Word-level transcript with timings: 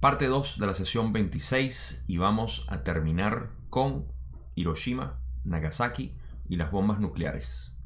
Parte 0.00 0.28
2 0.28 0.58
de 0.58 0.66
la 0.66 0.72
sesión 0.72 1.12
26 1.12 2.04
y 2.06 2.16
vamos 2.16 2.64
a 2.68 2.84
terminar 2.84 3.50
con 3.68 4.10
Hiroshima, 4.54 5.20
Nagasaki 5.44 6.16
y 6.48 6.56
las 6.56 6.70
bombas 6.70 7.00
nucleares. 7.00 7.76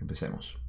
Empecemos. 0.00 0.63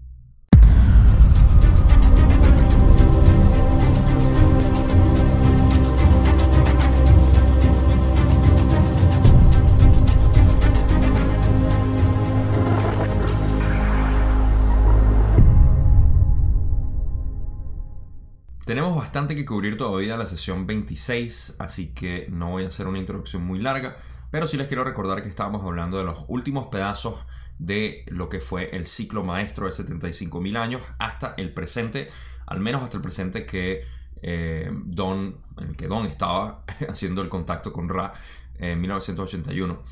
Tenemos 18.75 18.97
bastante 18.97 19.37
que 19.37 19.45
cubrir 19.45 19.77
todavía 19.77 20.17
la 20.17 20.25
sesión 20.25 20.67
26, 20.67 21.55
así 21.59 21.93
que 21.93 22.27
no 22.29 22.49
voy 22.49 22.65
a 22.65 22.67
hacer 22.67 22.87
una 22.87 22.99
introducción 22.99 23.41
muy 23.41 23.57
larga, 23.57 23.95
pero 24.31 24.47
sí 24.47 24.57
les 24.57 24.67
quiero 24.67 24.83
recordar 24.83 25.21
que 25.21 25.29
estábamos 25.29 25.63
hablando 25.63 25.97
de 25.97 26.03
los 26.03 26.25
últimos 26.27 26.67
pedazos 26.67 27.25
de 27.57 28.03
lo 28.09 28.27
que 28.27 28.41
fue 28.41 28.75
el 28.75 28.85
ciclo 28.85 29.23
maestro 29.23 29.65
de 29.65 29.71
75.000 29.71 30.57
años 30.57 30.81
hasta 30.99 31.35
el 31.37 31.53
presente, 31.53 32.09
al 32.47 32.59
menos 32.59 32.83
hasta 32.83 32.97
el 32.97 33.01
presente 33.01 33.45
que 33.45 33.85
eh, 34.21 34.69
Don, 34.73 35.37
en 35.57 35.69
el 35.69 35.77
que 35.77 35.87
Don 35.87 36.05
estaba 36.05 36.65
haciendo 36.89 37.21
el 37.21 37.29
contacto 37.29 37.71
con 37.71 37.87
Ra 37.87 38.11
en 38.59 38.81
1981. 38.81 39.83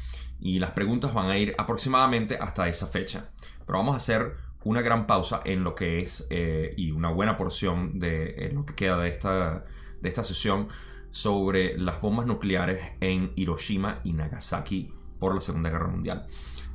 Y 0.42 0.60
las 0.60 0.72
preguntas 0.72 1.14
van 1.14 1.30
a 1.30 1.38
ir 1.38 1.56
aproximadamente 1.58 2.38
hasta 2.38 2.68
esa 2.68 2.88
fecha. 2.88 3.30
Pero 3.66 3.78
vamos 3.78 3.94
a 3.94 3.96
hacer 3.96 4.36
una 4.64 4.82
gran 4.82 5.08
pausa 5.08 5.42
en 5.46 5.64
lo 5.64 5.76
que 5.76 6.00
es 6.02 6.28
eh, 6.30 6.74
y 6.78 6.92
una 6.92 7.10
buena 7.10 7.38
porción 7.38 8.00
de 8.00 8.52
lo 8.54 8.66
que 8.66 8.76
queda 8.76 8.98
de 8.98 9.10
esta, 9.10 9.66
de 10.02 10.10
esta 10.10 10.24
sesión 10.24 10.68
sobre 11.12 11.78
las 11.78 12.02
bombas 12.02 12.26
nucleares 12.26 12.94
en 13.00 13.34
Hiroshima 13.36 14.00
y 14.04 14.14
Nagasaki 14.14 14.92
por 15.20 15.36
la 15.36 15.42
Segunda 15.42 15.70
Guerra 15.70 15.88
Mundial. 15.88 16.26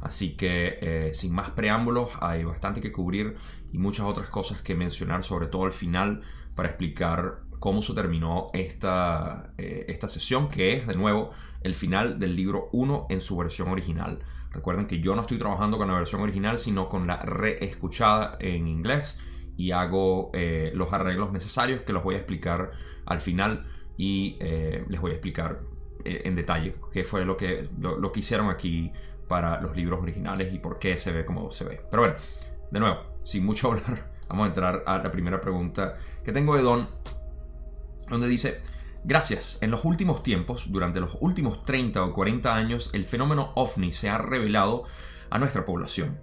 Así 0.01 0.37
que 0.37 0.79
eh, 0.81 1.11
sin 1.13 1.33
más 1.33 1.51
preámbulos 1.51 2.11
hay 2.21 2.45
bastante 2.45 2.81
que 2.81 2.93
cubrir 2.93 3.37
y 3.73 3.79
muchas 3.79 4.07
otras 4.07 4.31
cosas 4.31 4.63
que 4.63 4.75
mencionar, 4.75 5.25
sobre 5.25 5.49
todo 5.49 5.65
al 5.65 5.73
final, 5.73 6.23
para 6.55 6.69
explicar 6.69 7.41
cómo 7.59 7.83
se 7.83 7.95
terminó 7.95 8.51
esta, 8.53 9.53
eh, 9.59 9.87
esta 9.89 10.09
sesión, 10.09 10.49
que 10.49 10.75
es 10.75 10.87
de 10.87 10.95
nuevo 10.95 11.33
el 11.63 11.75
final 11.75 12.19
del 12.19 12.37
libro 12.37 12.69
1 12.73 13.09
en 13.11 13.21
su 13.21 13.37
versión 13.37 13.69
original. 13.69 14.21
Recuerden 14.53 14.87
que 14.87 15.01
yo 15.01 15.15
no 15.15 15.23
estoy 15.23 15.39
trabajando 15.39 15.79
con 15.79 15.89
la 15.89 15.95
versión 15.95 16.21
original, 16.21 16.59
sino 16.59 16.89
con 16.89 17.07
la 17.07 17.19
reescuchada 17.19 18.37
en 18.41 18.67
inglés 18.67 19.21
y 19.57 19.73
hago 19.73 20.31
eh, 20.33 20.71
los 20.75 20.93
arreglos 20.93 21.33
necesarios 21.33 21.83
que 21.83 21.93
los 21.93 22.03
voy 22.03 22.15
a 22.15 22.19
explicar 22.19 22.71
al 23.07 23.21
final 23.21 23.67
y 23.97 24.37
eh, 24.41 24.85
les 24.89 25.01
voy 25.01 25.11
a 25.11 25.15
explicar 25.15 25.61
eh, 26.05 26.23
en 26.25 26.35
detalle 26.35 26.77
qué 26.93 27.05
fue 27.05 27.25
lo 27.25 27.37
que, 27.37 27.69
lo, 27.79 28.13
que 28.13 28.21
hicieron 28.21 28.49
aquí 28.49 28.93
para 29.27 29.61
los 29.61 29.77
libros 29.77 30.01
originales 30.01 30.55
y 30.55 30.59
por 30.59 30.79
qué 30.79 30.97
se 30.97 31.13
ve 31.13 31.25
como 31.25 31.51
se 31.51 31.65
ve. 31.65 31.81
Pero 31.91 32.03
bueno, 32.03 32.17
de 32.71 32.81
nuevo, 32.81 32.99
sin 33.25 33.45
mucho 33.45 33.69
hablar, 33.73 34.13
vamos 34.29 34.45
a 34.45 34.49
entrar 34.49 34.85
a 34.87 34.99
la 34.99 35.11
primera 35.11 35.41
pregunta 35.41 35.97
que 36.25 36.33
tengo 36.33 36.57
de 36.57 36.63
Don, 36.63 36.89
donde 38.09 38.29
dice... 38.29 38.78
Gracias. 39.09 39.57
En 39.63 39.71
los 39.71 39.87
últimos 39.87 40.23
tiempos, 40.23 40.67
durante 40.69 41.01
los 41.01 41.17
últimos 41.21 41.65
30 41.65 42.05
o 42.05 42.13
40 42.13 42.55
años, 42.55 42.91
el 42.93 43.07
fenómeno 43.07 43.53
ovni 43.55 43.91
se 43.91 44.11
ha 44.11 44.19
revelado 44.19 44.85
a 45.31 45.39
nuestra 45.39 45.65
población. 45.65 46.21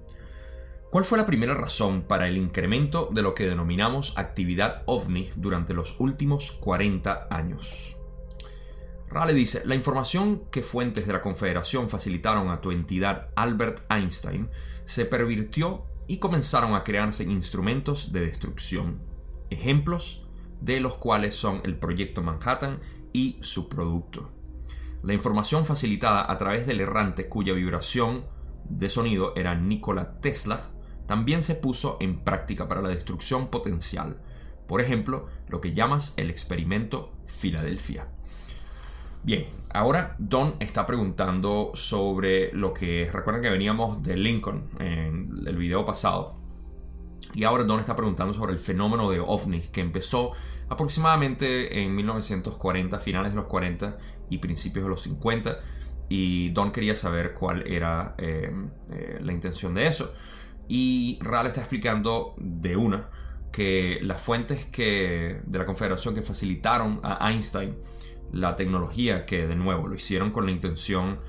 ¿Cuál 0.91 1.03
fue 1.03 1.17
la 1.17 1.25
primera 1.25 1.55
razón 1.55 2.03
para 2.03 2.27
el 2.27 2.37
incremento 2.37 3.09
de 3.11 3.23
lo 3.23 3.33
que 3.33 3.47
denominamos 3.47 4.13
actividad 4.17 4.83
ovni 4.85 5.31
durante 5.35 5.73
los 5.73 5.95
últimos 5.97 6.51
40 6.51 7.27
años? 7.31 7.97
Rale 9.09 9.33
dice, 9.33 9.63
la 9.65 9.73
información 9.73 10.43
que 10.51 10.61
fuentes 10.61 11.07
de 11.07 11.13
la 11.13 11.23
Confederación 11.23 11.89
facilitaron 11.89 12.51
a 12.51 12.61
tu 12.61 12.69
entidad 12.69 13.29
Albert 13.35 13.91
Einstein 13.91 14.51
se 14.85 15.05
pervirtió 15.05 15.87
y 16.05 16.19
comenzaron 16.19 16.75
a 16.75 16.83
crearse 16.83 17.23
instrumentos 17.23 18.11
de 18.11 18.27
destrucción. 18.27 19.01
Ejemplos, 19.49 20.24
de 20.65 20.79
los 20.79 20.97
cuales 20.97 21.35
son 21.35 21.61
el 21.63 21.77
proyecto 21.77 22.23
Manhattan 22.23 22.79
y 23.13 23.37
su 23.41 23.69
producto. 23.69 24.31
La 25.03 25.13
información 25.13 25.65
facilitada 25.65 26.29
a 26.29 26.37
través 26.39 26.65
del 26.65 26.81
errante 26.81 27.29
cuya 27.29 27.53
vibración 27.53 28.25
de 28.67 28.89
sonido 28.89 29.33
era 29.35 29.53
Nikola 29.53 30.19
Tesla 30.19 30.71
también 31.05 31.43
se 31.43 31.53
puso 31.53 31.97
en 31.99 32.21
práctica 32.21 32.67
para 32.67 32.81
la 32.81 32.89
destrucción 32.89 33.49
potencial. 33.49 34.17
Por 34.67 34.81
ejemplo, 34.81 35.27
lo 35.47 35.61
que 35.61 35.73
llamas 35.73 36.15
el 36.17 36.31
experimento 36.31 37.13
Filadelfia. 37.27 38.07
Bien, 39.21 39.45
ahora 39.71 40.15
Don 40.17 40.55
está 40.59 40.87
preguntando 40.87 41.71
sobre 41.75 42.51
lo 42.53 42.73
que 42.73 43.07
recuerden 43.13 43.43
que 43.43 43.51
veníamos 43.51 44.01
de 44.01 44.17
Lincoln 44.17 44.69
en 44.79 45.43
el 45.45 45.57
video 45.57 45.85
pasado. 45.85 46.44
Y 47.33 47.43
ahora 47.43 47.63
Don 47.63 47.79
está 47.79 47.95
preguntando 47.95 48.33
sobre 48.33 48.53
el 48.53 48.59
fenómeno 48.59 49.09
de 49.09 49.19
ovnis 49.19 49.69
que 49.69 49.81
empezó 49.81 50.31
aproximadamente 50.69 51.81
en 51.81 51.95
1940, 51.95 52.99
finales 52.99 53.31
de 53.31 53.35
los 53.35 53.45
40 53.45 53.97
y 54.29 54.37
principios 54.37 54.85
de 54.85 54.89
los 54.89 55.01
50. 55.01 55.59
Y 56.07 56.49
Don 56.49 56.71
quería 56.71 56.95
saber 56.95 57.33
cuál 57.33 57.67
era 57.67 58.15
eh, 58.17 58.51
eh, 58.91 59.19
la 59.21 59.33
intención 59.33 59.73
de 59.73 59.87
eso. 59.87 60.13
Y 60.67 61.19
Ral 61.21 61.47
está 61.47 61.61
explicando 61.61 62.35
de 62.37 62.75
una 62.75 63.09
que 63.51 63.99
las 64.01 64.21
fuentes 64.21 64.65
que, 64.65 65.41
de 65.45 65.59
la 65.59 65.65
Confederación 65.65 66.13
que 66.13 66.21
facilitaron 66.21 66.99
a 67.03 67.31
Einstein 67.31 67.75
la 68.33 68.55
tecnología, 68.55 69.25
que 69.25 69.47
de 69.47 69.55
nuevo 69.55 69.87
lo 69.87 69.95
hicieron 69.95 70.31
con 70.31 70.45
la 70.45 70.51
intención, 70.51 71.19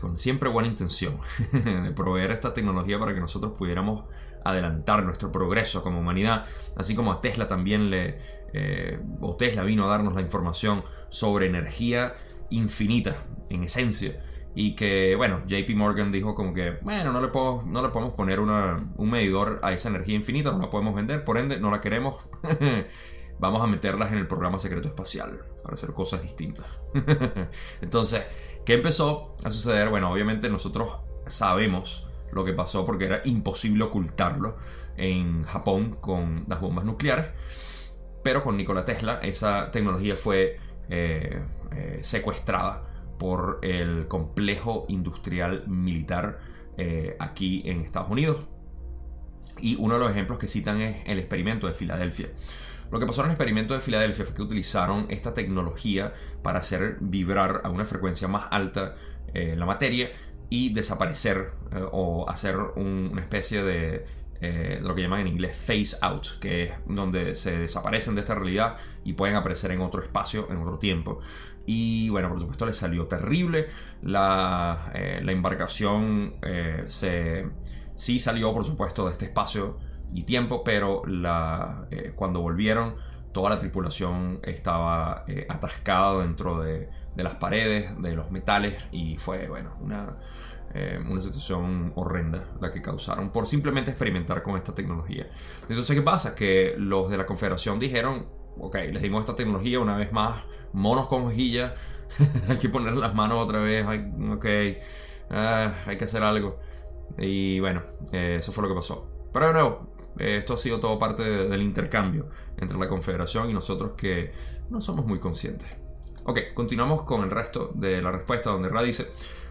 con 0.00 0.16
siempre 0.16 0.48
buena 0.48 0.68
intención, 0.68 1.18
de 1.52 1.92
proveer 1.92 2.32
esta 2.32 2.54
tecnología 2.54 2.98
para 2.98 3.14
que 3.14 3.20
nosotros 3.20 3.52
pudiéramos 3.58 4.04
adelantar 4.44 5.04
nuestro 5.04 5.30
progreso 5.32 5.82
como 5.82 6.00
humanidad, 6.00 6.46
así 6.76 6.94
como 6.94 7.12
a 7.12 7.20
Tesla 7.20 7.48
también 7.48 7.90
le, 7.90 8.18
eh, 8.52 8.98
o 9.20 9.36
Tesla 9.36 9.62
vino 9.62 9.84
a 9.84 9.88
darnos 9.88 10.14
la 10.14 10.20
información 10.20 10.84
sobre 11.10 11.46
energía 11.46 12.14
infinita, 12.50 13.24
en 13.50 13.64
esencia, 13.64 14.20
y 14.54 14.74
que, 14.74 15.14
bueno, 15.16 15.42
JP 15.46 15.70
Morgan 15.76 16.10
dijo 16.10 16.34
como 16.34 16.52
que, 16.52 16.78
bueno, 16.82 17.12
no 17.12 17.20
le, 17.20 17.28
puedo, 17.28 17.62
no 17.62 17.82
le 17.82 17.90
podemos 17.90 18.14
poner 18.14 18.40
un 18.40 19.10
medidor 19.10 19.60
a 19.62 19.72
esa 19.72 19.88
energía 19.88 20.16
infinita, 20.16 20.50
no 20.50 20.58
la 20.58 20.70
podemos 20.70 20.94
vender, 20.94 21.24
por 21.24 21.38
ende, 21.38 21.60
no 21.60 21.70
la 21.70 21.80
queremos. 21.80 22.16
Vamos 23.38 23.62
a 23.62 23.68
meterlas 23.68 24.10
en 24.12 24.18
el 24.18 24.26
programa 24.26 24.58
secreto 24.58 24.88
espacial 24.88 25.44
para 25.62 25.74
hacer 25.74 25.92
cosas 25.92 26.22
distintas. 26.22 26.66
Entonces, 27.80 28.26
¿qué 28.68 28.74
empezó 28.74 29.34
a 29.44 29.48
suceder? 29.48 29.88
Bueno, 29.88 30.12
obviamente 30.12 30.50
nosotros 30.50 30.90
sabemos 31.26 32.06
lo 32.32 32.44
que 32.44 32.52
pasó 32.52 32.84
porque 32.84 33.06
era 33.06 33.22
imposible 33.24 33.82
ocultarlo 33.84 34.58
en 34.98 35.44
Japón 35.44 35.96
con 36.02 36.44
las 36.48 36.60
bombas 36.60 36.84
nucleares. 36.84 37.28
Pero 38.22 38.42
con 38.42 38.58
Nikola 38.58 38.84
Tesla 38.84 39.20
esa 39.22 39.70
tecnología 39.70 40.16
fue 40.16 40.58
eh, 40.90 41.42
eh, 41.74 42.00
secuestrada 42.02 42.82
por 43.18 43.60
el 43.62 44.06
complejo 44.06 44.84
industrial 44.90 45.66
militar 45.66 46.38
eh, 46.76 47.16
aquí 47.18 47.62
en 47.64 47.80
Estados 47.80 48.10
Unidos. 48.10 48.48
Y 49.60 49.76
uno 49.76 49.94
de 49.94 50.00
los 50.00 50.10
ejemplos 50.10 50.38
que 50.38 50.46
citan 50.46 50.82
es 50.82 51.08
el 51.08 51.18
experimento 51.18 51.68
de 51.68 51.72
Filadelfia. 51.72 52.28
Lo 52.90 52.98
que 52.98 53.06
pasó 53.06 53.20
en 53.20 53.26
el 53.26 53.32
experimento 53.32 53.74
de 53.74 53.80
Filadelfia 53.80 54.24
fue 54.24 54.34
que 54.34 54.42
utilizaron 54.42 55.06
esta 55.10 55.34
tecnología 55.34 56.12
para 56.42 56.60
hacer 56.60 56.96
vibrar 57.00 57.60
a 57.64 57.70
una 57.70 57.84
frecuencia 57.84 58.28
más 58.28 58.46
alta 58.50 58.94
la 59.34 59.66
materia 59.66 60.10
y 60.50 60.72
desaparecer 60.72 61.52
eh, 61.72 61.84
o 61.92 62.28
hacer 62.28 62.56
una 62.56 63.20
especie 63.20 63.62
de, 63.62 64.04
eh, 64.40 64.78
lo 64.82 64.94
que 64.94 65.02
llaman 65.02 65.20
en 65.20 65.28
inglés 65.28 65.56
face 65.56 65.96
out, 66.00 66.38
que 66.40 66.64
es 66.64 66.72
donde 66.86 67.34
se 67.34 67.58
desaparecen 67.58 68.14
de 68.14 68.22
esta 68.22 68.34
realidad 68.34 68.76
y 69.04 69.12
pueden 69.12 69.36
aparecer 69.36 69.72
en 69.72 69.80
otro 69.80 70.02
espacio, 70.02 70.48
en 70.50 70.58
otro 70.58 70.78
tiempo. 70.78 71.20
Y 71.66 72.08
bueno, 72.08 72.30
por 72.30 72.40
supuesto 72.40 72.64
les 72.64 72.76
salió 72.76 73.06
terrible. 73.06 73.68
La, 74.02 74.90
eh, 74.94 75.20
la 75.22 75.32
embarcación 75.32 76.36
se, 76.86 77.46
sí 77.94 78.18
salió, 78.18 78.54
por 78.54 78.64
supuesto, 78.64 79.04
de 79.04 79.12
este 79.12 79.26
espacio 79.26 79.78
y 80.14 80.22
tiempo, 80.24 80.64
pero 80.64 81.02
la, 81.06 81.86
cuando 82.16 82.40
volvieron, 82.40 82.96
toda 83.32 83.50
la 83.50 83.58
tripulación 83.58 84.40
estaba 84.42 85.24
atascada 85.48 86.20
dentro 86.20 86.60
de, 86.60 86.88
las 87.16 87.34
paredes, 87.36 88.00
de 88.00 88.14
los 88.14 88.30
metales 88.30 88.74
y 88.90 89.16
fue, 89.18 89.48
bueno, 89.48 89.74
una, 89.80 90.16
eh, 90.74 91.00
una 91.08 91.22
situación 91.22 91.92
horrenda 91.96 92.44
la 92.60 92.70
que 92.70 92.82
causaron 92.82 93.30
por 93.30 93.46
simplemente 93.46 93.90
experimentar 93.90 94.42
con 94.42 94.56
esta 94.56 94.74
tecnología. 94.74 95.26
Entonces, 95.62 95.96
¿qué 95.96 96.02
pasa? 96.02 96.34
Que 96.34 96.74
los 96.76 97.08
de 97.10 97.16
la 97.16 97.24
Confederación 97.24 97.78
dijeron, 97.78 98.26
ok, 98.58 98.76
les 98.92 99.00
dimos 99.00 99.20
esta 99.20 99.34
tecnología 99.34 99.80
una 99.80 99.96
vez 99.96 100.12
más, 100.12 100.44
monos 100.74 101.08
con 101.08 101.24
hojilla, 101.24 101.74
hay 102.48 102.58
que 102.58 102.68
poner 102.68 102.94
las 102.96 103.14
manos 103.14 103.42
otra 103.42 103.60
vez, 103.60 103.86
ok, 103.86 104.46
ah, 105.30 105.72
hay 105.86 105.96
que 105.96 106.04
hacer 106.04 106.22
algo. 106.22 106.60
Y 107.16 107.60
bueno, 107.60 107.82
eh, 108.12 108.36
eso 108.38 108.52
fue 108.52 108.62
lo 108.64 108.68
que 108.68 108.74
pasó. 108.74 109.08
Pero 109.32 109.46
de 109.46 109.52
nuevo, 109.54 109.94
esto 110.18 110.54
ha 110.54 110.58
sido 110.58 110.80
todo 110.80 110.98
parte 110.98 111.22
del 111.22 111.62
intercambio 111.62 112.28
entre 112.56 112.78
la 112.78 112.88
Confederación 112.88 113.50
y 113.50 113.54
nosotros 113.54 113.92
que 113.96 114.32
no 114.70 114.80
somos 114.80 115.06
muy 115.06 115.18
conscientes. 115.18 115.68
Ok, 116.24 116.40
continuamos 116.54 117.04
con 117.04 117.22
el 117.22 117.30
resto 117.30 117.72
de 117.74 118.02
la 118.02 118.10
respuesta 118.10 118.50
donde 118.50 118.68
Ra 118.68 118.82
dice, 118.82 119.06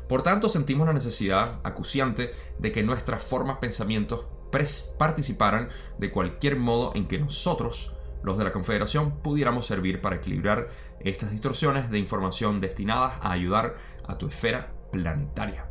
por 0.07 0.23
tanto 0.23 0.47
sentimos 0.47 0.87
la 0.87 0.93
necesidad 0.93 1.59
acuciante 1.63 2.31
de 2.59 2.71
que 2.71 2.83
nuestras 2.83 3.23
formas 3.23 3.57
pensamientos 3.57 4.25
participaran 4.97 5.69
de 5.97 6.11
cualquier 6.11 6.57
modo 6.57 6.91
en 6.95 7.07
que 7.07 7.19
nosotros, 7.19 7.93
los 8.23 8.37
de 8.37 8.43
la 8.43 8.51
Confederación, 8.51 9.17
pudiéramos 9.21 9.65
servir 9.65 10.01
para 10.01 10.17
equilibrar 10.17 10.69
estas 10.99 11.31
distorsiones 11.31 11.89
de 11.89 11.99
información 11.99 12.61
destinadas 12.61 13.13
a 13.21 13.31
ayudar 13.31 13.77
a 14.07 14.17
tu 14.17 14.27
esfera 14.27 14.73
planetaria. 14.91 15.67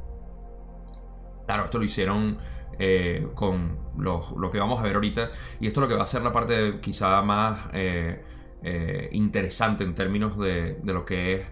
Claro, 1.47 1.65
esto 1.65 1.79
lo 1.79 1.85
hicieron 1.85 2.39
eh, 2.79 3.27
con 3.35 3.79
lo, 3.97 4.51
que 4.51 4.59
vamos 4.59 4.81
a 4.81 4.83
ver 4.83 4.95
ahorita. 4.97 5.31
Y 5.61 5.67
esto 5.67 5.81
es 5.81 5.83
lo 5.83 5.89
que 5.89 5.95
va 5.95 6.05
a 6.05 6.07
ser 6.07 6.23
la 6.23 6.33
parte 6.33 6.79
quizá 6.81 7.23
más 7.23 7.71
eh, 7.73 8.23
eh, 8.63 9.09
interesante 9.13 9.85
en 9.85 9.95
términos 9.95 10.39
de, 10.39 10.79
lo 10.85 11.05
que 11.05 11.35
es 11.35 11.47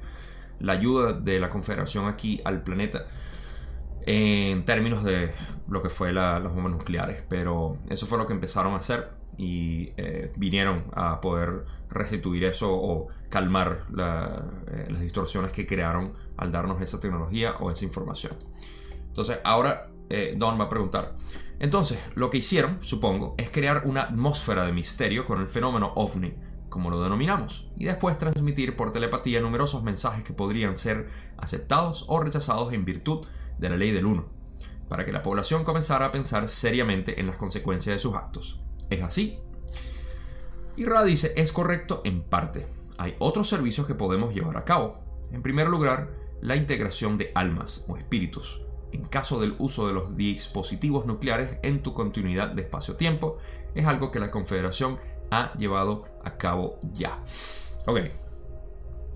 la 0.61 0.75
ayuda 0.75 1.13
de 1.13 1.41
la 1.41 1.49
Confederación 1.49 2.07
aquí 2.07 2.41
al 2.45 2.63
planeta. 2.63 3.07
En 4.07 4.65
términos 4.67 5.03
de 5.03 5.33
lo 5.67 5.83
que 5.83 5.89
fue 5.89 6.13
las 6.13 6.43
bombas 6.43 6.73
nucleares. 6.73 7.23
Pero 7.29 7.79
eso 7.89 8.07
fue 8.07 8.19
lo 8.19 8.27
que 8.27 8.35
empezaron 8.35 8.75
a 8.75 8.77
hacer. 8.77 9.11
Y 9.37 9.93
vinieron 10.37 10.85
a 10.93 11.21
poder 11.21 11.65
restituir 11.91 12.45
eso 12.45 12.73
o 12.73 13.09
calmar 13.31 13.85
las 13.91 15.01
distorsiones 15.01 15.51
que 15.53 15.67
crearon 15.67 16.13
al 16.37 16.53
darnos 16.53 16.81
esa 16.81 17.01
tecnología 17.01 17.57
o 17.59 17.73
esa 17.73 17.85
información. 17.85 18.35
Entonces, 19.09 19.39
ahora 19.43 19.89
eh, 20.11 20.35
Don 20.37 20.59
va 20.59 20.65
a 20.65 20.69
preguntar. 20.69 21.17
Entonces, 21.59 21.99
lo 22.15 22.31
que 22.31 22.39
hicieron, 22.39 22.79
supongo, 22.81 23.35
es 23.39 23.51
crear 23.51 23.83
una 23.87 24.03
atmósfera 24.03 24.67
de 24.67 24.73
misterio 24.73 25.25
con 25.25 25.41
el 25.41 25.49
fenómeno 25.49 25.93
ovni, 25.97 26.35
como 26.69 26.91
lo 26.91 27.01
denominamos, 27.01 27.71
y 27.77 27.85
después 27.85 28.19
transmitir 28.19 28.77
por 28.77 28.91
telepatía 28.91 29.41
numerosos 29.41 29.83
mensajes 29.83 30.25
que 30.25 30.33
podrían 30.33 30.77
ser 30.77 31.09
aceptados 31.37 32.05
o 32.09 32.21
rechazados 32.21 32.73
en 32.73 32.85
virtud 32.85 33.27
de 33.59 33.71
la 33.71 33.77
ley 33.77 33.93
del 33.93 34.07
uno, 34.07 34.27
para 34.89 35.05
que 35.05 35.13
la 35.13 35.23
población 35.23 35.63
comenzara 35.65 36.07
a 36.07 36.11
pensar 36.11 36.49
seriamente 36.49 37.21
en 37.21 37.29
las 37.29 37.37
consecuencias 37.37 37.95
de 37.95 38.01
sus 38.01 38.15
actos. 38.15 38.61
¿Es 38.91 39.03
así? 39.03 39.39
Y 40.77 40.85
Ra 40.85 41.05
dice, 41.05 41.33
es 41.37 41.53
correcto 41.53 42.03
en 42.05 42.23
parte. 42.23 42.67
Hay 42.99 43.15
otros 43.21 43.49
servicios 43.49 43.87
que 43.87 43.95
podemos 43.95 44.35
llevar 44.35 44.57
a 44.57 44.65
cabo. 44.65 44.99
En 45.31 45.43
primer 45.43 45.69
lugar, 45.69 46.11
la 46.41 46.57
integración 46.57 47.17
de 47.17 47.31
almas 47.35 47.85
o 47.87 47.97
espíritus 47.97 48.61
en 48.95 49.05
caso 49.05 49.41
del 49.41 49.57
uso 49.59 49.87
de 49.89 49.93
los 49.93 50.17
dispositivos 50.17 51.05
nucleares 51.05 51.59
en 51.63 51.83
tu 51.83 51.93
continuidad 51.93 52.49
de 52.49 52.63
espacio-tiempo. 52.63 53.39
Es 53.75 53.87
algo 53.87 54.11
que 54.11 54.21
la 54.21 54.31
Confederación 54.31 54.99
ha 55.31 55.53
llevado 55.59 56.05
a 56.23 56.37
cabo 56.37 56.79
ya. 56.93 57.21
Ok, 57.87 57.99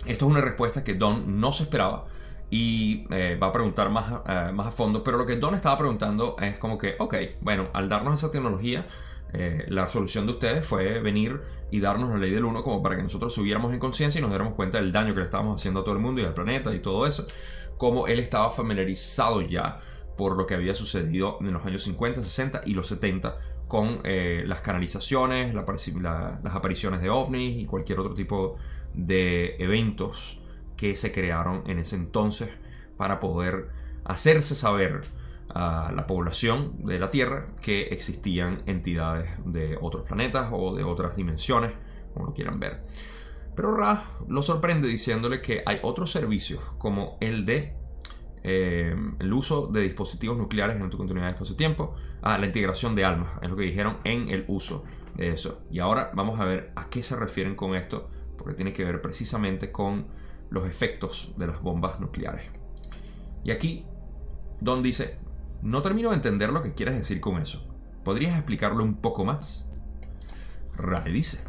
esto 0.04 0.26
es 0.26 0.30
una 0.30 0.40
respuesta 0.40 0.82
que 0.82 0.94
Don 0.94 1.40
no 1.40 1.52
se 1.52 1.62
esperaba 1.62 2.06
y 2.50 3.06
eh, 3.10 3.38
va 3.40 3.48
a 3.48 3.52
preguntar 3.52 3.90
más, 3.90 4.22
eh, 4.26 4.50
más 4.52 4.66
a 4.66 4.70
fondo, 4.72 5.04
pero 5.04 5.16
lo 5.16 5.26
que 5.26 5.36
Don 5.36 5.54
estaba 5.54 5.78
preguntando 5.78 6.36
es 6.40 6.58
como 6.58 6.76
que, 6.76 6.96
ok, 6.98 7.14
bueno, 7.40 7.68
al 7.72 7.88
darnos 7.88 8.14
esa 8.14 8.32
tecnología, 8.32 8.86
eh, 9.32 9.66
la 9.68 9.88
solución 9.88 10.26
de 10.26 10.32
ustedes 10.32 10.66
fue 10.66 11.00
venir 11.00 11.40
y 11.70 11.80
darnos 11.80 12.10
la 12.10 12.16
ley 12.16 12.30
del 12.30 12.44
uno 12.44 12.62
como 12.62 12.82
para 12.82 12.96
que 12.96 13.02
nosotros 13.02 13.34
subiéramos 13.34 13.72
en 13.72 13.78
conciencia 13.78 14.18
y 14.18 14.22
nos 14.22 14.30
diéramos 14.30 14.54
cuenta 14.54 14.78
del 14.78 14.90
daño 14.90 15.12
que 15.12 15.20
le 15.20 15.26
estábamos 15.26 15.60
haciendo 15.60 15.80
a 15.80 15.84
todo 15.84 15.94
el 15.94 16.00
mundo 16.00 16.20
y 16.20 16.24
al 16.24 16.34
planeta 16.34 16.74
y 16.74 16.80
todo 16.80 17.06
eso 17.06 17.26
como 17.76 18.06
él 18.08 18.18
estaba 18.18 18.50
familiarizado 18.50 19.40
ya 19.40 19.80
por 20.16 20.36
lo 20.36 20.46
que 20.46 20.54
había 20.54 20.74
sucedido 20.74 21.38
en 21.40 21.52
los 21.52 21.64
años 21.64 21.84
50, 21.84 22.22
60 22.22 22.62
y 22.66 22.74
los 22.74 22.88
70 22.88 23.38
con 23.68 24.00
eh, 24.04 24.42
las 24.46 24.62
canalizaciones, 24.62 25.54
las 25.54 26.54
apariciones 26.54 27.00
de 27.00 27.10
ovnis 27.10 27.60
y 27.62 27.66
cualquier 27.66 28.00
otro 28.00 28.14
tipo 28.14 28.56
de 28.94 29.56
eventos 29.58 30.40
que 30.76 30.96
se 30.96 31.12
crearon 31.12 31.62
en 31.66 31.78
ese 31.78 31.96
entonces 31.96 32.48
para 32.96 33.20
poder 33.20 33.68
hacerse 34.04 34.54
saber 34.54 35.04
a 35.54 35.92
la 35.94 36.06
población 36.06 36.84
de 36.84 36.98
la 36.98 37.10
Tierra 37.10 37.48
que 37.62 37.82
existían 37.88 38.62
entidades 38.66 39.30
de 39.44 39.78
otros 39.80 40.04
planetas 40.04 40.48
o 40.52 40.74
de 40.74 40.84
otras 40.84 41.16
dimensiones, 41.16 41.72
como 42.12 42.26
lo 42.26 42.34
quieran 42.34 42.60
ver. 42.60 42.84
Pero 43.54 43.74
Ra 43.74 44.18
lo 44.28 44.42
sorprende 44.42 44.86
diciéndole 44.88 45.40
que 45.40 45.62
hay 45.66 45.78
otros 45.82 46.12
servicios 46.12 46.62
como 46.78 47.18
el 47.20 47.44
de 47.44 47.78
eh, 48.44 48.94
el 49.18 49.32
uso 49.32 49.66
de 49.66 49.80
dispositivos 49.80 50.38
nucleares 50.38 50.80
en 50.80 50.88
tu 50.90 50.96
continuidad 50.96 51.26
de 51.26 51.32
espacio-tiempo, 51.32 51.94
ah, 52.22 52.38
la 52.38 52.46
integración 52.46 52.94
de 52.94 53.04
almas, 53.04 53.32
es 53.42 53.50
lo 53.50 53.56
que 53.56 53.64
dijeron 53.64 53.98
en 54.04 54.28
el 54.28 54.44
uso 54.48 54.84
de 55.16 55.30
eso. 55.30 55.62
Y 55.70 55.80
ahora 55.80 56.10
vamos 56.14 56.38
a 56.40 56.44
ver 56.44 56.72
a 56.76 56.88
qué 56.88 57.02
se 57.02 57.16
refieren 57.16 57.56
con 57.56 57.74
esto, 57.74 58.08
porque 58.36 58.54
tiene 58.54 58.72
que 58.72 58.84
ver 58.84 59.02
precisamente 59.02 59.72
con 59.72 60.06
los 60.50 60.66
efectos 60.66 61.34
de 61.36 61.48
las 61.48 61.60
bombas 61.60 62.00
nucleares. 62.00 62.44
Y 63.44 63.50
aquí, 63.50 63.84
Don 64.60 64.82
dice, 64.82 65.18
no 65.62 65.82
termino 65.82 66.10
de 66.10 66.16
entender 66.16 66.50
lo 66.50 66.62
que 66.62 66.74
quieres 66.74 66.96
decir 66.96 67.20
con 67.20 67.40
eso. 67.40 67.66
¿Podrías 68.04 68.36
explicarlo 68.36 68.84
un 68.84 68.96
poco 68.96 69.24
más? 69.24 69.66
Ra 70.76 71.00
dice, 71.00 71.40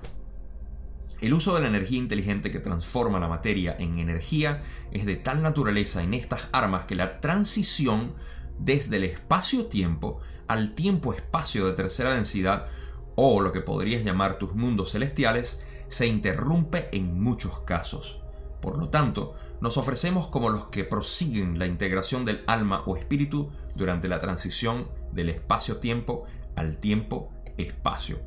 el 1.21 1.33
uso 1.33 1.53
de 1.53 1.61
la 1.61 1.67
energía 1.67 1.97
inteligente 1.97 2.50
que 2.50 2.59
transforma 2.59 3.19
la 3.19 3.27
materia 3.27 3.75
en 3.77 4.00
energía 4.00 4.61
es 4.91 5.06
de 5.06 5.17
tal 5.17 5.41
naturaleza 5.41 6.01
en 6.01 6.13
estas 6.13 6.47
armas 6.51 6.85
que 6.85 6.95
la 6.95 7.19
transición 7.19 8.13
desde 8.57 8.97
el 8.97 9.03
espacio-tiempo 9.03 10.19
al 10.47 10.73
tiempo-espacio 10.73 11.67
de 11.67 11.73
tercera 11.73 12.13
densidad, 12.13 12.67
o 13.15 13.41
lo 13.41 13.51
que 13.51 13.61
podrías 13.61 14.03
llamar 14.03 14.39
tus 14.39 14.56
mundos 14.56 14.91
celestiales, 14.91 15.61
se 15.89 16.07
interrumpe 16.07 16.89
en 16.91 17.21
muchos 17.21 17.59
casos. 17.61 18.21
Por 18.61 18.77
lo 18.77 18.89
tanto, 18.89 19.35
nos 19.61 19.77
ofrecemos 19.77 20.27
como 20.27 20.50
los 20.50 20.65
que 20.65 20.83
prosiguen 20.83 21.59
la 21.59 21.65
integración 21.65 22.25
del 22.25 22.44
alma 22.47 22.83
o 22.85 22.97
espíritu 22.97 23.51
durante 23.75 24.07
la 24.07 24.19
transición 24.19 24.88
del 25.11 25.29
espacio-tiempo 25.29 26.25
al 26.56 26.77
tiempo-espacio. 26.77 28.19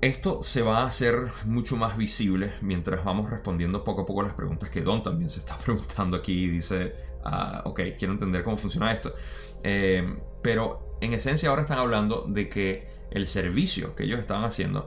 Esto 0.00 0.44
se 0.44 0.62
va 0.62 0.78
a 0.78 0.86
hacer 0.86 1.26
mucho 1.44 1.76
más 1.76 1.96
visible 1.96 2.52
mientras 2.60 3.04
vamos 3.04 3.30
respondiendo 3.30 3.82
poco 3.82 4.02
a 4.02 4.06
poco 4.06 4.22
las 4.22 4.32
preguntas 4.32 4.70
que 4.70 4.80
Don 4.80 5.02
también 5.02 5.28
se 5.28 5.40
está 5.40 5.56
preguntando 5.64 6.16
aquí 6.16 6.44
y 6.44 6.48
dice, 6.48 6.94
ah, 7.24 7.62
ok, 7.64 7.80
quiero 7.98 8.12
entender 8.12 8.44
cómo 8.44 8.56
funciona 8.56 8.92
esto. 8.92 9.14
Eh, 9.62 10.18
pero 10.40 10.96
en 11.00 11.14
esencia 11.14 11.48
ahora 11.48 11.62
están 11.62 11.78
hablando 11.78 12.26
de 12.28 12.48
que 12.48 12.88
el 13.10 13.26
servicio 13.26 13.96
que 13.96 14.04
ellos 14.04 14.20
estaban 14.20 14.44
haciendo 14.44 14.86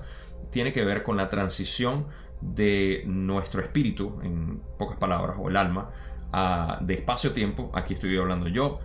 tiene 0.50 0.72
que 0.72 0.86
ver 0.86 1.04
con 1.04 1.18
la 1.18 1.30
transición 1.30 2.08
de 2.42 3.04
nuestro 3.06 3.62
espíritu, 3.62 4.20
en 4.24 4.62
pocas 4.78 5.00
palabras, 5.00 5.38
o 5.40 5.50
el 5.50 5.58
alma, 5.58 5.92
a, 6.32 6.80
de 6.82 6.96
espacio-tiempo. 6.96 7.72
Aquí 7.74 7.94
estoy 7.94 8.18
hablando 8.18 8.48
yo, 8.48 8.80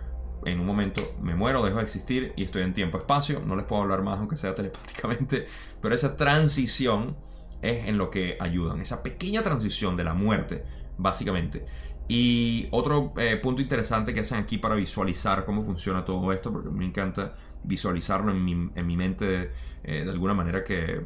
en 0.45 0.59
un 0.59 0.65
momento 0.65 1.01
me 1.21 1.35
muero, 1.35 1.63
dejo 1.63 1.77
de 1.77 1.83
existir 1.83 2.33
y 2.35 2.43
estoy 2.43 2.63
en 2.63 2.73
tiempo-espacio. 2.73 3.41
No 3.45 3.55
les 3.55 3.65
puedo 3.65 3.81
hablar 3.81 4.01
más 4.01 4.19
aunque 4.19 4.37
sea 4.37 4.55
telepáticamente, 4.55 5.47
pero 5.81 5.95
esa 5.95 6.15
transición 6.15 7.17
es 7.61 7.87
en 7.87 7.97
lo 7.97 8.09
que 8.09 8.37
ayudan. 8.39 8.79
Esa 8.81 9.03
pequeña 9.03 9.43
transición 9.43 9.97
de 9.97 10.03
la 10.03 10.13
muerte, 10.13 10.63
básicamente. 10.97 11.65
Y 12.07 12.67
otro 12.71 13.13
eh, 13.17 13.35
punto 13.37 13.61
interesante 13.61 14.13
que 14.13 14.21
hacen 14.21 14.37
aquí 14.37 14.57
para 14.57 14.75
visualizar 14.75 15.43
cómo 15.45 15.63
funciona 15.63 16.05
todo 16.05 16.31
esto, 16.31 16.53
porque 16.53 16.69
me 16.69 16.85
encanta 16.85 17.35
visualizarlo 17.63 18.31
en 18.31 18.43
mi, 18.85 18.95
mente 18.97 19.51
eh, 19.83 20.03
de 20.05 20.11
alguna 20.11 20.33
manera 20.33 20.63
que, 20.63 21.01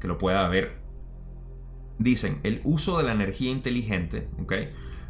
que, 0.00 0.08
lo 0.08 0.18
pueda 0.18 0.48
ver. 0.48 0.79
Dicen, 2.00 2.40
el 2.44 2.62
uso 2.64 2.96
de 2.96 3.04
la 3.04 3.12
energía 3.12 3.50
inteligente, 3.50 4.26
¿ok? 4.40 4.52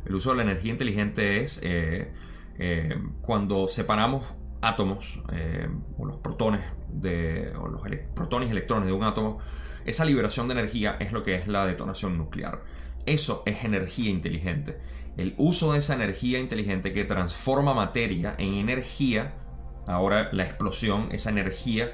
El 0.06 0.14
uso 0.14 0.30
de 0.30 0.37
la 0.37 0.42
energía 0.42 0.73
inteligente 0.73 1.40
es... 1.40 1.61
Eh, 1.62 2.12
eh, 2.62 2.94
cuando 3.23 3.68
separamos 3.68 4.25
átomos 4.61 5.23
eh, 5.32 5.66
o 5.97 6.04
los 6.04 6.16
protones 6.16 6.61
de, 6.92 7.54
o 7.56 7.68
los 7.68 7.80
protones 8.14 8.49
y 8.49 8.52
electrones 8.52 8.87
de 8.87 8.92
un 8.92 9.04
átomo, 9.04 9.38
esa 9.87 10.04
liberación 10.04 10.49
de 10.49 10.54
energía 10.54 10.97
es 10.99 11.12
lo 11.12 11.23
que 11.23 11.37
es 11.37 11.47
la 11.47 11.64
detonación 11.64 12.18
nuclear. 12.18 12.64
Eso 13.06 13.44
es 13.47 13.64
energía 13.64 14.11
inteligente. 14.11 14.78
El 15.16 15.35
uso 15.38 15.73
de 15.73 15.78
esa 15.78 15.94
energía 15.94 16.40
inteligente 16.40 16.92
que 16.92 17.04
transforma 17.04 17.73
materia 17.73 18.35
en 18.37 18.54
energía, 18.54 19.37
ahora 19.87 20.28
la 20.32 20.42
explosión, 20.42 21.09
esa 21.12 21.30
energía, 21.30 21.92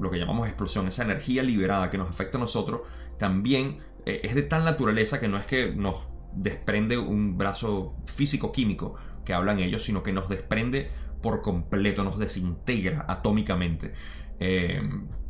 lo 0.00 0.10
que 0.10 0.18
llamamos 0.18 0.48
explosión, 0.48 0.88
esa 0.88 1.04
energía 1.04 1.42
liberada 1.42 1.88
que 1.88 1.98
nos 1.98 2.08
afecta 2.08 2.38
a 2.38 2.40
nosotros, 2.40 2.80
también 3.18 3.78
es 4.04 4.34
de 4.34 4.42
tal 4.42 4.64
naturaleza 4.64 5.20
que 5.20 5.28
no 5.28 5.38
es 5.38 5.46
que 5.46 5.72
nos 5.72 6.06
desprende 6.34 6.98
un 6.98 7.38
brazo 7.38 7.94
físico-químico, 8.06 8.94
que 9.24 9.32
hablan 9.34 9.60
ellos, 9.60 9.84
sino 9.84 10.02
que 10.02 10.12
nos 10.12 10.28
desprende 10.28 10.90
por 11.20 11.40
completo, 11.42 12.04
nos 12.04 12.18
desintegra 12.18 13.06
atómicamente. 13.08 13.92
Eh, 14.40 14.82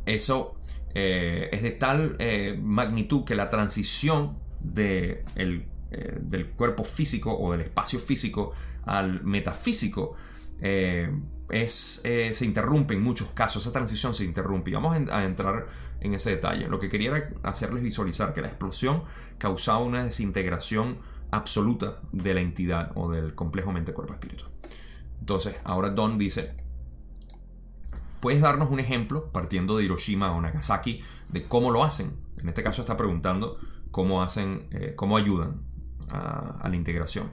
eso 0.05 0.55
eh, 0.93 1.49
es 1.51 1.61
de 1.61 1.71
tal 1.71 2.15
eh, 2.19 2.57
magnitud 2.61 3.23
que 3.23 3.35
la 3.35 3.49
transición 3.49 4.37
de 4.59 5.23
del 6.21 6.49
cuerpo 6.55 6.83
físico 6.83 7.37
o 7.37 7.51
del 7.51 7.61
espacio 7.61 7.99
físico 7.99 8.53
al 8.83 9.23
metafísico 9.23 10.15
eh, 10.63 11.11
es, 11.49 12.01
eh, 12.05 12.33
se 12.33 12.45
interrumpe 12.45 12.93
en 12.93 13.03
muchos 13.03 13.29
casos, 13.31 13.63
esa 13.63 13.73
transición 13.73 14.15
se 14.15 14.23
interrumpe. 14.23 14.71
Y 14.71 14.73
vamos 14.73 14.95
a 15.11 15.23
entrar 15.23 15.67
en 15.99 16.13
ese 16.13 16.31
detalle. 16.31 16.67
Lo 16.67 16.79
que 16.79 16.89
quería 16.89 17.09
era 17.09 17.29
hacerles 17.43 17.83
visualizar 17.83 18.33
que 18.33 18.41
la 18.41 18.47
explosión 18.47 19.03
causaba 19.37 19.79
una 19.79 20.05
desintegración 20.05 20.99
absoluta 21.31 21.99
de 22.11 22.33
la 22.33 22.39
entidad 22.39 22.91
o 22.95 23.11
del 23.11 23.35
complejo 23.35 23.71
mente-cuerpo-espíritu. 23.71 24.45
Entonces, 25.19 25.59
ahora 25.65 25.89
Don 25.89 26.17
dice, 26.17 26.55
¿puedes 28.21 28.41
darnos 28.41 28.69
un 28.71 28.79
ejemplo, 28.79 29.31
partiendo 29.31 29.77
de 29.77 29.83
Hiroshima 29.83 30.31
o 30.31 30.41
Nagasaki, 30.41 31.01
de 31.29 31.47
cómo 31.47 31.71
lo 31.71 31.83
hacen? 31.83 32.13
En 32.37 32.47
este 32.49 32.63
caso 32.63 32.81
está 32.81 32.95
preguntando 32.95 33.57
cómo 33.91 34.23
hacen, 34.23 34.67
eh, 34.71 34.93
cómo 34.95 35.17
ayudan 35.17 35.61
a, 36.09 36.59
a 36.61 36.69
la 36.69 36.75
integración. 36.75 37.31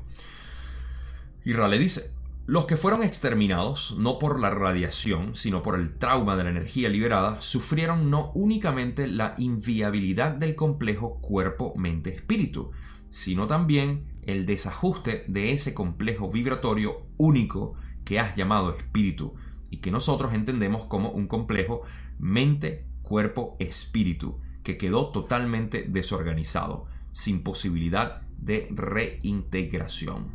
Y 1.45 1.53
Rale 1.53 1.79
dice, 1.79 2.13
los 2.51 2.67
que 2.67 2.77
fueron 2.77 3.03
exterminados, 3.05 3.95
no 3.97 4.19
por 4.19 4.41
la 4.41 4.51
radiación, 4.51 5.37
sino 5.37 5.63
por 5.63 5.79
el 5.79 5.97
trauma 5.99 6.35
de 6.35 6.43
la 6.43 6.51
energía 6.51 6.89
liberada, 6.89 7.41
sufrieron 7.41 8.11
no 8.11 8.33
únicamente 8.35 9.07
la 9.07 9.37
inviabilidad 9.39 10.33
del 10.33 10.57
complejo 10.57 11.21
cuerpo-mente-espíritu, 11.21 12.73
sino 13.09 13.47
también 13.47 14.07
el 14.25 14.47
desajuste 14.47 15.25
de 15.29 15.53
ese 15.53 15.75
complejo 15.75 16.29
vibratorio 16.29 17.07
único 17.19 17.75
que 18.05 18.19
has 18.19 18.35
llamado 18.35 18.77
espíritu 18.77 19.35
y 19.71 19.77
que 19.77 19.93
nosotros 19.93 20.35
entendemos 20.35 20.87
como 20.87 21.13
un 21.13 21.29
complejo 21.29 21.83
mente-cuerpo-espíritu 22.19 24.41
que 24.65 24.77
quedó 24.77 25.11
totalmente 25.11 25.87
desorganizado, 25.89 26.89
sin 27.13 27.45
posibilidad 27.45 28.23
de 28.39 28.67
reintegración. 28.73 30.33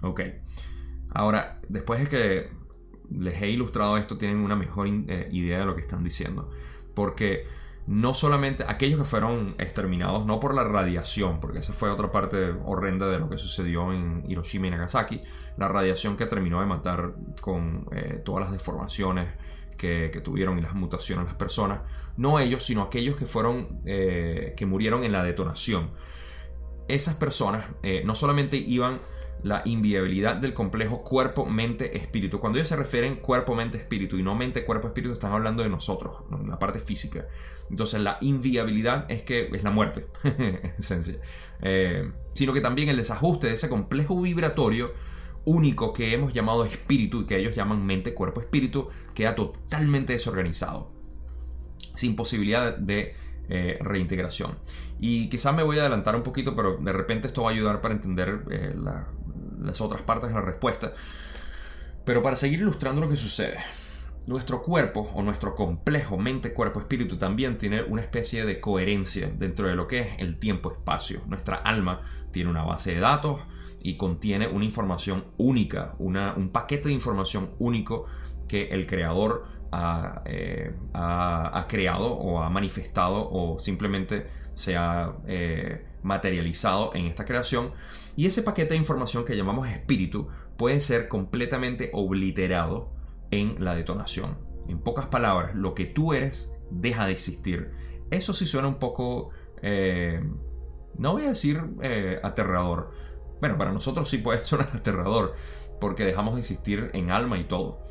Ok. 0.00 0.22
Ahora, 1.14 1.60
después 1.68 2.00
de 2.00 2.06
que 2.08 2.62
les 3.10 3.40
he 3.42 3.48
ilustrado 3.48 3.96
esto, 3.96 4.16
tienen 4.16 4.38
una 4.38 4.56
mejor 4.56 4.86
eh, 4.88 5.28
idea 5.32 5.60
de 5.60 5.66
lo 5.66 5.74
que 5.74 5.82
están 5.82 6.02
diciendo. 6.02 6.50
Porque 6.94 7.46
no 7.86 8.14
solamente 8.14 8.64
aquellos 8.66 9.00
que 9.00 9.04
fueron 9.04 9.54
exterminados, 9.58 10.24
no 10.24 10.40
por 10.40 10.54
la 10.54 10.64
radiación, 10.64 11.40
porque 11.40 11.58
esa 11.58 11.72
fue 11.72 11.90
otra 11.90 12.10
parte 12.10 12.54
horrenda 12.64 13.08
de 13.08 13.18
lo 13.18 13.28
que 13.28 13.38
sucedió 13.38 13.92
en 13.92 14.24
Hiroshima 14.28 14.68
y 14.68 14.70
Nagasaki, 14.70 15.22
la 15.56 15.68
radiación 15.68 16.16
que 16.16 16.26
terminó 16.26 16.60
de 16.60 16.66
matar 16.66 17.14
con 17.40 17.86
eh, 17.92 18.20
todas 18.24 18.44
las 18.44 18.52
deformaciones 18.52 19.28
que, 19.76 20.10
tuvieron 20.22 20.58
y 20.58 20.62
las 20.62 20.74
mutaciones 20.74 21.24
las 21.24 21.34
personas, 21.34 21.80
no 22.16 22.38
ellos, 22.38 22.64
sino 22.64 22.82
aquellos 22.82 23.16
que 23.16 23.26
fueron, 23.26 23.80
eh, 23.84 24.54
que 24.56 24.64
murieron 24.64 25.02
en 25.02 25.10
la 25.10 25.24
detonación. 25.24 25.90
Esas 26.86 27.16
personas 27.16 27.66
no 28.04 28.14
solamente 28.14 28.56
iban 28.56 29.00
la 29.42 29.62
inviabilidad 29.64 30.36
del 30.36 30.54
complejo 30.54 31.02
cuerpo, 31.02 31.46
mente, 31.46 31.96
espíritu. 31.96 32.38
Cuando 32.38 32.58
ellos 32.58 32.68
se 32.68 32.76
refieren 32.76 33.16
cuerpo, 33.16 33.54
mente, 33.54 33.78
espíritu 33.78 34.16
y 34.16 34.22
no 34.22 34.34
mente, 34.34 34.64
cuerpo, 34.64 34.88
espíritu, 34.88 35.12
están 35.12 35.32
hablando 35.32 35.62
de 35.62 35.68
nosotros, 35.68 36.18
la 36.46 36.58
parte 36.58 36.78
física. 36.78 37.26
Entonces 37.70 38.00
la 38.00 38.18
inviabilidad 38.20 39.10
es 39.10 39.22
que 39.22 39.48
es 39.52 39.64
la 39.64 39.70
muerte, 39.70 40.06
en 40.24 40.74
esencia. 40.78 41.18
Eh, 41.60 42.10
sino 42.34 42.52
que 42.52 42.60
también 42.60 42.88
el 42.88 42.96
desajuste 42.96 43.48
de 43.48 43.54
ese 43.54 43.68
complejo 43.68 44.20
vibratorio 44.20 44.92
único 45.44 45.92
que 45.92 46.12
hemos 46.14 46.32
llamado 46.32 46.64
espíritu 46.64 47.22
y 47.22 47.26
que 47.26 47.36
ellos 47.36 47.54
llaman 47.54 47.84
mente, 47.84 48.14
cuerpo, 48.14 48.40
espíritu, 48.40 48.88
queda 49.14 49.34
totalmente 49.34 50.12
desorganizado. 50.12 50.92
Sin 51.94 52.14
posibilidad 52.14 52.76
de 52.76 53.14
eh, 53.48 53.78
reintegración. 53.80 54.58
Y 55.00 55.28
quizás 55.28 55.54
me 55.54 55.64
voy 55.64 55.78
a 55.78 55.80
adelantar 55.80 56.14
un 56.14 56.22
poquito, 56.22 56.54
pero 56.54 56.76
de 56.76 56.92
repente 56.92 57.26
esto 57.26 57.42
va 57.42 57.50
a 57.50 57.52
ayudar 57.52 57.80
para 57.80 57.94
entender 57.94 58.44
eh, 58.50 58.74
la, 58.80 59.08
las 59.64 59.80
otras 59.80 60.02
partes 60.02 60.28
de 60.28 60.34
la 60.34 60.40
respuesta. 60.40 60.92
Pero 62.04 62.22
para 62.22 62.36
seguir 62.36 62.60
ilustrando 62.60 63.00
lo 63.00 63.08
que 63.08 63.16
sucede, 63.16 63.58
nuestro 64.26 64.62
cuerpo 64.62 65.10
o 65.14 65.22
nuestro 65.22 65.54
complejo 65.54 66.16
mente, 66.16 66.52
cuerpo, 66.52 66.80
espíritu 66.80 67.16
también 67.16 67.58
tiene 67.58 67.82
una 67.82 68.02
especie 68.02 68.44
de 68.44 68.60
coherencia 68.60 69.32
dentro 69.36 69.68
de 69.68 69.74
lo 69.74 69.86
que 69.86 70.00
es 70.00 70.08
el 70.18 70.38
tiempo-espacio. 70.38 71.22
Nuestra 71.26 71.56
alma 71.56 72.02
tiene 72.30 72.50
una 72.50 72.64
base 72.64 72.94
de 72.94 73.00
datos 73.00 73.40
y 73.80 73.96
contiene 73.96 74.46
una 74.46 74.64
información 74.64 75.24
única, 75.38 75.94
una, 75.98 76.34
un 76.34 76.50
paquete 76.50 76.88
de 76.88 76.94
información 76.94 77.50
único 77.58 78.06
que 78.48 78.68
el 78.68 78.86
creador 78.86 79.46
ha, 79.72 80.22
eh, 80.26 80.74
creado 81.68 82.12
o 82.12 82.42
ha 82.42 82.50
manifestado 82.50 83.28
o 83.30 83.58
simplemente 83.58 84.26
se 84.54 84.76
ha 84.76 85.14
eh, 85.26 85.86
materializado 86.02 86.94
en 86.94 87.06
esta 87.06 87.24
creación 87.24 87.72
y 88.16 88.26
ese 88.26 88.42
paquete 88.42 88.74
de 88.74 88.78
información 88.78 89.24
que 89.24 89.36
llamamos 89.36 89.68
espíritu 89.68 90.28
puede 90.56 90.80
ser 90.80 91.08
completamente 91.08 91.90
obliterado 91.92 92.92
en 93.30 93.64
la 93.64 93.74
detonación. 93.74 94.38
En 94.68 94.78
pocas 94.78 95.06
palabras, 95.06 95.54
lo 95.54 95.74
que 95.74 95.86
tú 95.86 96.12
eres 96.12 96.52
deja 96.70 97.06
de 97.06 97.12
existir. 97.12 97.72
Eso 98.10 98.32
sí 98.34 98.46
suena 98.46 98.68
un 98.68 98.78
poco, 98.78 99.30
eh, 99.62 100.22
no 100.98 101.12
voy 101.12 101.24
a 101.24 101.28
decir 101.28 101.62
eh, 101.82 102.20
aterrador. 102.22 102.90
Bueno, 103.40 103.56
para 103.58 103.72
nosotros 103.72 104.08
sí 104.08 104.18
puede 104.18 104.44
sonar 104.46 104.70
aterrador, 104.74 105.34
porque 105.80 106.04
dejamos 106.04 106.34
de 106.34 106.40
existir 106.40 106.90
en 106.92 107.10
alma 107.10 107.38
y 107.38 107.44
todo. 107.44 107.82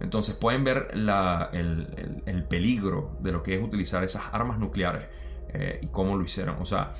Entonces 0.00 0.34
pueden 0.34 0.64
ver 0.64 0.88
el, 0.92 2.46
peligro 2.48 3.18
de 3.20 3.32
lo 3.32 3.42
que 3.42 3.54
es 3.56 3.62
utilizar 3.62 4.02
esas 4.02 4.24
armas 4.32 4.58
nucleares 4.58 5.08
eh, 5.52 5.78
y 5.82 5.88
cómo 5.88 6.16
lo 6.16 6.24
hicieron. 6.24 6.56
O 6.60 6.64
sea, 6.64 6.94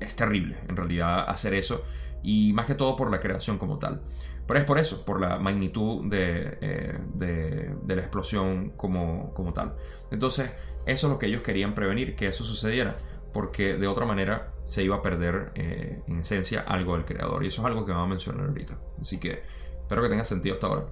es 0.00 0.14
terrible 0.14 0.58
en 0.68 0.76
realidad 0.76 1.28
hacer 1.28 1.54
eso 1.54 1.84
y 2.22 2.52
más 2.54 2.66
que 2.66 2.74
todo 2.74 2.96
por 2.96 3.10
la 3.10 3.20
creación 3.20 3.58
como 3.58 3.78
tal. 3.78 4.02
Pero 4.46 4.58
es 4.58 4.66
por 4.66 4.78
eso, 4.78 5.04
por 5.04 5.20
la 5.20 5.38
magnitud 5.38 6.10
de, 6.10 6.58
eh, 6.60 7.74
la 7.86 7.94
explosión 7.94 8.70
como, 8.76 9.32
como, 9.32 9.52
tal. 9.52 9.74
Entonces, 10.10 10.50
eso 10.86 11.06
es 11.06 11.12
lo 11.12 11.18
que 11.18 11.26
ellos 11.26 11.42
querían 11.42 11.74
prevenir, 11.74 12.14
que 12.14 12.26
eso 12.26 12.44
sucediera, 12.44 12.96
porque 13.32 13.76
de 13.76 13.86
otra 13.86 14.04
manera 14.04 14.52
se 14.66 14.82
iba 14.82 14.96
a 14.96 15.02
perder 15.02 15.52
eh, 15.54 16.02
en 16.06 16.18
esencia 16.18 16.60
algo 16.60 16.94
del 16.94 17.04
creador. 17.04 17.44
Y 17.44 17.48
eso 17.48 17.62
es 17.62 17.66
algo 17.66 17.84
que 17.84 17.92
vamos 17.92 18.06
a 18.06 18.10
mencionar 18.10 18.46
ahorita. 18.46 18.78
Así 19.00 19.18
que 19.18 19.42
espero 19.80 20.02
que 20.02 20.08
tenga 20.08 20.24
sentido 20.24 20.54
hasta 20.54 20.66
ahora. 20.66 20.86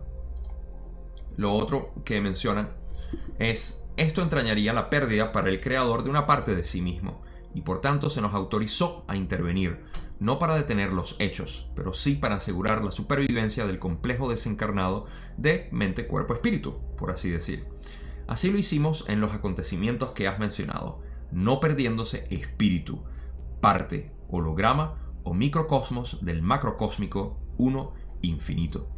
Lo 1.37 1.53
otro 1.53 1.93
que 2.05 2.21
mencionan 2.21 2.71
es, 3.39 3.85
esto 3.97 4.23
entrañaría 4.23 4.73
la 4.73 4.89
pérdida 4.89 5.33
para 5.33 5.49
el 5.49 5.61
creador 5.61 6.05
de 6.05 6.11
una 6.11 6.27
parte 6.27 6.55
de 6.55 6.65
sí 6.65 6.81
mismo 6.81 7.23
y 7.55 7.63
por 7.63 7.81
tanto 7.81 8.11
se 8.11 8.21
nos 8.21 8.35
autorizó 8.35 9.05
a 9.09 9.17
intervenir, 9.17 9.81
no 10.19 10.39
para 10.39 10.55
detener 10.55 10.93
los 10.93 11.17
hechos, 11.19 11.71
pero 11.75 11.93
sí 11.93 12.15
para 12.15 12.37
asegurar 12.37 12.85
la 12.85 12.93
supervivencia 12.93 13.67
del 13.67 13.79
complejo 13.79 14.31
desencarnado 14.31 15.07
de 15.37 15.69
mente, 15.73 16.07
cuerpo, 16.07 16.35
espíritu, 16.35 16.81
por 16.97 17.11
así 17.11 17.31
decir. 17.31 17.67
Así 18.27 18.51
lo 18.51 18.59
hicimos 18.59 19.05
en 19.09 19.21
los 19.21 19.35
acontecimientos 19.35 20.13
que 20.13 20.29
has 20.29 20.39
mencionado, 20.39 21.03
no 21.33 21.61
perdiéndose 21.61 22.27
espíritu, 22.31 23.03
parte, 23.61 24.13
holograma 24.29 24.97
o 25.25 25.35
microcosmos 25.35 26.19
del 26.25 26.43
macrocósmico 26.43 27.41
uno 27.59 27.95
infinito. 28.23 28.89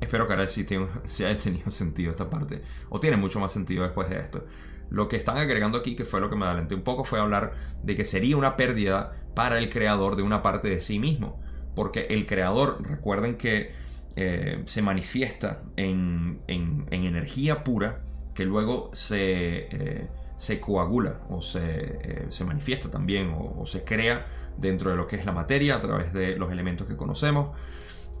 Espero 0.00 0.26
que 0.26 0.32
ahora 0.32 0.46
sí, 0.46 0.66
sí 1.04 1.24
haya 1.24 1.38
tenido 1.38 1.70
sentido 1.70 2.10
esta 2.10 2.30
parte, 2.30 2.62
o 2.88 3.00
tiene 3.00 3.16
mucho 3.16 3.40
más 3.40 3.52
sentido 3.52 3.82
después 3.82 4.08
de 4.08 4.18
esto. 4.18 4.44
Lo 4.90 5.08
que 5.08 5.16
están 5.16 5.38
agregando 5.38 5.78
aquí, 5.78 5.94
que 5.94 6.04
fue 6.04 6.20
lo 6.20 6.30
que 6.30 6.36
me 6.36 6.46
adelanté 6.46 6.74
un 6.74 6.82
poco, 6.82 7.04
fue 7.04 7.20
hablar 7.20 7.54
de 7.82 7.94
que 7.96 8.04
sería 8.04 8.36
una 8.36 8.56
pérdida 8.56 9.12
para 9.34 9.58
el 9.58 9.68
creador 9.68 10.16
de 10.16 10.22
una 10.22 10.42
parte 10.42 10.68
de 10.68 10.80
sí 10.80 10.98
mismo. 10.98 11.40
Porque 11.74 12.06
el 12.10 12.26
creador, 12.26 12.78
recuerden 12.82 13.36
que 13.36 13.72
eh, 14.16 14.62
se 14.64 14.82
manifiesta 14.82 15.62
en, 15.76 16.40
energía 16.48 17.62
pura 17.62 18.00
que 18.34 18.44
luego 18.44 18.90
se, 18.92 19.68
eh, 19.70 20.08
se 20.36 20.60
coagula 20.60 21.20
o 21.28 21.40
se, 21.40 21.60
eh, 21.62 22.26
se 22.30 22.44
manifiesta 22.44 22.90
también 22.90 23.32
o, 23.36 23.64
se 23.66 23.84
crea 23.84 24.26
dentro 24.56 24.90
de 24.90 24.96
lo 24.96 25.06
que 25.06 25.16
es 25.16 25.24
la 25.24 25.32
materia 25.32 25.76
a 25.76 25.80
través 25.80 26.12
de 26.12 26.36
los 26.36 26.50
elementos 26.50 26.86
que 26.86 26.96
conocemos 26.96 27.56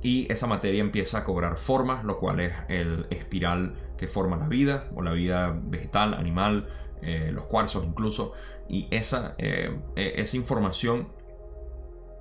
y 0.02 0.30
esa 0.32 0.46
materia 0.46 0.80
empieza 0.80 1.18
a 1.18 1.24
cobrar 1.24 1.58
forma, 1.58 2.02
lo 2.02 2.18
cual 2.18 2.40
es 2.40 2.52
el 2.68 3.06
espiral 3.10 3.74
que 3.96 4.06
forma 4.06 4.36
la 4.36 4.46
vida, 4.46 4.88
o 4.94 5.02
la 5.02 5.12
vida 5.12 5.58
vegetal, 5.60 6.14
animal, 6.14 6.68
eh, 7.02 7.30
los 7.32 7.46
cuarzos 7.46 7.84
incluso, 7.84 8.32
y 8.68 8.86
esa, 8.90 9.34
eh, 9.38 9.76
e, 9.96 10.14
esa 10.16 10.36
información 10.36 11.08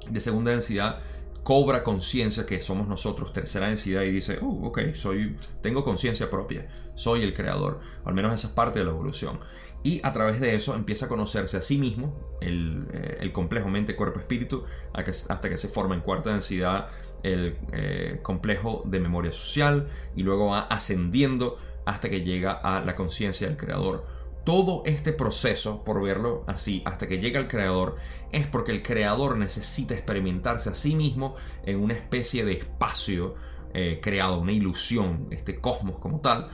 de 0.09 0.19
segunda 0.19 0.51
densidad 0.51 0.99
cobra 1.43 1.83
conciencia 1.83 2.45
que 2.45 2.61
somos 2.61 2.87
nosotros, 2.87 3.31
tercera 3.31 3.67
densidad, 3.67 4.01
y 4.01 4.11
dice, 4.11 4.39
oh, 4.41 4.67
ok, 4.67 4.93
soy, 4.93 5.37
tengo 5.61 5.83
conciencia 5.83 6.29
propia, 6.29 6.67
soy 6.95 7.23
el 7.23 7.33
creador, 7.33 7.79
al 8.03 8.13
menos 8.13 8.33
esa 8.33 8.47
es 8.47 8.53
parte 8.53 8.79
de 8.79 8.85
la 8.85 8.91
evolución. 8.91 9.39
Y 9.83 10.01
a 10.03 10.11
través 10.11 10.41
de 10.41 10.55
eso 10.55 10.75
empieza 10.75 11.05
a 11.05 11.09
conocerse 11.09 11.55
a 11.55 11.61
sí 11.61 11.77
mismo, 11.77 12.37
el, 12.41 12.87
eh, 12.91 13.31
complejo 13.31 13.69
mente, 13.69 13.95
cuerpo, 13.95 14.19
espíritu, 14.19 14.65
hasta 14.93 15.49
que 15.49 15.57
se 15.57 15.69
forma 15.69 15.95
en 15.95 16.01
cuarta 16.01 16.31
densidad 16.31 16.89
el 17.33 17.57
eh, 17.73 18.19
complejo 18.21 18.83
de 18.85 18.99
memoria 18.99 19.31
social 19.31 19.87
y 20.15 20.23
luego 20.23 20.47
va 20.47 20.61
ascendiendo 20.61 21.57
hasta 21.85 22.09
que 22.09 22.21
llega 22.21 22.51
a 22.51 22.81
la 22.81 22.95
conciencia 22.95 23.47
del 23.47 23.57
creador. 23.57 24.05
Todo 24.43 24.83
este 24.85 25.11
proceso, 25.11 25.83
por 25.83 26.01
verlo 26.01 26.43
así, 26.47 26.81
hasta 26.85 27.07
que 27.07 27.19
llega 27.19 27.39
al 27.39 27.47
creador, 27.47 27.95
es 28.31 28.47
porque 28.47 28.71
el 28.71 28.81
creador 28.81 29.37
necesita 29.37 29.93
experimentarse 29.93 30.69
a 30.69 30.73
sí 30.73 30.95
mismo 30.95 31.35
en 31.65 31.79
una 31.81 31.93
especie 31.93 32.45
de 32.45 32.53
espacio 32.53 33.35
eh, 33.73 33.99
creado 34.01 34.39
una 34.39 34.53
ilusión, 34.53 35.27
este 35.31 35.59
cosmos 35.59 35.97
como 35.99 36.21
tal, 36.21 36.47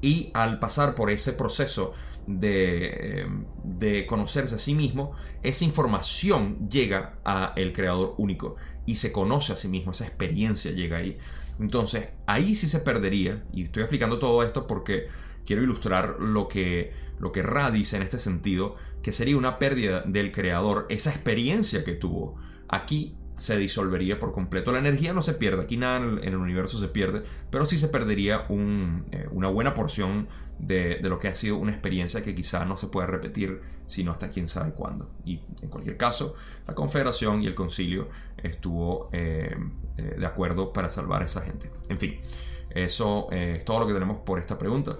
y 0.00 0.30
al 0.32 0.58
pasar 0.58 0.94
por 0.94 1.10
ese 1.10 1.32
proceso 1.32 1.92
de, 2.26 3.26
de, 3.64 4.06
conocerse 4.06 4.54
a 4.54 4.58
sí 4.58 4.74
mismo, 4.74 5.12
esa 5.42 5.64
información 5.64 6.68
llega 6.68 7.18
a 7.24 7.52
el 7.56 7.72
creador 7.72 8.14
único 8.18 8.56
y 8.90 8.96
se 8.96 9.12
conoce 9.12 9.52
a 9.52 9.56
sí 9.56 9.68
mismo, 9.68 9.92
esa 9.92 10.04
experiencia 10.04 10.72
llega 10.72 10.96
ahí. 10.96 11.16
Entonces, 11.60 12.08
ahí 12.26 12.56
sí 12.56 12.68
se 12.68 12.80
perdería, 12.80 13.44
y 13.52 13.62
estoy 13.62 13.84
explicando 13.84 14.18
todo 14.18 14.42
esto 14.42 14.66
porque 14.66 15.06
quiero 15.46 15.62
ilustrar 15.62 16.16
lo 16.18 16.48
que, 16.48 16.92
lo 17.20 17.30
que 17.30 17.42
Ra 17.42 17.70
dice 17.70 17.94
en 17.94 18.02
este 18.02 18.18
sentido, 18.18 18.74
que 19.00 19.12
sería 19.12 19.36
una 19.36 19.60
pérdida 19.60 20.00
del 20.00 20.32
creador, 20.32 20.86
esa 20.88 21.10
experiencia 21.10 21.84
que 21.84 21.92
tuvo. 21.92 22.34
Aquí 22.66 23.14
se 23.40 23.56
disolvería 23.56 24.18
por 24.18 24.32
completo. 24.32 24.70
La 24.70 24.80
energía 24.80 25.14
no 25.14 25.22
se 25.22 25.32
pierde, 25.32 25.62
aquí 25.62 25.78
nada 25.78 25.96
en 25.96 26.22
el, 26.22 26.36
universo 26.36 26.78
se 26.78 26.88
pierde, 26.88 27.22
pero 27.48 27.64
sí 27.64 27.78
se 27.78 27.88
perdería 27.88 28.44
eh, 28.50 29.28
una 29.30 29.48
buena 29.48 29.72
porción 29.72 30.28
de, 30.58 30.98
lo 31.00 31.18
que 31.18 31.28
ha 31.28 31.34
sido 31.34 31.56
una 31.56 31.72
experiencia 31.72 32.22
que 32.22 32.34
quizá 32.34 32.66
no 32.66 32.76
se 32.76 32.88
pueda 32.88 33.06
repetir, 33.06 33.62
sino 33.86 34.12
hasta 34.12 34.28
quién 34.28 34.46
sabe 34.46 34.72
cuándo. 34.72 35.08
Y 35.24 35.40
en 35.62 35.70
cualquier 35.70 35.96
caso, 35.96 36.34
la 36.68 36.74
Confederación 36.74 37.42
y 37.42 37.46
el 37.46 37.54
Concilio 37.54 38.10
estuvo 38.36 39.08
eh, 39.10 39.56
eh, 39.96 40.16
de 40.18 40.26
acuerdo 40.26 40.70
para 40.70 40.90
salvar 40.90 41.22
a 41.22 41.24
esa 41.24 41.40
gente. 41.40 41.70
En 41.88 41.98
fin, 41.98 42.20
eso 42.68 43.30
es 43.30 43.64
todo 43.64 43.80
lo 43.80 43.86
que 43.86 43.94
tenemos 43.94 44.18
por 44.18 44.38
esta 44.38 44.58
pregunta. 44.58 44.98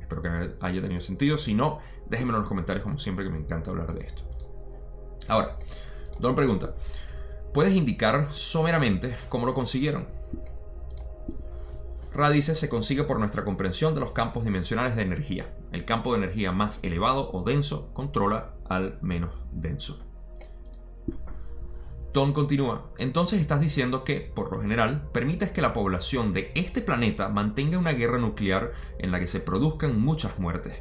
Espero 0.00 0.22
que 0.22 0.28
haya 0.60 0.80
tenido 0.80 1.00
sentido. 1.00 1.36
Si 1.36 1.52
no, 1.52 1.80
déjenmelo 2.08 2.38
en 2.38 2.42
los 2.42 2.48
comentarios 2.48 2.84
como 2.84 2.96
siempre 2.96 3.24
que 3.24 3.30
me 3.32 3.38
encanta 3.38 3.72
hablar 3.72 3.92
de 3.92 4.06
esto. 4.06 4.22
Ahora, 5.26 5.58
Don 6.18 6.34
pregunta, 6.34 6.74
¿puedes 7.58 7.74
indicar 7.74 8.28
someramente 8.30 9.16
cómo 9.28 9.44
lo 9.44 9.52
consiguieron? 9.52 10.06
Ra 12.14 12.30
dice 12.30 12.54
se 12.54 12.68
consigue 12.68 13.02
por 13.02 13.18
nuestra 13.18 13.44
comprensión 13.44 13.96
de 13.96 14.00
los 14.00 14.12
campos 14.12 14.44
dimensionales 14.44 14.94
de 14.94 15.02
energía. 15.02 15.52
El 15.72 15.84
campo 15.84 16.12
de 16.12 16.18
energía 16.18 16.52
más 16.52 16.78
elevado 16.84 17.32
o 17.32 17.42
denso 17.42 17.92
controla 17.94 18.54
al 18.68 19.00
menos 19.02 19.34
denso. 19.50 19.98
Don 22.14 22.32
continúa, 22.32 22.92
entonces 22.96 23.40
estás 23.40 23.60
diciendo 23.60 24.04
que, 24.04 24.20
por 24.20 24.52
lo 24.52 24.60
general, 24.60 25.08
permites 25.12 25.50
que 25.50 25.60
la 25.60 25.72
población 25.72 26.32
de 26.32 26.52
este 26.54 26.80
planeta 26.80 27.28
mantenga 27.28 27.76
una 27.76 27.90
guerra 27.90 28.18
nuclear 28.18 28.70
en 29.00 29.10
la 29.10 29.18
que 29.18 29.26
se 29.26 29.40
produzcan 29.40 30.00
muchas 30.00 30.38
muertes, 30.38 30.80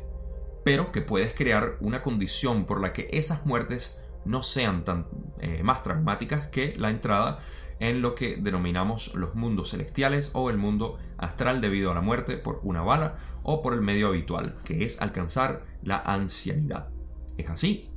pero 0.63 0.91
que 0.91 1.01
puedes 1.01 1.33
crear 1.33 1.77
una 1.79 2.03
condición 2.03 2.65
por 2.65 2.81
la 2.81 2.93
que 2.93 3.07
esas 3.09 3.47
muertes 3.47 3.97
no 4.27 4.43
sean 4.43 4.83
tan 4.83 5.07
eh, 5.39 5.61
más 5.63 5.83
traumáticas 5.83 6.47
que 6.47 6.75
la 6.77 6.89
entrada 6.89 7.39
en 7.79 8.01
lo 8.01 8.15
que 8.15 8.37
denominamos 8.37 9.13
los 9.15 9.35
mundos 9.35 9.71
celestiales 9.71 10.31
o 10.33 10.49
el 10.49 10.57
mundo 10.57 10.97
astral 11.17 11.61
debido 11.61 11.91
a 11.91 11.95
la 11.95 12.01
muerte 12.01 12.37
por 12.37 12.59
una 12.63 12.81
bala 12.81 13.17
o 13.43 13.61
por 13.61 13.73
el 13.73 13.81
medio 13.81 14.07
habitual, 14.07 14.57
que 14.63 14.83
es 14.83 15.01
alcanzar 15.01 15.63
la 15.83 15.97
ancianidad. 15.97 16.89
¿Es 17.37 17.49
así? 17.49 17.89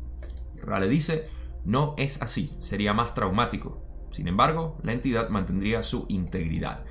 Rale 0.62 0.88
dice, 0.88 1.28
no 1.64 1.94
es 1.96 2.20
así, 2.22 2.56
sería 2.60 2.92
más 2.92 3.14
traumático. 3.14 3.82
Sin 4.10 4.28
embargo, 4.28 4.78
la 4.82 4.92
entidad 4.92 5.28
mantendría 5.28 5.82
su 5.82 6.04
integridad. 6.08 6.84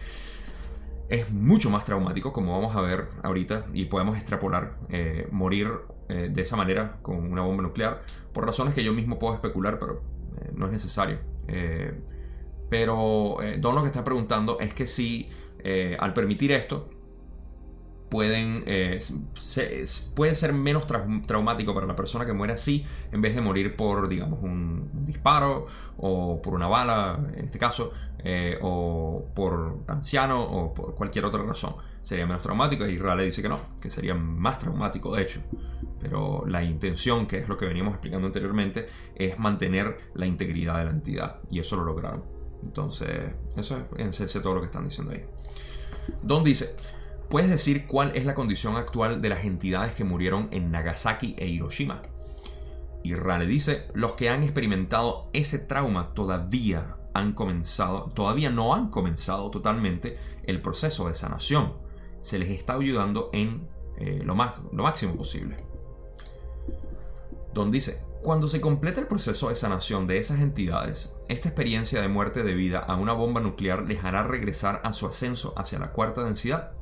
Es 1.09 1.31
mucho 1.31 1.69
más 1.69 1.85
traumático, 1.85 2.33
como 2.33 2.53
vamos 2.53 2.75
a 2.75 2.81
ver 2.81 3.09
ahorita, 3.23 3.65
y 3.73 3.85
podemos 3.85 4.17
extrapolar, 4.17 4.77
eh, 4.89 5.27
morir 5.31 5.69
eh, 6.09 6.29
de 6.31 6.41
esa 6.41 6.55
manera 6.55 6.97
con 7.01 7.31
una 7.31 7.41
bomba 7.41 7.63
nuclear, 7.63 8.01
por 8.33 8.45
razones 8.45 8.73
que 8.73 8.83
yo 8.83 8.93
mismo 8.93 9.19
puedo 9.19 9.35
especular, 9.35 9.77
pero 9.79 10.01
eh, 10.41 10.51
no 10.55 10.65
es 10.65 10.71
necesario. 10.71 11.19
Eh, 11.47 11.93
pero 12.69 13.37
Don 13.59 13.75
lo 13.75 13.81
que 13.81 13.87
está 13.87 14.03
preguntando 14.03 14.59
es 14.59 14.73
que 14.73 14.85
si 14.85 15.29
al 15.99 16.13
permitir 16.13 16.51
esto, 16.51 16.89
pueden, 18.09 18.63
eh, 18.65 18.99
puede 20.15 20.35
ser 20.35 20.53
menos 20.53 20.85
traumático 21.25 21.73
para 21.73 21.85
la 21.85 21.95
persona 21.95 22.25
que 22.25 22.33
muere 22.33 22.53
así 22.53 22.83
en 23.11 23.21
vez 23.21 23.35
de 23.35 23.41
morir 23.41 23.75
por, 23.75 24.07
digamos, 24.09 24.41
un, 24.41 24.89
disparo 25.05 25.67
o 25.97 26.41
por 26.41 26.53
una 26.53 26.67
bala, 26.67 27.19
en 27.35 27.45
este 27.45 27.59
caso, 27.59 27.91
eh, 28.19 28.57
o 28.61 29.25
por 29.33 29.83
anciano 29.87 30.43
o 30.43 30.73
por 30.73 30.95
cualquier 30.95 31.25
otra 31.25 31.43
razón. 31.43 31.75
Sería 32.01 32.25
menos 32.25 32.41
traumático 32.41 32.85
y 32.87 32.97
Raleigh 32.97 33.27
dice 33.27 33.41
que 33.41 33.49
no, 33.49 33.59
que 33.79 33.91
sería 33.91 34.15
más 34.15 34.59
traumático 34.59 35.15
de 35.15 35.21
hecho. 35.21 35.41
Pero 35.99 36.45
la 36.47 36.63
intención, 36.63 37.27
que 37.27 37.37
es 37.37 37.49
lo 37.49 37.57
que 37.57 37.65
veníamos 37.65 37.93
explicando 37.93 38.27
anteriormente, 38.27 38.87
es 39.15 39.37
mantener 39.37 39.97
la 40.15 40.25
integridad 40.25 40.77
de 40.79 40.85
la 40.85 40.91
entidad 40.91 41.39
y 41.49 41.59
eso 41.59 41.75
lo 41.75 41.83
lograron. 41.83 42.23
Entonces, 42.63 43.33
eso 43.55 43.77
es 44.07 44.33
todo 44.33 44.55
lo 44.55 44.61
que 44.61 44.67
están 44.67 44.85
diciendo 44.85 45.13
ahí. 45.13 45.23
Don 46.23 46.43
dice, 46.43 46.75
¿Puedes 47.29 47.51
decir 47.51 47.85
cuál 47.85 48.11
es 48.15 48.25
la 48.25 48.33
condición 48.33 48.75
actual 48.75 49.21
de 49.21 49.29
las 49.29 49.45
entidades 49.45 49.93
que 49.93 50.03
murieron 50.03 50.47
en 50.49 50.71
Nagasaki 50.71 51.35
e 51.37 51.45
Hiroshima? 51.47 52.01
Y 53.03 53.13
Rale 53.13 53.45
dice, 53.45 53.85
los 53.93 54.13
que 54.13 54.29
han 54.29 54.41
experimentado 54.41 55.29
ese 55.31 55.59
trauma 55.59 56.15
todavía 56.15 56.97
han 57.13 57.33
comenzado, 57.33 58.11
todavía 58.15 58.49
no 58.49 58.73
han 58.73 58.89
comenzado 58.89 59.51
totalmente 59.51 60.17
el 60.43 60.59
proceso 60.59 61.07
de 61.07 61.13
sanación. 61.13 61.73
Se 62.23 62.39
les 62.39 62.49
está 62.49 62.73
ayudando 62.73 63.29
en 63.31 63.67
eh, 63.99 64.21
lo, 64.23 64.33
más, 64.33 64.53
lo 64.73 64.81
máximo 64.81 65.15
posible. 65.15 65.57
Don 67.53 67.69
dice, 67.69 68.01
cuando 68.23 68.47
se 68.47 68.59
complete 68.59 69.01
el 69.01 69.07
proceso 69.07 69.49
de 69.49 69.55
sanación 69.55 70.07
de 70.07 70.17
esas 70.17 70.39
entidades, 70.39 71.15
esta 71.27 71.49
experiencia 71.49 72.01
de 72.01 72.07
muerte 72.07 72.41
debida 72.41 72.79
a 72.79 72.95
una 72.95 73.13
bomba 73.13 73.39
nuclear 73.39 73.83
les 73.83 74.03
hará 74.03 74.23
regresar 74.23 74.81
a 74.83 74.93
su 74.93 75.05
ascenso 75.05 75.53
hacia 75.55 75.77
la 75.77 75.91
cuarta 75.91 76.23
densidad 76.23 76.78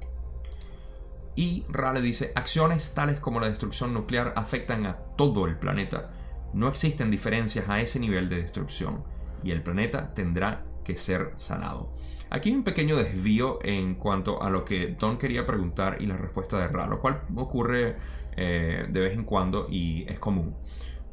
y 1.37 1.65
Rale 1.69 2.01
dice, 2.01 2.31
acciones 2.35 2.95
tales 2.95 3.19
como 3.19 3.39
la 3.39 3.47
destrucción 3.47 3.93
nuclear 3.93 4.33
afectan 4.35 4.87
a 4.87 4.97
todo 5.15 5.45
el 5.45 5.55
planeta. 5.55 6.09
No 6.51 6.67
existen 6.67 7.11
diferencias 7.11 7.69
a 7.69 7.79
ese 7.79 7.99
nivel 7.99 8.27
de 8.27 8.41
destrucción 8.41 9.03
y 9.43 9.51
el 9.51 9.61
planeta 9.61 10.15
tendrá 10.15 10.65
que 10.83 10.97
ser 10.97 11.33
sanado. 11.35 11.93
Aquí 12.31 12.49
hay 12.49 12.55
un 12.55 12.63
pequeño 12.63 12.97
desvío 12.97 13.59
en 13.61 13.95
cuanto 13.95 14.41
a 14.41 14.49
lo 14.49 14.65
que 14.65 14.95
Don 14.99 15.19
quería 15.19 15.45
preguntar 15.45 15.97
y 15.99 16.07
la 16.07 16.17
respuesta 16.17 16.57
de 16.57 16.69
Ra, 16.69 16.87
lo 16.87 16.99
cual 16.99 17.21
ocurre 17.35 17.97
eh, 18.35 18.87
de 18.89 18.99
vez 18.99 19.13
en 19.13 19.23
cuando 19.23 19.67
y 19.69 20.09
es 20.09 20.19
común. 20.19 20.55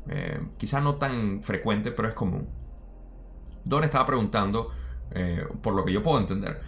Eh, 0.08 0.40
quizá 0.56 0.80
no 0.80 0.94
tan 0.94 1.42
frecuente, 1.42 1.92
pero 1.92 2.08
es 2.08 2.14
común. 2.14 2.48
Don 3.62 3.84
estaba 3.84 4.06
preguntando, 4.06 4.70
eh, 5.10 5.46
por 5.62 5.74
lo 5.74 5.84
que 5.84 5.92
yo 5.92 6.02
puedo 6.02 6.18
entender, 6.18 6.62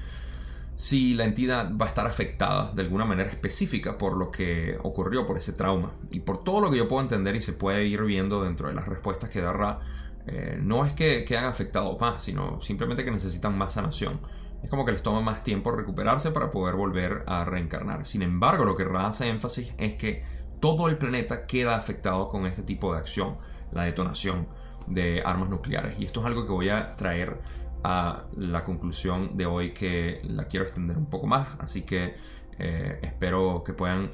si 0.76 1.14
la 1.14 1.24
entidad 1.24 1.72
va 1.74 1.86
a 1.86 1.88
estar 1.88 2.06
afectada 2.06 2.70
de 2.72 2.82
alguna 2.82 3.06
manera 3.06 3.30
específica 3.30 3.96
por 3.96 4.14
lo 4.16 4.30
que 4.30 4.78
ocurrió, 4.82 5.26
por 5.26 5.38
ese 5.38 5.54
trauma. 5.54 5.92
Y 6.10 6.20
por 6.20 6.44
todo 6.44 6.60
lo 6.60 6.70
que 6.70 6.76
yo 6.76 6.86
puedo 6.86 7.02
entender 7.02 7.34
y 7.34 7.40
se 7.40 7.54
puede 7.54 7.86
ir 7.86 8.02
viendo 8.02 8.44
dentro 8.44 8.68
de 8.68 8.74
las 8.74 8.86
respuestas 8.86 9.30
que 9.30 9.40
da 9.40 9.52
Ra, 9.54 9.80
eh, 10.26 10.58
no 10.60 10.84
es 10.84 10.92
que, 10.92 11.24
que 11.24 11.38
han 11.38 11.46
afectado 11.46 11.96
más, 11.98 12.22
sino 12.22 12.60
simplemente 12.60 13.04
que 13.04 13.10
necesitan 13.10 13.56
más 13.56 13.72
sanación. 13.72 14.20
Es 14.62 14.68
como 14.68 14.84
que 14.84 14.92
les 14.92 15.02
toma 15.02 15.22
más 15.22 15.42
tiempo 15.42 15.70
recuperarse 15.70 16.30
para 16.30 16.50
poder 16.50 16.74
volver 16.74 17.24
a 17.26 17.44
reencarnar. 17.44 18.04
Sin 18.04 18.22
embargo, 18.22 18.64
lo 18.66 18.76
que 18.76 18.84
Ra 18.84 19.06
hace 19.06 19.28
énfasis 19.28 19.72
es 19.78 19.94
que 19.94 20.24
todo 20.60 20.88
el 20.88 20.98
planeta 20.98 21.46
queda 21.46 21.76
afectado 21.76 22.28
con 22.28 22.46
este 22.46 22.62
tipo 22.62 22.92
de 22.92 22.98
acción, 22.98 23.38
la 23.72 23.84
detonación 23.84 24.46
de 24.86 25.22
armas 25.24 25.48
nucleares. 25.48 25.98
Y 25.98 26.04
esto 26.04 26.20
es 26.20 26.26
algo 26.26 26.44
que 26.44 26.52
voy 26.52 26.68
a 26.68 26.96
traer 26.96 27.38
a 27.88 28.24
la 28.36 28.64
conclusión 28.64 29.36
de 29.36 29.46
hoy 29.46 29.72
que 29.72 30.20
la 30.24 30.48
quiero 30.48 30.66
extender 30.66 30.98
un 30.98 31.06
poco 31.06 31.28
más. 31.28 31.56
Así 31.60 31.82
que 31.82 32.16
eh, 32.58 32.98
espero 33.00 33.62
que 33.64 33.74
puedan 33.74 34.10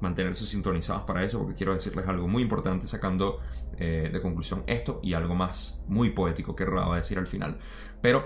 mantenerse 0.00 0.46
sintonizados 0.46 1.02
para 1.02 1.24
eso 1.24 1.40
porque 1.40 1.56
quiero 1.56 1.74
decirles 1.74 2.06
algo 2.06 2.28
muy 2.28 2.42
importante 2.42 2.86
sacando 2.86 3.40
eh, 3.76 4.08
de 4.12 4.20
conclusión 4.22 4.62
esto 4.68 5.00
y 5.02 5.14
algo 5.14 5.34
más 5.34 5.82
muy 5.88 6.10
poético 6.10 6.54
que 6.54 6.64
Ra 6.64 6.86
va 6.86 6.94
a 6.94 6.98
decir 6.98 7.18
al 7.18 7.26
final. 7.26 7.58
Pero 8.00 8.24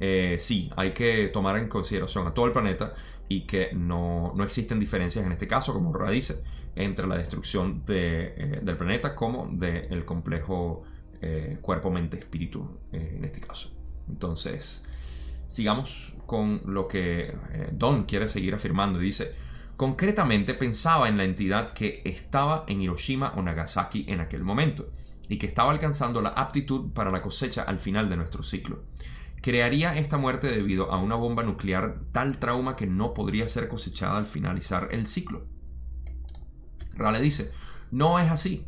eh, 0.00 0.38
sí, 0.40 0.72
hay 0.74 0.90
que 0.90 1.28
tomar 1.28 1.56
en 1.56 1.68
consideración 1.68 2.26
a 2.26 2.34
todo 2.34 2.46
el 2.46 2.52
planeta 2.52 2.94
y 3.28 3.42
que 3.42 3.70
no, 3.72 4.34
existen 4.42 4.80
diferencias 4.80 5.24
en 5.24 5.30
este 5.30 5.46
caso, 5.46 5.72
como 5.72 5.92
Ra 5.92 6.10
dice, 6.10 6.42
entre 6.74 7.06
la 7.06 7.16
destrucción 7.16 7.84
del 7.86 8.76
planeta 8.76 9.14
como 9.14 9.46
del 9.52 10.04
complejo 10.04 10.82
cuerpo-mente-espíritu 11.60 12.80
en 12.90 13.24
este 13.24 13.40
caso. 13.40 13.81
Entonces, 14.12 14.84
sigamos 15.48 16.12
con 16.26 16.60
lo 16.66 16.86
que 16.86 17.34
eh, 17.52 17.70
Don 17.72 18.04
quiere 18.04 18.28
seguir 18.28 18.54
afirmando. 18.54 18.98
Dice, 18.98 19.34
concretamente 19.76 20.52
pensaba 20.52 21.08
en 21.08 21.16
la 21.16 21.24
entidad 21.24 21.72
que 21.72 22.02
estaba 22.04 22.64
en 22.68 22.82
Hiroshima 22.82 23.32
o 23.36 23.42
Nagasaki 23.42 24.04
en 24.08 24.20
aquel 24.20 24.44
momento 24.44 24.90
y 25.28 25.38
que 25.38 25.46
estaba 25.46 25.72
alcanzando 25.72 26.20
la 26.20 26.28
aptitud 26.30 26.92
para 26.92 27.10
la 27.10 27.22
cosecha 27.22 27.62
al 27.62 27.78
final 27.78 28.10
de 28.10 28.16
nuestro 28.16 28.42
ciclo. 28.42 28.84
¿Crearía 29.40 29.96
esta 29.96 30.18
muerte 30.18 30.48
debido 30.48 30.92
a 30.92 30.98
una 30.98 31.16
bomba 31.16 31.42
nuclear 31.42 32.00
tal 32.12 32.38
trauma 32.38 32.76
que 32.76 32.86
no 32.86 33.14
podría 33.14 33.48
ser 33.48 33.66
cosechada 33.66 34.18
al 34.18 34.26
finalizar 34.26 34.88
el 34.92 35.06
ciclo? 35.06 35.46
Rale 36.94 37.20
dice, 37.20 37.50
no 37.90 38.18
es 38.18 38.30
así. 38.30 38.66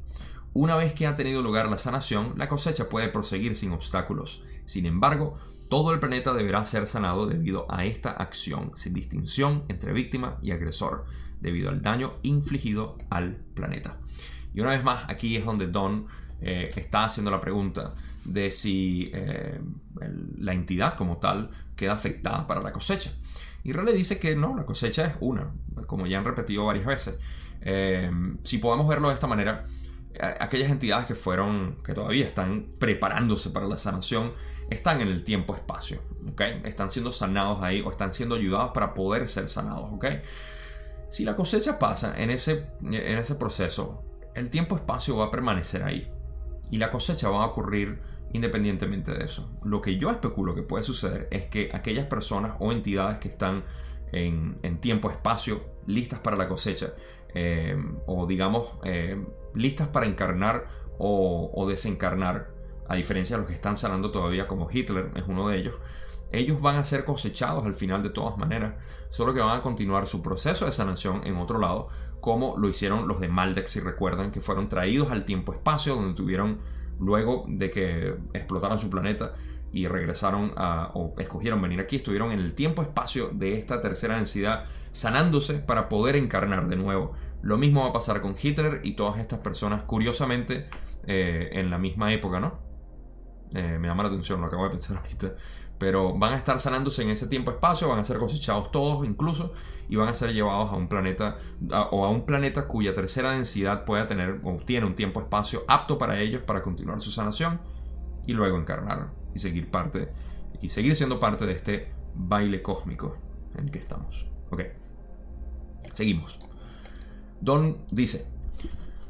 Una 0.54 0.74
vez 0.74 0.94
que 0.94 1.06
ha 1.06 1.16
tenido 1.16 1.42
lugar 1.42 1.68
la 1.68 1.78
sanación, 1.78 2.32
la 2.36 2.48
cosecha 2.48 2.88
puede 2.88 3.08
proseguir 3.08 3.56
sin 3.56 3.72
obstáculos. 3.72 4.42
Sin 4.66 4.86
embargo, 4.86 5.36
todo 5.68 5.92
el 5.92 5.98
planeta 5.98 6.32
deberá 6.32 6.64
ser 6.64 6.86
sanado 6.86 7.26
debido 7.26 7.66
a 7.68 7.84
esta 7.84 8.10
acción, 8.10 8.72
sin 8.76 8.94
distinción 8.94 9.64
entre 9.68 9.92
víctima 9.92 10.38
y 10.42 10.52
agresor, 10.52 11.06
debido 11.40 11.68
al 11.68 11.82
daño 11.82 12.14
infligido 12.22 12.96
al 13.10 13.36
planeta. 13.54 13.98
Y 14.54 14.60
una 14.60 14.70
vez 14.70 14.84
más, 14.84 15.04
aquí 15.08 15.36
es 15.36 15.44
donde 15.44 15.66
Don 15.66 16.06
eh, 16.40 16.70
está 16.76 17.04
haciendo 17.04 17.30
la 17.30 17.40
pregunta 17.40 17.94
de 18.24 18.50
si 18.50 19.10
eh, 19.12 19.60
la 20.38 20.52
entidad 20.52 20.96
como 20.96 21.18
tal 21.18 21.50
queda 21.74 21.92
afectada 21.92 22.46
para 22.46 22.62
la 22.62 22.72
cosecha. 22.72 23.12
Y 23.64 23.72
le 23.72 23.92
dice 23.92 24.18
que 24.18 24.36
no, 24.36 24.54
la 24.54 24.64
cosecha 24.64 25.06
es 25.06 25.14
una, 25.20 25.50
como 25.86 26.06
ya 26.06 26.18
han 26.18 26.24
repetido 26.24 26.66
varias 26.66 26.86
veces. 26.86 27.18
Eh, 27.62 28.10
si 28.42 28.58
podemos 28.58 28.86
verlo 28.86 29.08
de 29.08 29.14
esta 29.14 29.26
manera, 29.26 29.64
aquellas 30.38 30.70
entidades 30.70 31.06
que 31.06 31.14
fueron, 31.14 31.78
que 31.82 31.94
todavía 31.94 32.26
están 32.26 32.66
preparándose 32.78 33.50
para 33.50 33.66
la 33.66 33.78
sanación, 33.78 34.32
están 34.74 35.00
en 35.00 35.08
el 35.08 35.24
tiempo-espacio, 35.24 36.00
¿ok? 36.30 36.40
Están 36.64 36.90
siendo 36.90 37.12
sanados 37.12 37.62
ahí 37.62 37.80
o 37.80 37.90
están 37.90 38.12
siendo 38.12 38.34
ayudados 38.34 38.72
para 38.72 38.94
poder 38.94 39.28
ser 39.28 39.48
sanados, 39.48 39.90
¿ok? 39.92 40.06
Si 41.10 41.24
la 41.24 41.36
cosecha 41.36 41.78
pasa 41.78 42.14
en 42.16 42.30
ese, 42.30 42.66
en 42.82 43.18
ese 43.18 43.34
proceso, 43.36 44.02
el 44.34 44.50
tiempo-espacio 44.50 45.16
va 45.16 45.26
a 45.26 45.30
permanecer 45.30 45.82
ahí 45.82 46.10
y 46.70 46.78
la 46.78 46.90
cosecha 46.90 47.28
va 47.28 47.44
a 47.44 47.46
ocurrir 47.46 48.00
independientemente 48.32 49.12
de 49.12 49.24
eso. 49.24 49.48
Lo 49.62 49.80
que 49.80 49.96
yo 49.96 50.10
especulo 50.10 50.54
que 50.54 50.62
puede 50.62 50.82
suceder 50.82 51.28
es 51.30 51.46
que 51.46 51.70
aquellas 51.72 52.06
personas 52.06 52.54
o 52.58 52.72
entidades 52.72 53.20
que 53.20 53.28
están 53.28 53.64
en, 54.10 54.78
tiempo-espacio 54.80 55.62
listas 55.86 56.18
para 56.18 56.36
la 56.36 56.48
cosecha, 56.48 56.94
eh, 57.32 57.76
o 58.06 58.26
digamos, 58.26 58.72
eh, 58.84 59.24
listas 59.54 59.88
para 59.88 60.06
encarnar 60.06 60.66
o, 60.98 61.66
desencarnar, 61.68 62.53
a 62.88 62.96
diferencia 62.96 63.36
de 63.36 63.42
los 63.42 63.48
que 63.48 63.54
están 63.54 63.76
sanando 63.76 64.10
todavía 64.10 64.46
como 64.46 64.68
Hitler 64.70 65.10
es 65.14 65.24
uno 65.26 65.48
de 65.48 65.58
ellos, 65.58 65.76
ellos 66.32 66.60
van 66.60 66.76
a 66.76 66.84
ser 66.84 67.04
cosechados 67.04 67.64
al 67.64 67.74
final 67.74 68.02
de 68.02 68.10
todas 68.10 68.36
maneras, 68.36 68.74
solo 69.10 69.32
que 69.32 69.40
van 69.40 69.58
a 69.58 69.62
continuar 69.62 70.06
su 70.06 70.22
proceso 70.22 70.66
de 70.66 70.72
sanación 70.72 71.22
en 71.24 71.36
otro 71.36 71.58
lado, 71.58 71.88
como 72.20 72.56
lo 72.56 72.68
hicieron 72.68 73.06
los 73.06 73.20
de 73.20 73.28
Maldex, 73.28 73.70
si 73.70 73.80
recuerdan, 73.80 74.30
que 74.30 74.40
fueron 74.40 74.68
traídos 74.68 75.10
al 75.12 75.24
tiempo-espacio, 75.24 75.94
donde 75.94 76.14
tuvieron, 76.14 76.58
luego 76.98 77.44
de 77.48 77.70
que 77.70 78.14
explotaron 78.32 78.78
su 78.78 78.90
planeta 78.90 79.34
y 79.72 79.86
regresaron 79.86 80.52
a, 80.56 80.90
o 80.94 81.14
escogieron 81.18 81.60
venir 81.60 81.80
aquí, 81.80 81.96
estuvieron 81.96 82.32
en 82.32 82.40
el 82.40 82.54
tiempo-espacio 82.54 83.30
de 83.32 83.58
esta 83.58 83.80
tercera 83.80 84.16
densidad, 84.16 84.64
sanándose 84.92 85.54
para 85.54 85.88
poder 85.88 86.16
encarnar 86.16 86.68
de 86.68 86.76
nuevo 86.76 87.12
lo 87.44 87.58
mismo 87.58 87.82
va 87.82 87.88
a 87.88 87.92
pasar 87.92 88.22
con 88.22 88.34
Hitler 88.42 88.80
y 88.84 88.94
todas 88.94 89.18
estas 89.20 89.40
personas, 89.40 89.82
curiosamente, 89.82 90.66
eh, 91.06 91.50
en 91.52 91.70
la 91.70 91.76
misma 91.76 92.10
época, 92.12 92.40
¿no? 92.40 92.58
Eh, 93.54 93.78
me 93.78 93.88
llama 93.88 94.02
la 94.02 94.08
atención 94.08 94.40
lo 94.40 94.48
acabo 94.48 94.64
de 94.64 94.70
pensar 94.70 94.96
ahorita. 95.02 95.34
Pero 95.78 96.16
van 96.16 96.32
a 96.34 96.36
estar 96.36 96.60
sanándose 96.60 97.02
en 97.02 97.10
ese 97.10 97.26
tiempo-espacio, 97.26 97.88
van 97.88 97.98
a 97.98 98.04
ser 98.04 98.18
cosechados 98.18 98.70
todos 98.70 99.06
incluso, 99.06 99.52
y 99.88 99.96
van 99.96 100.08
a 100.08 100.14
ser 100.14 100.32
llevados 100.32 100.72
a 100.72 100.76
un 100.76 100.88
planeta, 100.88 101.36
o 101.90 102.04
a 102.04 102.10
un 102.10 102.24
planeta 102.26 102.66
cuya 102.66 102.94
tercera 102.94 103.32
densidad 103.32 103.84
pueda 103.84 104.06
tener, 104.06 104.40
o 104.44 104.56
tiene 104.64 104.86
un 104.86 104.94
tiempo-espacio 104.94 105.64
apto 105.66 105.98
para 105.98 106.20
ellos 106.20 106.42
para 106.42 106.62
continuar 106.62 107.00
su 107.00 107.10
sanación, 107.10 107.60
y 108.26 108.32
luego 108.32 108.56
encarnar 108.56 109.08
y 109.34 109.40
seguir 109.40 109.70
parte, 109.70 110.10
y 110.62 110.68
seguir 110.68 110.94
siendo 110.94 111.18
parte 111.18 111.44
de 111.44 111.52
este 111.52 111.92
baile 112.14 112.62
cósmico 112.62 113.16
en 113.56 113.64
el 113.64 113.70
que 113.70 113.80
estamos. 113.80 114.26
Ok. 114.50 114.62
Seguimos. 115.92 116.38
Don 117.40 117.78
dice, 117.90 118.26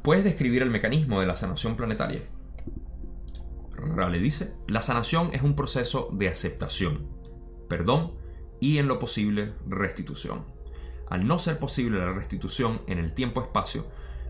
¿puedes 0.02 0.24
describir 0.24 0.62
el 0.62 0.70
mecanismo 0.70 1.20
de 1.20 1.26
la 1.26 1.36
sanación 1.36 1.76
planetaria? 1.76 2.22
Rale 3.76 4.18
dice, 4.18 4.54
la 4.68 4.82
sanación 4.82 5.30
es 5.32 5.42
un 5.42 5.56
proceso 5.56 6.08
de 6.12 6.28
aceptación, 6.28 7.08
perdón 7.68 8.14
y 8.60 8.78
en 8.78 8.88
lo 8.88 8.98
posible 8.98 9.54
restitución. 9.66 10.44
Al 11.08 11.26
no 11.26 11.38
ser 11.38 11.58
posible 11.58 11.98
la 11.98 12.12
restitución 12.12 12.82
en 12.86 12.98
el 12.98 13.12
tiempo-espacio, 13.12 13.86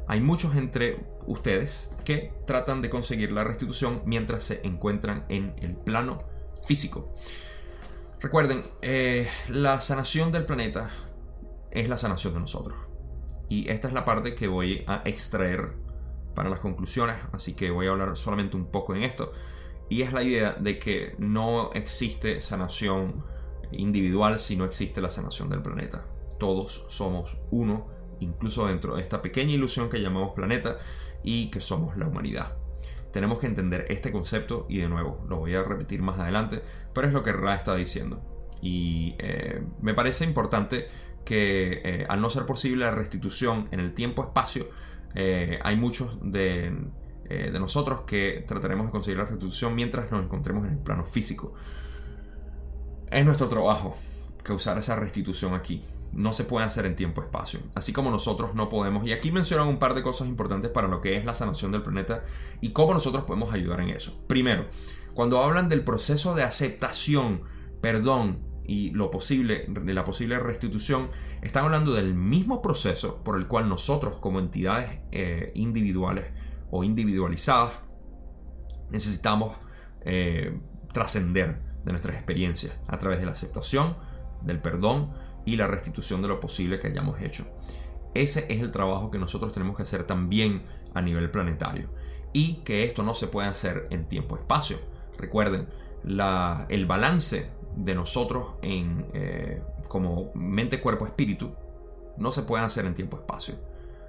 hay 0.07 0.21
muchos 0.21 0.57
entre 0.57 1.05
ustedes 1.27 1.95
que 2.05 2.33
tratan 2.47 2.83
de 2.83 2.91
conseguir 2.91 3.33
la 3.33 3.45
restitución 3.45 4.03
mientras 4.05 4.45
se 4.45 4.61
encuentran 4.65 5.25
en 5.29 5.55
el 5.59 5.77
plano 5.77 6.19
físico. 6.67 7.13
Recuerden, 8.21 8.65
eh, 8.83 9.29
la 9.49 9.81
sanación 9.81 10.33
del 10.33 10.47
planeta 10.47 10.91
es 11.71 11.89
la 11.89 11.97
sanación 11.97 12.35
de 12.35 12.41
nosotros. 12.41 12.79
Y 13.49 13.69
esta 13.71 13.89
es 13.89 13.95
la 13.95 14.05
parte 14.05 14.35
que 14.35 14.49
voy 14.49 14.85
a 14.87 15.03
extraer 15.05 15.73
para 16.35 16.51
las 16.51 16.61
conclusiones, 16.61 17.17
así 17.33 17.55
que 17.55 17.71
voy 17.71 17.87
a 17.87 17.91
hablar 17.91 18.17
solamente 18.17 18.57
un 18.57 18.67
poco 18.67 18.95
en 18.95 19.05
esto. 19.05 19.33
Y 19.89 20.03
es 20.03 20.13
la 20.13 20.23
idea 20.23 20.53
de 20.53 20.79
que 20.79 21.15
no 21.19 21.71
existe 21.73 22.41
sanación 22.41 23.25
individual 23.73 24.39
si 24.39 24.57
no 24.57 24.65
existe 24.65 25.01
la 25.01 25.11
sanación 25.11 25.49
del 25.49 25.63
planeta. 25.63 26.07
Todos 26.39 26.85
somos 26.89 27.37
uno, 27.51 27.89
incluso 28.21 28.67
dentro 28.67 28.97
de 28.97 29.03
esta 29.03 29.23
pequeña 29.23 29.53
ilusión 29.53 29.89
que 29.89 30.01
llamamos 30.01 30.35
planeta 30.35 30.79
y 31.23 31.51
que 31.51 31.61
somos 31.61 31.97
la 31.97 32.07
humanidad. 32.07 32.57
Tenemos 33.13 33.39
que 33.39 33.47
entender 33.47 33.87
este 33.91 34.11
concepto 34.11 34.67
y 34.69 34.79
de 34.79 34.89
nuevo, 34.89 35.25
lo 35.29 35.39
voy 35.39 35.55
a 35.55 35.63
repetir 35.63 36.03
más 36.03 36.19
adelante, 36.19 36.63
pero 36.93 37.07
es 37.07 37.13
lo 37.13 37.23
que 37.23 37.33
Ra 37.33 37.55
está 37.55 37.75
diciendo. 37.75 38.23
Y 38.61 39.15
eh, 39.19 39.63
me 39.81 39.95
parece 39.95 40.25
importante 40.25 40.89
que 41.25 41.81
eh, 41.85 42.07
al 42.09 42.21
no 42.21 42.31
ser 42.31 42.45
posible 42.45 42.85
la 42.85 42.91
restitución 42.91 43.69
en 43.71 43.81
el 43.81 43.95
tiempo-espacio, 43.95 44.69
eh, 45.15 45.59
hay 45.63 45.77
muchos 45.77 46.19
de, 46.23 46.73
eh, 47.29 47.51
de, 47.53 47.61
nosotros 47.61 48.03
que 48.03 48.45
trataremos 48.47 48.87
de 48.87 48.93
conseguir 48.93 49.19
la 49.19 49.25
restitución 49.25 49.75
mientras 49.75 50.11
nos 50.11 50.25
encontremos 50.25 50.67
en 50.67 50.73
el 50.73 50.79
plano 50.79 51.05
físico. 51.05 51.55
Es 53.11 53.25
nuestro 53.25 53.49
trabajo 53.49 53.97
causar 54.43 54.79
esa 54.79 54.97
restitución 54.97 55.55
aquí. 55.55 55.83
No 56.13 56.33
se 56.33 56.45
puede 56.45 56.67
hacer 56.67 56.87
en 56.87 56.95
tiempo-espacio. 56.95 57.61
Así 57.75 57.93
como 57.93 58.11
nosotros 58.11 58.55
no 58.55 58.69
podemos. 58.69 59.07
Y 59.07 59.13
aquí 59.13 59.33
mencionan 59.33 59.67
un 59.67 59.79
par 59.79 59.95
de 59.95 60.03
cosas 60.03 60.29
importantes 60.29 60.71
para 60.71 60.87
lo 60.87 61.01
que 61.01 61.17
es 61.17 61.25
la 61.25 61.35
sanación 61.35 61.73
del 61.73 61.83
planeta 61.83 62.23
y 62.61 62.71
cómo 62.73 62.95
nosotros 62.95 63.25
podemos 63.25 63.53
ayudar 63.53 63.81
en 63.81 63.91
eso. 63.91 64.23
Primero, 64.29 64.67
cuando 65.15 65.43
hablan 65.43 65.69
del 65.69 65.83
proceso 65.83 66.35
de 66.35 66.43
aceptación, 66.45 67.43
perdón 67.81 68.54
y 68.67 68.91
lo 68.91 69.11
posible, 69.11 69.67
de 69.69 69.95
la 69.95 70.05
posible 70.05 70.39
restitución, 70.39 71.11
están 71.43 71.65
hablando 71.65 71.93
del 71.93 72.15
mismo 72.15 72.63
proceso 72.63 73.23
por 73.23 73.37
el 73.37 73.47
cual 73.47 73.69
nosotros 73.69 74.19
como 74.19 74.39
entidades 74.39 75.01
eh, 75.13 75.53
individuales 75.55 76.27
o 76.71 76.85
individualizadas 76.85 77.73
necesitamos 78.91 79.57
eh, 80.03 80.59
trascender 80.93 81.61
de 81.85 81.93
nuestras 81.93 82.17
experiencias 82.17 82.75
a 82.89 82.99
través 82.99 83.21
de 83.21 83.27
la 83.27 83.33
aceptación, 83.33 83.97
del 84.43 84.61
perdón 84.61 85.13
y 85.45 85.57
la 85.57 85.67
restitución 85.67 86.23
de 86.23 86.29
lo 86.29 86.41
posible 86.41 86.79
que 86.79 86.89
hayamos 86.89 87.21
hecho. 87.21 87.47
Ese 88.15 88.47
es 88.49 88.61
el 88.61 88.71
trabajo 88.71 89.11
que 89.11 89.19
nosotros 89.19 89.53
tenemos 89.53 89.77
que 89.77 89.83
hacer 89.83 90.05
también 90.05 90.63
a 90.95 91.03
nivel 91.03 91.31
planetario 91.31 91.91
y 92.33 92.63
que 92.65 92.85
esto 92.85 93.03
no 93.03 93.15
se 93.15 93.27
puede 93.27 93.49
hacer 93.49 93.89
en 93.91 94.09
tiempo-espacio. 94.09 94.79
Recuerden, 95.19 95.69
la, 96.05 96.67
el 96.69 96.87
balance 96.87 97.51
de 97.77 97.95
nosotros 97.95 98.55
en, 98.63 99.07
eh, 99.13 99.63
como 99.89 100.31
mente, 100.35 100.81
cuerpo, 100.81 101.07
espíritu 101.07 101.53
no 102.17 102.31
se 102.31 102.43
puede 102.43 102.65
hacer 102.65 102.87
en 102.87 102.95
tiempo-espacio. 102.95 103.57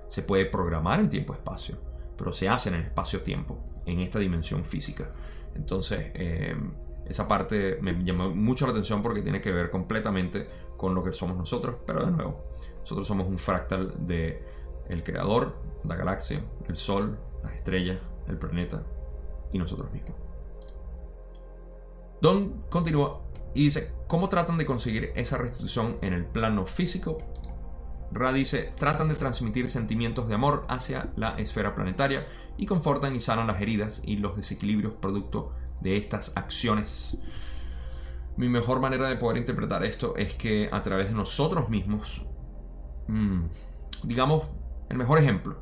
Se 0.08 0.22
puede 0.22 0.46
programar 0.46 1.00
en 1.00 1.10
tiempo-espacio, 1.10 1.78
pero 2.18 2.32
se 2.32 2.48
hace 2.48 2.70
en 2.70 2.76
espacio-tiempo, 2.76 3.58
en 3.86 4.00
esta 4.00 4.20
dimensión 4.20 4.64
física. 4.64 5.10
Entonces, 5.56 6.12
eh, 6.14 6.56
esa 7.06 7.28
parte 7.28 7.78
me 7.82 8.04
llamó 8.04 8.30
mucho 8.30 8.66
la 8.66 8.72
atención 8.72 9.02
porque 9.02 9.22
tiene 9.22 9.42
que 9.42 9.52
ver 9.52 9.70
completamente 9.70 10.48
con 10.78 10.94
lo 10.94 11.04
que 11.04 11.14
somos 11.14 11.38
nosotros, 11.38 11.78
pero 11.86 12.06
de 12.06 12.12
nuevo, 12.12 12.46
nosotros 12.82 13.08
somos 13.08 13.28
un 13.28 13.40
fractal 13.40 13.94
de 14.06 14.44
el 14.90 15.04
creador, 15.04 15.56
la 15.84 15.96
galaxia, 15.96 16.44
el 16.68 16.78
sol, 16.78 17.18
las 17.44 17.54
estrellas, 17.54 18.00
el 18.28 18.38
planeta 18.38 18.84
y 19.52 19.58
nosotros 19.58 19.92
mismos. 19.92 20.16
Don 22.22 22.64
continúa 22.70 23.25
y 23.56 23.64
dice, 23.64 23.94
¿cómo 24.08 24.28
tratan 24.28 24.58
de 24.58 24.66
conseguir 24.66 25.14
esa 25.16 25.38
restitución 25.38 25.98
en 26.02 26.14
el 26.14 26.26
plano 26.26 26.66
físico? 26.66 27.18
Ra 28.12 28.34
dice, 28.34 28.74
tratan 28.78 29.08
de 29.08 29.16
transmitir 29.16 29.70
sentimientos 29.70 30.28
de 30.28 30.36
amor 30.36 30.66
hacia 30.68 31.14
la 31.16 31.38
esfera 31.38 31.74
planetaria 31.74 32.28
y 32.58 32.66
confortan 32.66 33.16
y 33.16 33.22
sanan 33.22 33.48
las 33.48 33.62
heridas 33.62 34.02
y 34.06 34.18
los 34.18 34.36
desequilibrios 34.36 34.94
producto 34.94 35.54
de 35.82 35.96
estas 35.96 36.34
acciones. 36.36 37.18
Mi 38.36 38.50
mejor 38.50 38.82
manera 38.82 39.08
de 39.08 39.16
poder 39.16 39.38
interpretar 39.38 39.86
esto 39.86 40.18
es 40.18 40.36
que 40.36 40.70
a 40.74 40.84
través 40.84 41.08
de 41.08 41.16
nosotros 41.16 41.70
mismos, 41.70 42.26
mm, 43.08 43.44
digamos, 44.04 44.44
el 44.90 44.98
mejor 44.98 45.20
ejemplo, 45.20 45.62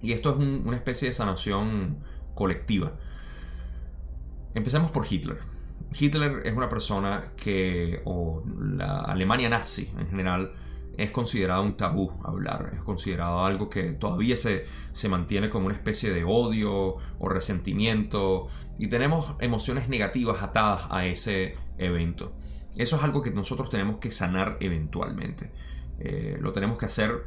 y 0.00 0.12
esto 0.12 0.30
es 0.30 0.36
una 0.36 0.76
especie 0.76 1.08
de 1.08 1.14
sanación 1.14 1.98
colectiva. 2.34 2.92
Empecemos 4.54 4.90
por 4.90 5.06
Hitler. 5.10 5.53
Hitler 5.98 6.42
es 6.44 6.54
una 6.54 6.68
persona 6.68 7.32
que, 7.36 8.02
o 8.04 8.42
la 8.58 9.00
Alemania 9.00 9.48
nazi 9.48 9.90
en 9.98 10.08
general, 10.08 10.52
es 10.96 11.10
considerado 11.10 11.62
un 11.62 11.76
tabú 11.76 12.12
hablar, 12.24 12.70
es 12.72 12.82
considerado 12.82 13.44
algo 13.44 13.68
que 13.68 13.92
todavía 13.92 14.36
se, 14.36 14.66
se, 14.92 15.08
mantiene 15.08 15.50
como 15.50 15.66
una 15.66 15.74
especie 15.74 16.12
de 16.12 16.22
odio 16.24 16.96
o 17.18 17.28
resentimiento 17.28 18.46
y 18.78 18.86
tenemos 18.86 19.34
emociones 19.40 19.88
negativas 19.88 20.42
atadas 20.42 20.82
a 20.90 21.06
ese 21.06 21.56
evento. 21.78 22.32
Eso 22.76 22.96
es 22.96 23.02
algo 23.02 23.22
que 23.22 23.30
nosotros 23.30 23.70
tenemos 23.70 23.98
que 23.98 24.10
sanar 24.10 24.56
eventualmente. 24.60 25.50
Eh, 26.00 26.38
lo 26.40 26.52
tenemos 26.52 26.78
que 26.78 26.86
hacer 26.86 27.24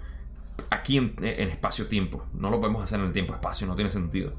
aquí 0.69 0.97
en, 0.97 1.23
espacio-tiempo, 1.23 2.25
no 2.33 2.49
lo 2.49 2.59
podemos 2.59 2.83
hacer 2.83 2.99
en 2.99 3.07
el 3.07 3.11
tiempo-espacio, 3.13 3.67
no 3.67 3.75
tiene 3.75 3.91
sentido. 3.91 4.33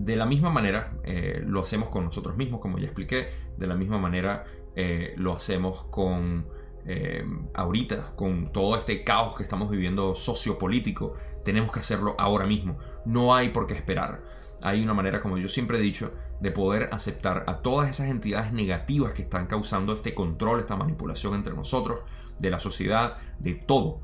De 0.00 0.16
la 0.16 0.24
misma 0.24 0.48
manera 0.48 0.94
eh, 1.04 1.42
lo 1.46 1.60
hacemos 1.60 1.90
con 1.90 2.06
nosotros 2.06 2.34
mismos, 2.34 2.58
como 2.58 2.78
ya 2.78 2.86
expliqué, 2.86 3.28
de 3.58 3.66
la 3.66 3.74
misma 3.74 3.98
manera 3.98 4.44
eh, 4.74 5.12
lo 5.18 5.34
hacemos 5.34 5.84
con 5.90 6.46
eh, 6.86 7.22
ahorita, 7.52 8.16
con 8.16 8.50
todo 8.50 8.78
este 8.78 9.04
caos 9.04 9.36
que 9.36 9.42
estamos 9.42 9.70
viviendo 9.70 10.14
sociopolítico, 10.14 11.16
tenemos 11.44 11.70
que 11.70 11.80
hacerlo 11.80 12.14
ahora 12.16 12.46
mismo. 12.46 12.78
No 13.04 13.34
hay 13.34 13.50
por 13.50 13.66
qué 13.66 13.74
esperar. 13.74 14.22
Hay 14.62 14.82
una 14.82 14.94
manera, 14.94 15.20
como 15.20 15.36
yo 15.36 15.48
siempre 15.50 15.78
he 15.78 15.82
dicho, 15.82 16.14
de 16.40 16.50
poder 16.50 16.88
aceptar 16.92 17.44
a 17.46 17.58
todas 17.58 17.90
esas 17.90 18.08
entidades 18.08 18.54
negativas 18.54 19.12
que 19.12 19.20
están 19.20 19.48
causando 19.48 19.92
este 19.92 20.14
control, 20.14 20.60
esta 20.60 20.76
manipulación 20.76 21.34
entre 21.34 21.52
nosotros, 21.52 22.00
de 22.38 22.48
la 22.48 22.58
sociedad, 22.58 23.18
de 23.38 23.54
todo. 23.54 24.00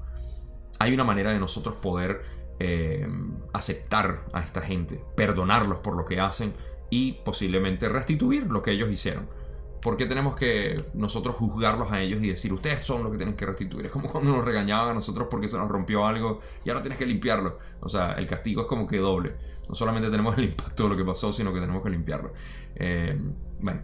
Hay 0.79 0.93
una 0.93 1.05
manera 1.05 1.33
de 1.33 1.39
nosotros 1.39 1.77
poder 1.77 2.21
eh, 2.59 3.07
aceptar 3.53 4.25
a 4.33 4.41
esta 4.41 4.61
gente, 4.61 5.03
perdonarlos 5.17 5.79
por 5.79 5.97
lo 5.97 6.05
que 6.05 6.21
hacen 6.21 6.55
y 6.91 7.13
posiblemente 7.13 7.89
restituir 7.89 8.47
lo 8.47 8.63
que 8.63 8.73
ellos 8.73 8.91
hicieron. 8.91 9.29
¿Por 9.81 9.97
qué 9.97 10.07
tenemos 10.07 10.35
que 10.35 10.83
nosotros 10.95 11.37
juzgarlos 11.37 11.93
a 11.93 12.01
ellos 12.01 12.23
y 12.23 12.29
decir, 12.29 12.53
ustedes 12.53 12.85
son 12.85 13.03
los 13.03 13.13
que 13.13 13.19
tienen 13.19 13.37
que 13.37 13.47
restituir? 13.47 13.87
Es 13.87 13.93
como 13.93 14.09
cuando 14.09 14.33
nos 14.33 14.45
regañaban 14.45 14.91
a 14.91 14.95
nosotros 14.95 15.29
porque 15.31 15.49
se 15.49 15.57
nos 15.57 15.69
rompió 15.69 16.07
algo 16.07 16.41
y 16.65 16.71
ahora 16.71 16.83
tienes 16.83 16.99
que 16.99 17.07
limpiarlo. 17.07 17.59
O 17.81 17.89
sea, 17.89 18.13
el 18.15 18.27
castigo 18.27 18.63
es 18.63 18.67
como 18.67 18.87
que 18.87 18.99
doble. 18.99 19.35
No 19.69 19.75
solamente 19.75 20.11
tenemos 20.11 20.37
el 20.39 20.45
impacto 20.45 20.85
de 20.85 20.89
lo 20.89 20.97
que 20.97 21.05
pasó, 21.05 21.33
sino 21.33 21.53
que 21.53 21.61
tenemos 21.61 21.83
que 21.83 21.91
limpiarlo. 21.91 22.33
Eh, 22.75 23.17
bueno, 23.61 23.81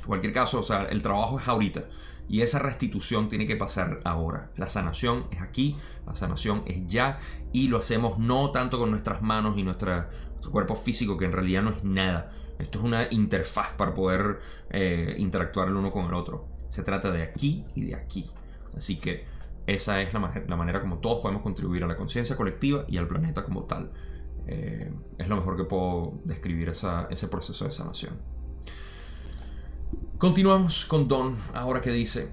en 0.00 0.06
cualquier 0.06 0.32
caso, 0.32 0.60
o 0.60 0.64
sea, 0.64 0.84
el 0.86 1.02
trabajo 1.02 1.38
es 1.38 1.46
ahorita. 1.46 1.84
Y 2.28 2.40
esa 2.40 2.58
restitución 2.58 3.28
tiene 3.28 3.46
que 3.46 3.56
pasar 3.56 4.00
ahora. 4.04 4.50
La 4.56 4.68
sanación 4.68 5.26
es 5.30 5.42
aquí, 5.42 5.76
la 6.06 6.14
sanación 6.14 6.62
es 6.66 6.86
ya. 6.86 7.18
Y 7.52 7.68
lo 7.68 7.78
hacemos 7.78 8.18
no 8.18 8.50
tanto 8.50 8.78
con 8.78 8.90
nuestras 8.90 9.22
manos 9.22 9.58
y 9.58 9.62
nuestro 9.62 10.06
cuerpo 10.50 10.74
físico, 10.74 11.16
que 11.16 11.24
en 11.26 11.32
realidad 11.32 11.62
no 11.62 11.70
es 11.70 11.84
nada 11.84 12.30
esto 12.58 12.78
es 12.78 12.84
una 12.84 13.08
interfaz 13.10 13.72
para 13.72 13.94
poder 13.94 14.40
eh, 14.70 15.14
interactuar 15.18 15.68
el 15.68 15.76
uno 15.76 15.90
con 15.90 16.06
el 16.06 16.14
otro. 16.14 16.46
Se 16.68 16.82
trata 16.82 17.10
de 17.10 17.22
aquí 17.22 17.64
y 17.74 17.86
de 17.86 17.94
aquí. 17.94 18.30
Así 18.76 18.96
que 18.96 19.24
esa 19.66 20.00
es 20.02 20.12
la, 20.12 20.20
manera 20.56 20.80
como 20.80 20.98
todos 20.98 21.20
podemos 21.20 21.42
contribuir 21.42 21.84
a 21.84 21.86
la 21.86 21.96
conciencia 21.96 22.36
colectiva 22.36 22.84
y 22.88 22.96
al 22.98 23.08
planeta 23.08 23.44
como 23.44 23.64
tal. 23.64 23.92
Eh, 24.46 24.92
es 25.18 25.28
lo 25.28 25.36
mejor 25.36 25.56
que 25.56 25.64
puedo 25.64 26.20
describir 26.24 26.68
ese 26.68 27.28
proceso 27.28 27.64
de 27.64 27.70
sanación. 27.70 28.18
Continuamos 30.18 30.84
con 30.84 31.08
Don, 31.08 31.36
ahora 31.54 31.80
que 31.80 31.90
dice, 31.90 32.30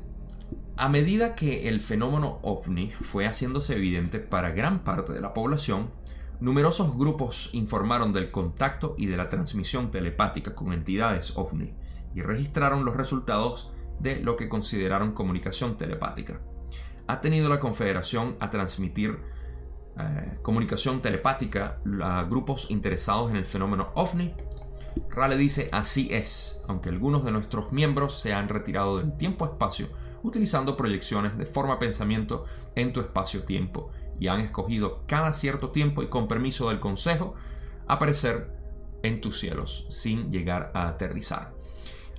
a 0.78 0.88
medida 0.88 1.36
que 1.36 1.68
el 1.68 1.82
fenómeno 1.82 2.40
ovni 2.44 2.92
fue 3.02 3.26
haciéndose 3.26 3.76
evidente 3.76 4.20
para 4.20 4.52
gran 4.52 4.84
parte 4.84 5.14
de 5.14 5.22
la 5.22 5.34
población, 5.34 5.90
Numerosos 6.42 6.98
grupos 6.98 7.52
informaron 7.54 8.14
del 8.14 8.32
contacto 8.32 8.96
y 8.98 9.06
de 9.06 9.16
la 9.16 9.30
transmisión 9.30 9.92
telepática 9.92 10.56
con 10.56 10.74
entidades 10.74 11.38
ovni 11.38 11.72
y 12.16 12.24
registraron 12.24 12.84
los 12.84 12.98
resultados 12.98 13.72
de 14.00 14.20
lo 14.20 14.36
que 14.36 14.50
consideraron 14.50 15.12
comunicación 15.12 15.78
telepática. 15.78 16.42
¿Ha 17.06 17.22
tenido 17.22 17.48
la 17.48 17.60
Confederación 17.60 18.38
a 18.40 18.50
transmitir 18.50 19.20
eh, 20.00 20.40
comunicación 20.42 21.04
telepática 21.04 21.80
a 22.02 22.24
grupos 22.24 22.66
interesados 22.72 23.30
en 23.30 23.38
el 23.38 23.46
fenómeno 23.46 23.92
ovni? 23.94 24.34
Rale 25.10 25.38
dice, 25.38 25.70
así 25.72 26.10
es, 26.12 26.62
aunque 26.68 26.90
algunos 26.90 27.24
de 27.24 27.32
nuestros 27.32 27.72
miembros 27.72 28.20
se 28.20 28.34
han 28.34 28.50
retirado 28.50 28.98
del 28.98 29.16
tiempo-espacio 29.18 29.90
utilizando 30.24 30.78
proyecciones 30.78 31.38
de 31.38 31.46
forma-pensamiento 31.46 32.46
en 32.76 32.94
tu 32.94 33.00
espacio-tiempo 33.00 33.92
y 34.20 34.28
han 34.28 34.40
escogido 34.40 35.04
cada 35.08 35.34
cierto 35.34 35.72
tiempo 35.72 36.04
y 36.04 36.08
con 36.08 36.28
permiso 36.28 36.70
del 36.70 36.80
Consejo 36.80 37.36
aparecer 37.88 38.52
en 39.04 39.20
tus 39.20 39.40
cielos 39.40 39.88
sin 39.90 40.32
llegar 40.32 40.72
a 40.76 40.88
aterrizar. 40.88 41.54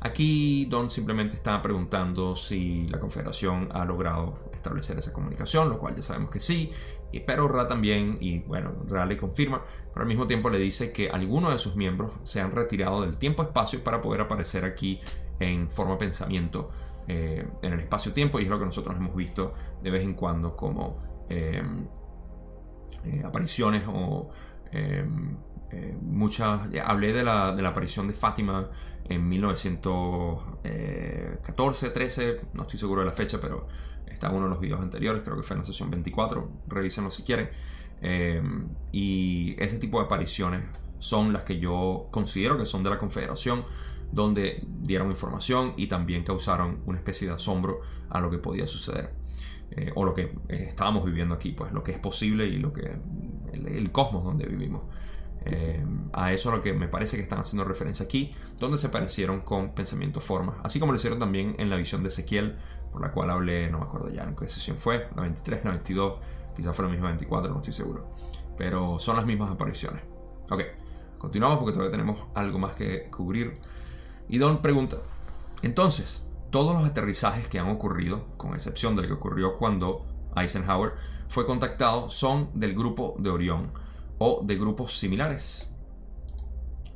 Aquí 0.00 0.66
Don 0.66 0.90
simplemente 0.90 1.36
está 1.36 1.62
preguntando 1.62 2.34
si 2.34 2.88
la 2.88 2.98
Confederación 2.98 3.68
ha 3.72 3.84
logrado 3.84 4.50
establecer 4.52 4.98
esa 4.98 5.12
comunicación, 5.12 5.68
lo 5.68 5.78
cual 5.78 5.94
ya 5.94 6.02
sabemos 6.02 6.30
que 6.30 6.40
sí, 6.40 6.70
pero 7.20 7.48
Ra 7.48 7.66
también, 7.66 8.18
y 8.20 8.40
bueno, 8.40 8.72
Ra 8.88 9.06
le 9.06 9.16
confirma, 9.16 9.62
pero 9.92 10.02
al 10.02 10.08
mismo 10.08 10.26
tiempo 10.26 10.50
le 10.50 10.58
dice 10.58 10.92
que 10.92 11.10
algunos 11.10 11.52
de 11.52 11.58
sus 11.58 11.76
miembros 11.76 12.12
se 12.24 12.40
han 12.40 12.52
retirado 12.52 13.02
del 13.02 13.18
tiempo-espacio 13.18 13.84
para 13.84 14.00
poder 14.00 14.22
aparecer 14.22 14.64
aquí 14.64 15.00
en 15.38 15.70
forma 15.70 15.98
pensamiento 15.98 16.70
eh, 17.08 17.46
en 17.62 17.72
el 17.72 17.80
espacio-tiempo, 17.80 18.40
y 18.40 18.44
es 18.44 18.48
lo 18.48 18.58
que 18.58 18.64
nosotros 18.64 18.96
hemos 18.96 19.14
visto 19.14 19.52
de 19.82 19.90
vez 19.90 20.04
en 20.04 20.14
cuando 20.14 20.56
como 20.56 21.12
Em, 21.32 21.86
eh, 23.04 23.22
apariciones 23.24 23.84
o 23.88 24.30
eh, 24.70 25.04
muchas... 26.02 26.68
Hablé 26.84 27.14
de 27.14 27.24
la, 27.24 27.52
de 27.52 27.62
la, 27.62 27.70
aparición 27.70 28.06
de 28.06 28.12
Fátima 28.12 28.68
en 29.08 29.26
1914, 29.28 31.90
13, 31.90 32.28
eh, 32.28 32.40
no 32.52 32.62
estoy 32.62 32.78
seguro 32.78 33.00
de 33.00 33.06
la 33.06 33.12
fecha, 33.12 33.40
pero 33.40 33.66
está 34.12 34.28
en 34.28 34.34
uno 34.34 34.44
de 34.44 34.50
los 34.50 34.60
videos 34.60 34.80
anteriores, 34.80 35.22
creo 35.22 35.36
que 35.36 35.42
fue 35.42 35.54
en 35.54 35.60
la 35.60 35.66
sesión 35.66 35.90
24, 35.90 36.50
revísenlo 36.68 37.10
si 37.10 37.22
quieren. 37.22 37.50
Em, 38.00 38.68
y 38.90 39.54
ese 39.62 39.78
tipo 39.78 39.98
de 39.98 40.06
apariciones 40.06 40.62
son 40.98 41.32
las 41.32 41.42
que 41.42 41.58
yo 41.58 42.08
considero 42.10 42.58
que 42.58 42.66
son 42.66 42.82
de 42.82 42.90
la 42.90 42.98
Confederación, 42.98 43.64
donde 44.12 44.62
dieron 44.80 45.10
información 45.10 45.72
y 45.76 45.86
también 45.86 46.22
causaron 46.22 46.80
una 46.86 46.98
especie 46.98 47.26
de 47.28 47.34
asombro 47.34 47.80
a 48.10 48.20
lo 48.20 48.30
que 48.30 48.38
podía 48.38 48.66
suceder. 48.66 49.22
Eh, 49.74 49.90
o 49.94 50.04
lo 50.04 50.12
que 50.12 50.24
eh, 50.48 50.66
estábamos 50.68 51.04
viviendo 51.04 51.34
aquí, 51.34 51.52
pues 51.52 51.72
lo 51.72 51.82
que 51.82 51.92
es 51.92 51.98
posible 51.98 52.46
y 52.46 52.58
lo 52.58 52.74
que 52.74 52.94
el, 53.52 53.90
cosmos 53.90 54.22
donde 54.22 54.46
vivimos. 54.46 54.82
Eh, 55.44 55.84
a 56.12 56.32
eso 56.32 56.50
a 56.50 56.56
lo 56.56 56.62
que 56.62 56.72
me 56.72 56.88
parece 56.88 57.16
que 57.16 57.22
están 57.22 57.40
haciendo 57.40 57.64
referencia 57.64 58.04
aquí, 58.04 58.34
donde 58.58 58.78
se 58.78 58.90
parecieron 58.90 59.40
con 59.40 59.74
pensamiento 59.74 60.20
forma, 60.20 60.58
así 60.62 60.78
como 60.78 60.92
lo 60.92 60.98
hicieron 60.98 61.18
también 61.18 61.56
en 61.58 61.70
la 61.70 61.76
visión 61.76 62.02
de 62.02 62.10
Ezequiel, 62.10 62.58
por 62.92 63.00
la 63.00 63.10
cual 63.10 63.30
hablé, 63.30 63.70
no 63.70 63.78
me 63.78 63.84
acuerdo 63.84 64.10
ya 64.10 64.22
en 64.22 64.36
qué 64.36 64.46
sesión 64.46 64.76
fue, 64.76 65.08
la 65.16 65.22
23, 65.22 65.64
la 65.64 65.70
22, 65.70 66.20
quizás 66.54 66.76
fue 66.76 66.84
la 66.84 66.90
misma 66.90 67.08
24, 67.08 67.50
no 67.50 67.56
estoy 67.58 67.72
seguro, 67.72 68.10
pero 68.56 68.98
son 68.98 69.16
las 69.16 69.24
mismas 69.24 69.50
apariciones. 69.50 70.02
Ok, 70.50 70.62
continuamos 71.18 71.58
porque 71.58 71.72
todavía 71.72 71.90
tenemos 71.90 72.28
algo 72.34 72.58
más 72.58 72.76
que 72.76 73.08
cubrir. 73.10 73.58
Y 74.28 74.38
Don 74.38 74.60
pregunta, 74.60 74.98
entonces, 75.62 76.26
todos 76.50 76.74
los 76.74 76.84
aterrizajes 76.84 77.48
que 77.48 77.58
han 77.58 77.70
ocurrido, 77.70 78.26
con 78.36 78.54
excepción 78.54 78.94
del 78.94 79.06
que 79.06 79.14
ocurrió 79.14 79.56
cuando 79.56 80.04
Eisenhower 80.36 80.92
fue 81.28 81.46
contactado, 81.46 82.10
son 82.10 82.50
del 82.52 82.74
grupo 82.74 83.16
de 83.18 83.30
Orión 83.30 83.72
o 84.18 84.42
de 84.44 84.56
grupos 84.56 84.98
similares. 84.98 85.70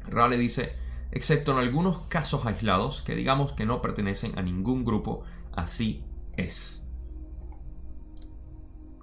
Raleigh 0.05 0.39
dice, 0.39 0.77
excepto 1.11 1.53
en 1.53 1.59
algunos 1.59 1.99
casos 2.09 2.45
aislados 2.45 3.01
que 3.03 3.15
digamos 3.15 3.53
que 3.53 3.67
no 3.67 3.81
pertenecen 3.81 4.39
a 4.39 4.43
ningún 4.43 4.85
grupo, 4.85 5.25
así 5.57 6.05
es. 6.37 6.87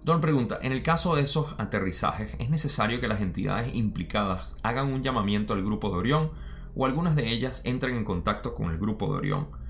Don 0.04 0.22
pregunta, 0.22 0.60
en 0.62 0.72
el 0.72 0.84
caso 0.84 1.16
de 1.16 1.24
esos 1.24 1.56
aterrizajes, 1.58 2.36
¿es 2.40 2.50
necesario 2.50 3.00
que 3.00 3.08
las 3.08 3.22
entidades 3.22 3.74
implicadas 3.74 4.58
hagan 4.64 4.92
un 4.92 5.02
llamamiento 5.02 5.54
al 5.54 5.64
grupo 5.64 5.90
de 5.90 5.96
Orión 5.96 6.32
o 6.76 6.86
algunas 6.86 7.16
de 7.16 7.30
ellas 7.30 7.62
entren 7.66 7.96
en 7.96 8.06
contacto 8.06 8.54
con 8.54 8.70
el 8.70 8.78
grupo 8.78 9.12
de 9.12 9.18
Orión? 9.18 9.64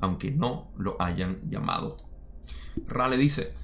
aunque 0.00 0.30
no 0.30 0.70
lo 0.76 1.00
hayan 1.00 1.40
llamado. 1.48 1.96
Rale 2.86 3.16
dice, 3.16 3.54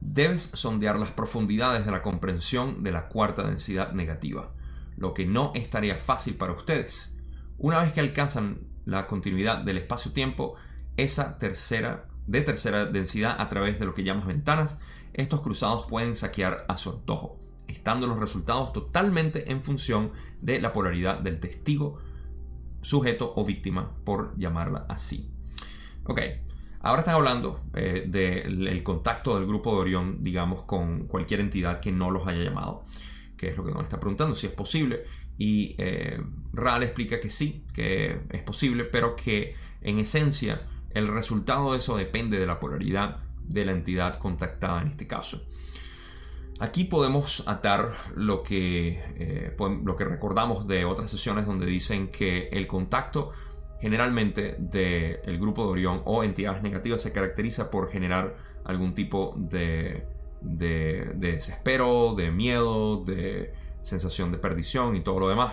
debes 0.00 0.50
sondear 0.54 0.98
las 0.98 1.10
profundidades 1.10 1.84
de 1.84 1.92
la 1.92 2.02
comprensión 2.02 2.82
de 2.82 2.92
la 2.92 3.08
cuarta 3.08 3.46
densidad 3.46 3.92
negativa, 3.92 4.52
lo 4.96 5.14
que 5.14 5.26
no 5.26 5.52
es 5.54 5.68
tarea 5.70 5.96
fácil 5.96 6.36
para 6.36 6.52
ustedes. 6.52 7.14
Una 7.58 7.80
vez 7.80 7.92
que 7.92 8.00
alcanzan 8.00 8.60
la 8.84 9.06
continuidad 9.06 9.58
del 9.58 9.78
espacio-tiempo, 9.78 10.54
esa 10.96 11.38
tercera 11.38 12.06
de 12.26 12.42
tercera 12.42 12.86
densidad 12.86 13.36
a 13.38 13.48
través 13.48 13.78
de 13.78 13.86
lo 13.86 13.94
que 13.94 14.04
llamas 14.04 14.26
ventanas, 14.26 14.78
estos 15.12 15.40
cruzados 15.40 15.86
pueden 15.86 16.16
saquear 16.16 16.66
a 16.68 16.76
su 16.76 16.90
antojo, 16.90 17.40
estando 17.68 18.06
los 18.06 18.18
resultados 18.18 18.72
totalmente 18.72 19.50
en 19.50 19.62
función 19.62 20.12
de 20.40 20.60
la 20.60 20.72
polaridad 20.72 21.20
del 21.20 21.40
testigo, 21.40 21.98
sujeto 22.82 23.32
o 23.36 23.44
víctima, 23.44 23.96
por 24.04 24.36
llamarla 24.38 24.86
así. 24.88 25.30
Ok, 26.04 26.20
ahora 26.80 27.00
están 27.00 27.14
hablando 27.14 27.62
eh, 27.74 28.04
del 28.06 28.82
contacto 28.82 29.36
del 29.38 29.46
grupo 29.46 29.72
de 29.74 29.80
Orión, 29.80 30.22
digamos, 30.22 30.64
con 30.64 31.06
cualquier 31.06 31.40
entidad 31.40 31.80
que 31.80 31.92
no 31.92 32.10
los 32.10 32.26
haya 32.26 32.42
llamado, 32.42 32.84
que 33.36 33.48
es 33.48 33.56
lo 33.56 33.64
que 33.64 33.72
nos 33.72 33.82
está 33.84 33.98
preguntando, 33.98 34.34
si 34.34 34.46
es 34.46 34.52
posible. 34.52 35.04
Y 35.38 35.74
eh, 35.78 36.22
Ral 36.52 36.82
explica 36.82 37.20
que 37.20 37.30
sí, 37.30 37.64
que 37.74 38.20
es 38.30 38.42
posible, 38.42 38.84
pero 38.84 39.16
que 39.16 39.54
en 39.80 39.98
esencia 39.98 40.66
el 40.96 41.08
resultado 41.08 41.72
de 41.72 41.78
eso 41.78 41.96
depende 41.96 42.38
de 42.38 42.46
la 42.46 42.58
polaridad 42.58 43.18
de 43.42 43.66
la 43.66 43.72
entidad 43.72 44.18
contactada 44.18 44.80
en 44.80 44.88
este 44.88 45.06
caso. 45.06 45.42
Aquí 46.58 46.84
podemos 46.84 47.44
atar 47.46 47.92
lo 48.14 48.42
que, 48.42 49.02
eh, 49.16 49.54
lo 49.84 49.94
que 49.94 50.04
recordamos 50.06 50.66
de 50.66 50.86
otras 50.86 51.10
sesiones 51.10 51.44
donde 51.44 51.66
dicen 51.66 52.08
que 52.08 52.48
el 52.50 52.66
contacto 52.66 53.32
generalmente 53.78 54.56
del 54.58 55.38
grupo 55.38 55.66
de 55.66 55.72
Orión 55.72 56.00
o 56.06 56.24
entidades 56.24 56.62
negativas 56.62 57.02
se 57.02 57.12
caracteriza 57.12 57.70
por 57.70 57.90
generar 57.90 58.34
algún 58.64 58.94
tipo 58.94 59.34
de, 59.36 60.06
de, 60.40 61.12
desespero, 61.16 62.14
de 62.16 62.30
miedo, 62.30 63.04
de 63.04 63.52
sensación 63.82 64.32
de 64.32 64.38
perdición 64.38 64.96
y 64.96 65.00
todo 65.00 65.20
lo 65.20 65.28
demás. 65.28 65.52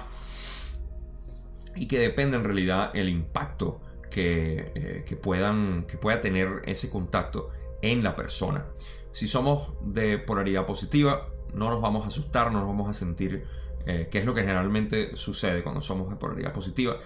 Y 1.75 1.89
que 1.89 1.99
depende 1.99 2.37
en 2.37 2.45
realidad 2.45 2.91
el 2.93 3.09
impacto 3.09 3.81
que, 4.13 4.71
eh, 4.75 5.03
que, 5.05 5.15
puedan, 5.15 5.85
que 5.87 5.97
pueda 5.97 6.21
tener 6.21 6.61
ese 6.65 6.89
contacto 6.89 7.49
en 7.81 8.03
la 8.03 8.15
persona. 8.15 8.65
Si 9.11 9.27
somos 9.27 9.73
de 9.81 10.17
polaridad 10.17 10.65
positiva, 10.65 11.29
no 11.53 11.69
nos 11.69 11.81
vamos 11.81 12.03
a 12.03 12.07
asustar, 12.07 12.51
no 12.51 12.59
nos 12.59 12.67
vamos 12.67 12.89
a 12.89 12.93
sentir, 12.93 13.45
eh, 13.85 14.07
que 14.09 14.19
es 14.19 14.25
lo 14.25 14.33
que 14.33 14.41
generalmente 14.41 15.15
sucede 15.15 15.63
cuando 15.63 15.81
somos 15.81 16.09
de 16.09 16.15
polaridad 16.15 16.53
positiva. 16.53 16.97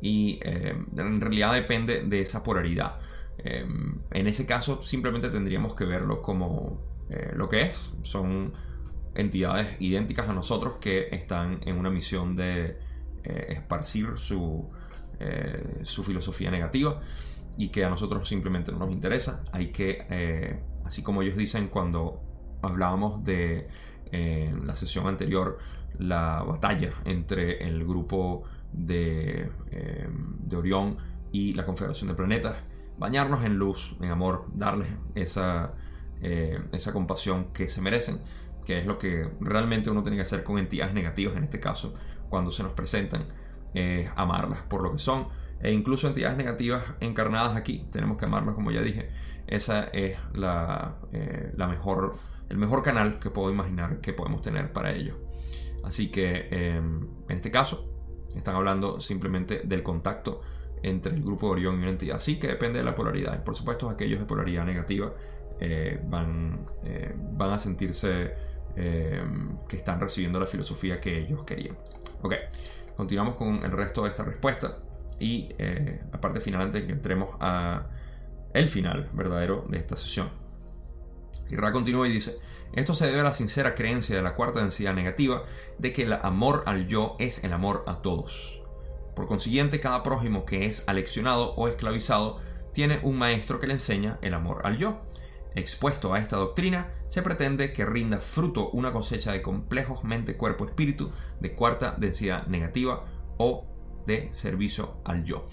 Y 0.00 0.38
eh, 0.42 0.76
en 0.96 1.20
realidad 1.20 1.54
depende 1.54 2.02
de 2.02 2.20
esa 2.20 2.42
polaridad. 2.42 3.00
Eh, 3.38 3.66
en 4.10 4.26
ese 4.26 4.46
caso, 4.46 4.82
simplemente 4.82 5.30
tendríamos 5.30 5.74
que 5.74 5.84
verlo 5.84 6.22
como 6.22 6.80
lo 7.34 7.48
que 7.48 7.62
es. 7.62 7.92
Son 8.02 8.52
entidades 9.14 9.76
idénticas 9.78 10.28
a 10.28 10.32
nosotros 10.32 10.78
que 10.80 11.08
están 11.12 11.60
en 11.64 11.78
una 11.78 11.88
misión 11.88 12.34
de 12.34 12.78
esparcir 13.22 14.18
su, 14.18 14.68
su 15.84 16.04
filosofía 16.04 16.50
negativa 16.50 17.00
y 17.56 17.68
que 17.68 17.84
a 17.84 17.88
nosotros 17.88 18.28
simplemente 18.28 18.70
no 18.72 18.78
nos 18.78 18.92
interesa. 18.92 19.44
Hay 19.52 19.72
que 19.72 20.62
Así 20.86 21.02
como 21.02 21.22
ellos 21.22 21.36
dicen 21.36 21.66
cuando 21.66 22.22
hablábamos 22.62 23.24
de 23.24 23.68
la 24.12 24.74
sesión 24.74 25.08
anterior, 25.08 25.58
la 25.98 26.42
batalla 26.46 26.92
entre 27.04 27.66
el 27.66 27.84
grupo 27.84 28.44
de, 28.72 29.50
eh, 29.70 30.08
de, 30.10 30.56
Orión 30.56 30.98
y 31.32 31.54
la 31.54 31.66
Confederación 31.66 32.08
de 32.08 32.14
Planetas, 32.14 32.56
bañarnos 32.98 33.44
en 33.44 33.56
luz, 33.56 33.96
en 34.00 34.10
amor, 34.10 34.46
darles 34.54 34.88
esa, 35.14 35.72
eh, 36.22 36.60
esa 36.72 36.92
compasión 36.92 37.52
que 37.52 37.68
se 37.68 37.80
merecen, 37.80 38.20
que 38.64 38.78
es 38.78 38.86
lo 38.86 38.98
que 38.98 39.28
realmente 39.40 39.90
uno 39.90 40.02
tiene 40.02 40.16
que 40.16 40.22
hacer 40.22 40.44
con 40.44 40.58
entidades 40.58 40.94
negativas 40.94 41.36
en 41.36 41.44
este 41.44 41.58
caso, 41.58 41.94
cuando 42.28 42.50
se 42.50 42.62
nos 42.62 42.72
presentan, 42.72 43.26
amarlas 44.16 44.62
por 44.62 44.82
lo 44.82 44.92
que 44.92 44.98
son, 44.98 45.28
e 45.60 45.72
incluso 45.72 46.06
entidades 46.08 46.36
negativas 46.36 46.84
encarnadas 47.00 47.56
aquí, 47.56 47.86
tenemos 47.90 48.16
que 48.16 48.26
amarlas 48.26 48.54
como 48.54 48.70
ya 48.70 48.82
dije, 48.82 49.10
esa 49.46 49.84
es 49.84 50.18
la, 50.34 50.96
eh, 51.12 51.52
mejor, 51.56 52.14
el 52.48 52.58
mejor 52.58 52.82
canal 52.82 53.18
que 53.18 53.30
puedo 53.30 53.50
imaginar 53.50 54.00
que 54.00 54.12
podemos 54.12 54.42
tener 54.42 54.72
para 54.72 54.92
ello. 54.92 55.18
Así 55.84 56.10
que 56.10 56.48
em, 56.50 57.08
en 57.28 57.36
este 57.36 57.50
caso 57.50 57.88
están 58.34 58.56
hablando 58.56 59.00
simplemente 59.00 59.62
del 59.64 59.82
contacto 59.82 60.42
entre 60.82 61.14
el 61.14 61.22
grupo 61.22 61.46
de 61.46 61.52
Orión 61.52 61.76
y 61.76 61.82
una 61.82 61.90
entidad. 61.90 62.18
Sí 62.18 62.38
que 62.38 62.48
depende 62.48 62.78
de 62.78 62.84
la 62.84 62.94
polaridad. 62.94 63.42
Por 63.44 63.54
supuesto, 63.54 63.88
aquellos 63.88 64.20
de 64.20 64.26
polaridad 64.26 64.64
negativa 64.64 65.12
eh, 65.60 66.00
van, 66.04 66.66
eh, 66.84 67.14
van 67.16 67.52
a 67.52 67.58
sentirse 67.58 68.34
em, 68.74 69.58
que 69.68 69.76
están 69.76 70.00
recibiendo 70.00 70.38
la 70.38 70.46
filosofía 70.46 71.00
que 71.00 71.18
ellos 71.18 71.44
querían. 71.44 71.78
Ok, 72.22 72.34
continuamos 72.96 73.36
con 73.36 73.64
el 73.64 73.70
resto 73.72 74.04
de 74.04 74.10
esta 74.10 74.24
respuesta 74.24 74.78
y 75.18 75.48
la 76.12 76.20
parte 76.20 76.40
final 76.40 76.62
antes 76.62 76.84
que 76.84 76.92
entremos 76.92 77.36
a 77.40 77.86
el 78.52 78.68
final 78.68 79.10
verdadero 79.12 79.66
de 79.68 79.78
esta 79.78 79.96
sesión. 79.96 80.30
Y 81.48 81.56
Ra 81.56 81.72
continúa 81.72 82.08
y 82.08 82.12
dice, 82.12 82.38
esto 82.72 82.94
se 82.94 83.06
debe 83.06 83.20
a 83.20 83.24
la 83.24 83.32
sincera 83.32 83.74
creencia 83.74 84.16
de 84.16 84.22
la 84.22 84.34
cuarta 84.34 84.60
densidad 84.60 84.94
negativa 84.94 85.44
de 85.78 85.92
que 85.92 86.02
el 86.02 86.12
amor 86.12 86.64
al 86.66 86.86
yo 86.86 87.16
es 87.18 87.44
el 87.44 87.52
amor 87.52 87.84
a 87.86 88.02
todos. 88.02 88.62
Por 89.14 89.28
consiguiente, 89.28 89.80
cada 89.80 90.02
prójimo 90.02 90.44
que 90.44 90.66
es 90.66 90.86
aleccionado 90.86 91.54
o 91.54 91.68
esclavizado 91.68 92.40
tiene 92.72 93.00
un 93.02 93.16
maestro 93.16 93.58
que 93.58 93.66
le 93.66 93.74
enseña 93.74 94.18
el 94.20 94.34
amor 94.34 94.60
al 94.64 94.76
yo. 94.76 95.00
Expuesto 95.56 96.12
a 96.12 96.18
esta 96.18 96.36
doctrina, 96.36 96.92
se 97.08 97.22
pretende 97.22 97.72
que 97.72 97.86
rinda 97.86 98.20
fruto 98.20 98.68
una 98.70 98.92
cosecha 98.92 99.32
de 99.32 99.40
complejos 99.40 100.04
mente, 100.04 100.36
cuerpo, 100.36 100.66
espíritu 100.66 101.10
de 101.40 101.54
cuarta 101.54 101.96
densidad 101.96 102.46
negativa 102.46 103.06
o 103.38 103.66
de 104.04 104.28
servicio 104.34 104.98
al 105.04 105.24
yo. 105.24 105.46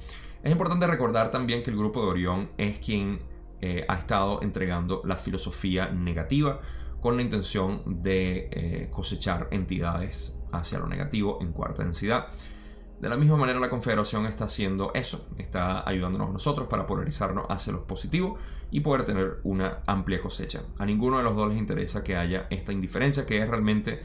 Es 0.43 0.51
importante 0.51 0.87
recordar 0.87 1.31
también 1.31 1.63
que 1.63 1.71
el 1.71 1.77
grupo 1.77 2.01
de 2.01 2.07
Orión 2.09 2.49
es 2.57 2.79
quien 2.79 3.19
eh, 3.61 3.85
ha 3.87 3.95
estado 3.95 4.41
entregando 4.41 5.01
la 5.05 5.15
filosofía 5.15 5.87
negativa 5.87 6.59
con 6.99 7.15
la 7.15 7.21
intención 7.21 8.03
de 8.03 8.49
eh, 8.51 8.89
cosechar 8.91 9.47
entidades 9.51 10.37
hacia 10.51 10.79
lo 10.79 10.87
negativo 10.87 11.39
en 11.41 11.53
cuarta 11.53 11.81
densidad. 11.81 12.27
De 12.99 13.07
la 13.07 13.15
misma 13.15 13.37
manera 13.37 13.59
la 13.61 13.69
Confederación 13.69 14.25
está 14.25 14.45
haciendo 14.45 14.91
eso, 14.93 15.27
está 15.37 15.87
ayudándonos 15.87 16.31
nosotros 16.31 16.67
para 16.67 16.85
polarizarnos 16.85 17.45
hacia 17.49 17.71
lo 17.71 17.87
positivo 17.87 18.37
y 18.73 18.79
poder 18.79 19.05
tener 19.05 19.37
una 19.43 19.83
amplia 19.85 20.19
cosecha. 20.19 20.63
A 20.79 20.85
ninguno 20.85 21.19
de 21.19 21.23
los 21.23 21.35
dos 21.35 21.47
les 21.47 21.59
interesa 21.59 22.03
que 22.03 22.15
haya 22.15 22.47
esta 22.49 22.73
indiferencia 22.73 23.23
que 23.23 23.37
es 23.37 23.47
realmente 23.47 24.01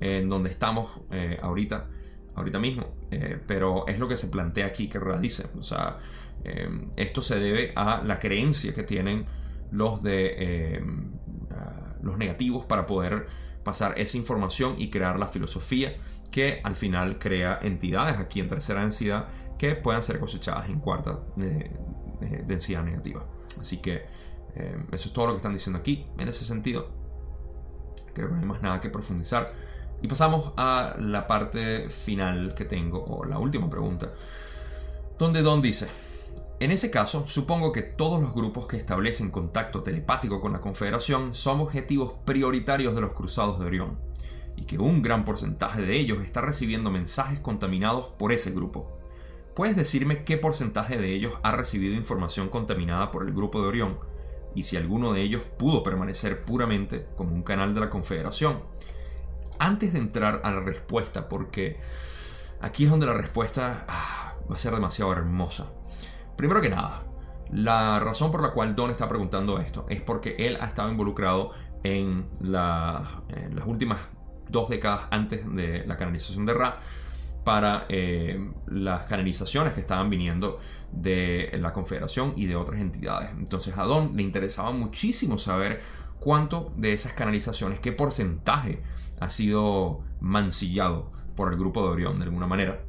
en 0.00 0.28
donde 0.28 0.48
estamos 0.48 1.00
eh, 1.10 1.38
ahorita 1.42 1.88
ahorita 2.36 2.60
mismo, 2.60 2.86
eh, 3.10 3.38
pero 3.46 3.86
es 3.88 3.98
lo 3.98 4.06
que 4.06 4.16
se 4.16 4.28
plantea 4.28 4.66
aquí 4.66 4.88
que 4.88 5.00
realice. 5.00 5.48
O 5.58 5.62
sea, 5.62 5.98
eh, 6.44 6.68
esto 6.96 7.20
se 7.20 7.40
debe 7.40 7.72
a 7.74 8.00
la 8.04 8.20
creencia 8.20 8.72
que 8.72 8.84
tienen 8.84 9.26
los 9.72 10.02
de 10.04 10.34
eh, 10.38 10.84
los 12.00 12.16
negativos 12.16 12.64
para 12.64 12.86
poder 12.86 13.26
pasar 13.64 13.98
esa 13.98 14.16
información 14.16 14.76
y 14.78 14.88
crear 14.88 15.18
la 15.18 15.26
filosofía 15.26 15.96
que 16.30 16.60
al 16.62 16.76
final 16.76 17.18
crea 17.18 17.58
entidades 17.60 18.18
aquí 18.18 18.38
en 18.40 18.48
tercera 18.48 18.82
densidad 18.82 19.28
que 19.58 19.74
puedan 19.74 20.02
ser 20.02 20.18
cosechadas 20.18 20.68
en 20.68 20.80
cuarta 20.80 21.20
densidad 22.46 22.82
negativa. 22.82 23.24
Así 23.60 23.78
que 23.78 24.04
eso 24.92 25.08
es 25.08 25.12
todo 25.12 25.26
lo 25.26 25.32
que 25.32 25.38
están 25.38 25.52
diciendo 25.52 25.78
aquí. 25.78 26.06
En 26.18 26.28
ese 26.28 26.44
sentido, 26.44 26.88
creo 28.14 28.28
que 28.28 28.34
no 28.34 28.40
hay 28.40 28.46
más 28.46 28.62
nada 28.62 28.80
que 28.80 28.90
profundizar. 28.90 29.52
Y 30.00 30.08
pasamos 30.08 30.52
a 30.56 30.96
la 30.98 31.26
parte 31.26 31.88
final 31.88 32.54
que 32.54 32.64
tengo, 32.64 33.04
o 33.04 33.24
la 33.24 33.38
última 33.38 33.70
pregunta, 33.70 34.12
donde 35.16 35.42
Don 35.42 35.62
dice, 35.62 35.88
en 36.58 36.72
ese 36.72 36.90
caso, 36.90 37.26
supongo 37.28 37.70
que 37.70 37.82
todos 37.82 38.20
los 38.20 38.34
grupos 38.34 38.66
que 38.66 38.76
establecen 38.76 39.30
contacto 39.30 39.82
telepático 39.82 40.40
con 40.40 40.52
la 40.52 40.60
Confederación 40.60 41.34
son 41.34 41.60
objetivos 41.60 42.14
prioritarios 42.24 42.94
de 42.96 43.00
los 43.00 43.12
Cruzados 43.12 43.60
de 43.60 43.66
Orión, 43.66 43.98
y 44.56 44.64
que 44.64 44.78
un 44.78 45.02
gran 45.02 45.24
porcentaje 45.24 45.82
de 45.82 45.98
ellos 45.98 46.22
está 46.24 46.40
recibiendo 46.40 46.90
mensajes 46.90 47.38
contaminados 47.40 48.08
por 48.18 48.32
ese 48.32 48.50
grupo. 48.50 48.91
¿Puedes 49.54 49.76
decirme 49.76 50.24
qué 50.24 50.38
porcentaje 50.38 50.96
de 50.96 51.12
ellos 51.12 51.34
ha 51.42 51.52
recibido 51.52 51.94
información 51.94 52.48
contaminada 52.48 53.10
por 53.10 53.22
el 53.22 53.34
grupo 53.34 53.60
de 53.60 53.68
Orión? 53.68 53.98
Y 54.54 54.62
si 54.62 54.76
alguno 54.76 55.12
de 55.12 55.22
ellos 55.22 55.42
pudo 55.58 55.82
permanecer 55.82 56.44
puramente 56.44 57.06
como 57.16 57.34
un 57.34 57.42
canal 57.42 57.74
de 57.74 57.80
la 57.80 57.90
Confederación, 57.90 58.62
antes 59.58 59.92
de 59.92 59.98
entrar 59.98 60.40
a 60.44 60.50
la 60.50 60.60
respuesta, 60.60 61.28
porque 61.28 61.78
aquí 62.60 62.84
es 62.84 62.90
donde 62.90 63.06
la 63.06 63.14
respuesta 63.14 63.84
ah, 63.88 64.34
va 64.50 64.54
a 64.56 64.58
ser 64.58 64.72
demasiado 64.72 65.12
hermosa. 65.12 65.66
Primero 66.36 66.60
que 66.60 66.70
nada, 66.70 67.02
la 67.50 68.00
razón 68.00 68.30
por 68.32 68.42
la 68.42 68.52
cual 68.52 68.74
Don 68.74 68.90
está 68.90 69.06
preguntando 69.08 69.58
esto 69.58 69.84
es 69.88 70.00
porque 70.00 70.36
él 70.38 70.56
ha 70.60 70.66
estado 70.66 70.90
involucrado 70.90 71.52
en, 71.82 72.28
las 72.40 73.06
últimas 73.66 74.00
dos 74.48 74.70
décadas 74.70 75.02
antes 75.10 75.44
de 75.54 75.84
la 75.86 75.96
canalización 75.96 76.46
de 76.46 76.54
Ra 76.54 76.80
para 77.44 77.86
eh, 77.88 78.38
las 78.66 79.06
canalizaciones 79.06 79.74
que 79.74 79.80
estaban 79.80 80.10
viniendo 80.10 80.58
de 80.92 81.50
la 81.60 81.72
Confederación 81.72 82.34
y 82.36 82.46
de 82.46 82.56
otras 82.56 82.80
entidades. 82.80 83.30
Entonces 83.36 83.76
a 83.76 83.84
Don 83.84 84.16
le 84.16 84.22
interesaba 84.22 84.70
muchísimo 84.72 85.38
saber 85.38 85.80
cuánto 86.20 86.72
de 86.76 86.92
esas 86.92 87.14
canalizaciones, 87.14 87.80
qué 87.80 87.92
porcentaje 87.92 88.82
ha 89.18 89.28
sido 89.28 90.02
mancillado 90.20 91.10
por 91.36 91.52
el 91.52 91.58
grupo 91.58 91.82
de 91.82 91.88
Orión 91.88 92.18
de 92.18 92.24
alguna 92.24 92.46
manera. 92.46 92.84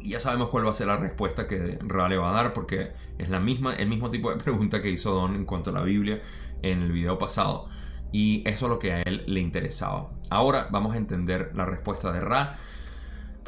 Y 0.00 0.10
ya 0.10 0.20
sabemos 0.20 0.48
cuál 0.48 0.66
va 0.66 0.70
a 0.70 0.74
ser 0.74 0.86
la 0.86 0.96
respuesta 0.96 1.46
que 1.46 1.78
Ra 1.82 2.08
le 2.08 2.16
va 2.16 2.30
a 2.30 2.32
dar, 2.32 2.52
porque 2.52 2.92
es 3.18 3.28
la 3.28 3.40
misma, 3.40 3.74
el 3.74 3.88
mismo 3.88 4.10
tipo 4.10 4.30
de 4.30 4.36
pregunta 4.42 4.82
que 4.82 4.90
hizo 4.90 5.12
Don 5.12 5.34
en 5.34 5.44
cuanto 5.44 5.70
a 5.70 5.72
la 5.72 5.82
Biblia 5.82 6.22
en 6.62 6.82
el 6.82 6.92
video 6.92 7.18
pasado. 7.18 7.68
Y 8.12 8.42
eso 8.48 8.66
es 8.66 8.70
lo 8.70 8.78
que 8.78 8.92
a 8.92 9.02
él 9.02 9.24
le 9.26 9.40
interesaba. 9.40 10.10
Ahora 10.30 10.68
vamos 10.70 10.94
a 10.94 10.96
entender 10.96 11.52
la 11.54 11.64
respuesta 11.64 12.12
de 12.12 12.20
Ra. 12.20 12.56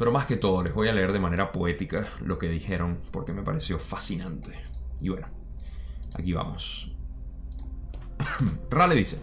Pero 0.01 0.11
más 0.11 0.25
que 0.25 0.35
todo, 0.35 0.63
les 0.63 0.73
voy 0.73 0.87
a 0.87 0.93
leer 0.93 1.13
de 1.13 1.19
manera 1.19 1.51
poética 1.51 2.07
lo 2.21 2.39
que 2.39 2.49
dijeron, 2.49 3.01
porque 3.11 3.33
me 3.33 3.43
pareció 3.43 3.77
fascinante. 3.77 4.59
Y 4.99 5.09
bueno, 5.09 5.27
aquí 6.15 6.33
vamos. 6.33 6.91
Ra 8.71 8.87
le 8.87 8.95
dice, 8.95 9.21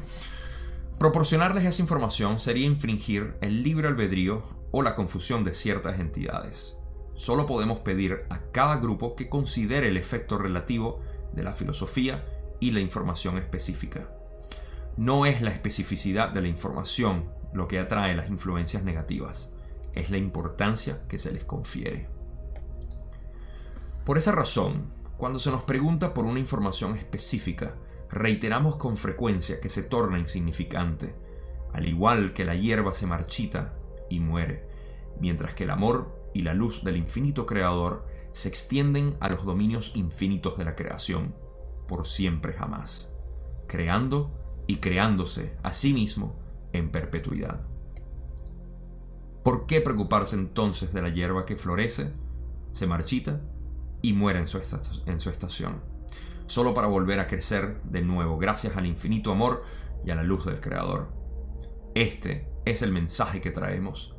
proporcionarles 1.00 1.64
esa 1.64 1.82
información 1.82 2.38
sería 2.38 2.64
infringir 2.64 3.34
el 3.40 3.64
libre 3.64 3.88
albedrío 3.88 4.44
o 4.70 4.82
la 4.82 4.94
confusión 4.94 5.42
de 5.42 5.52
ciertas 5.52 5.98
entidades. 5.98 6.78
Solo 7.16 7.44
podemos 7.44 7.80
pedir 7.80 8.26
a 8.30 8.42
cada 8.52 8.76
grupo 8.76 9.16
que 9.16 9.28
considere 9.28 9.88
el 9.88 9.96
efecto 9.96 10.38
relativo 10.38 11.00
de 11.32 11.42
la 11.42 11.54
filosofía 11.54 12.24
y 12.60 12.70
la 12.70 12.78
información 12.78 13.36
específica. 13.36 14.08
No 14.96 15.26
es 15.26 15.42
la 15.42 15.50
especificidad 15.50 16.28
de 16.28 16.40
la 16.40 16.46
información 16.46 17.32
lo 17.52 17.66
que 17.66 17.80
atrae 17.80 18.14
las 18.14 18.28
influencias 18.28 18.84
negativas, 18.84 19.52
es 19.98 20.10
la 20.10 20.16
importancia 20.16 21.02
que 21.08 21.18
se 21.18 21.32
les 21.32 21.44
confiere. 21.44 22.08
Por 24.04 24.16
esa 24.16 24.32
razón, 24.32 24.92
cuando 25.16 25.38
se 25.38 25.50
nos 25.50 25.64
pregunta 25.64 26.14
por 26.14 26.24
una 26.24 26.40
información 26.40 26.96
específica, 26.96 27.74
reiteramos 28.10 28.76
con 28.76 28.96
frecuencia 28.96 29.60
que 29.60 29.68
se 29.68 29.82
torna 29.82 30.18
insignificante, 30.18 31.14
al 31.72 31.86
igual 31.86 32.32
que 32.32 32.44
la 32.44 32.54
hierba 32.54 32.92
se 32.92 33.06
marchita 33.06 33.74
y 34.08 34.20
muere, 34.20 34.66
mientras 35.20 35.54
que 35.54 35.64
el 35.64 35.70
amor 35.70 36.16
y 36.32 36.42
la 36.42 36.54
luz 36.54 36.84
del 36.84 36.96
infinito 36.96 37.44
creador 37.44 38.06
se 38.32 38.48
extienden 38.48 39.16
a 39.20 39.28
los 39.28 39.44
dominios 39.44 39.92
infinitos 39.94 40.56
de 40.56 40.64
la 40.64 40.76
creación, 40.76 41.34
por 41.86 42.06
siempre 42.06 42.52
jamás, 42.52 43.12
creando 43.66 44.30
y 44.66 44.76
creándose 44.76 45.56
a 45.62 45.72
sí 45.72 45.92
mismo 45.92 46.38
en 46.72 46.90
perpetuidad. 46.90 47.67
¿Por 49.42 49.66
qué 49.66 49.80
preocuparse 49.80 50.36
entonces 50.36 50.92
de 50.92 51.02
la 51.02 51.08
hierba 51.08 51.46
que 51.46 51.56
florece, 51.56 52.12
se 52.72 52.86
marchita 52.86 53.40
y 54.02 54.12
muere 54.12 54.40
en 54.40 54.48
su, 54.48 54.58
estación? 54.58 55.82
Solo 56.46 56.74
para 56.74 56.86
volver 56.86 57.20
a 57.20 57.26
crecer 57.26 57.80
de 57.84 58.02
nuevo 58.02 58.38
gracias 58.38 58.76
al 58.76 58.86
infinito 58.86 59.32
amor 59.32 59.64
y 60.04 60.10
a 60.10 60.14
la 60.14 60.22
luz 60.22 60.44
del 60.44 60.60
Creador. 60.60 61.08
Este 61.94 62.48
es 62.64 62.82
el 62.82 62.92
mensaje 62.92 63.40
que 63.40 63.50
traemos. 63.50 64.14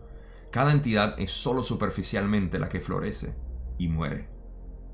Cada 0.52 0.72
entidad 0.72 1.20
es 1.20 1.32
solo 1.32 1.64
superficialmente 1.64 2.58
la 2.58 2.70
que 2.70 2.82
florece 2.82 3.36
y 3.78 3.88
muere. 3.88 4.30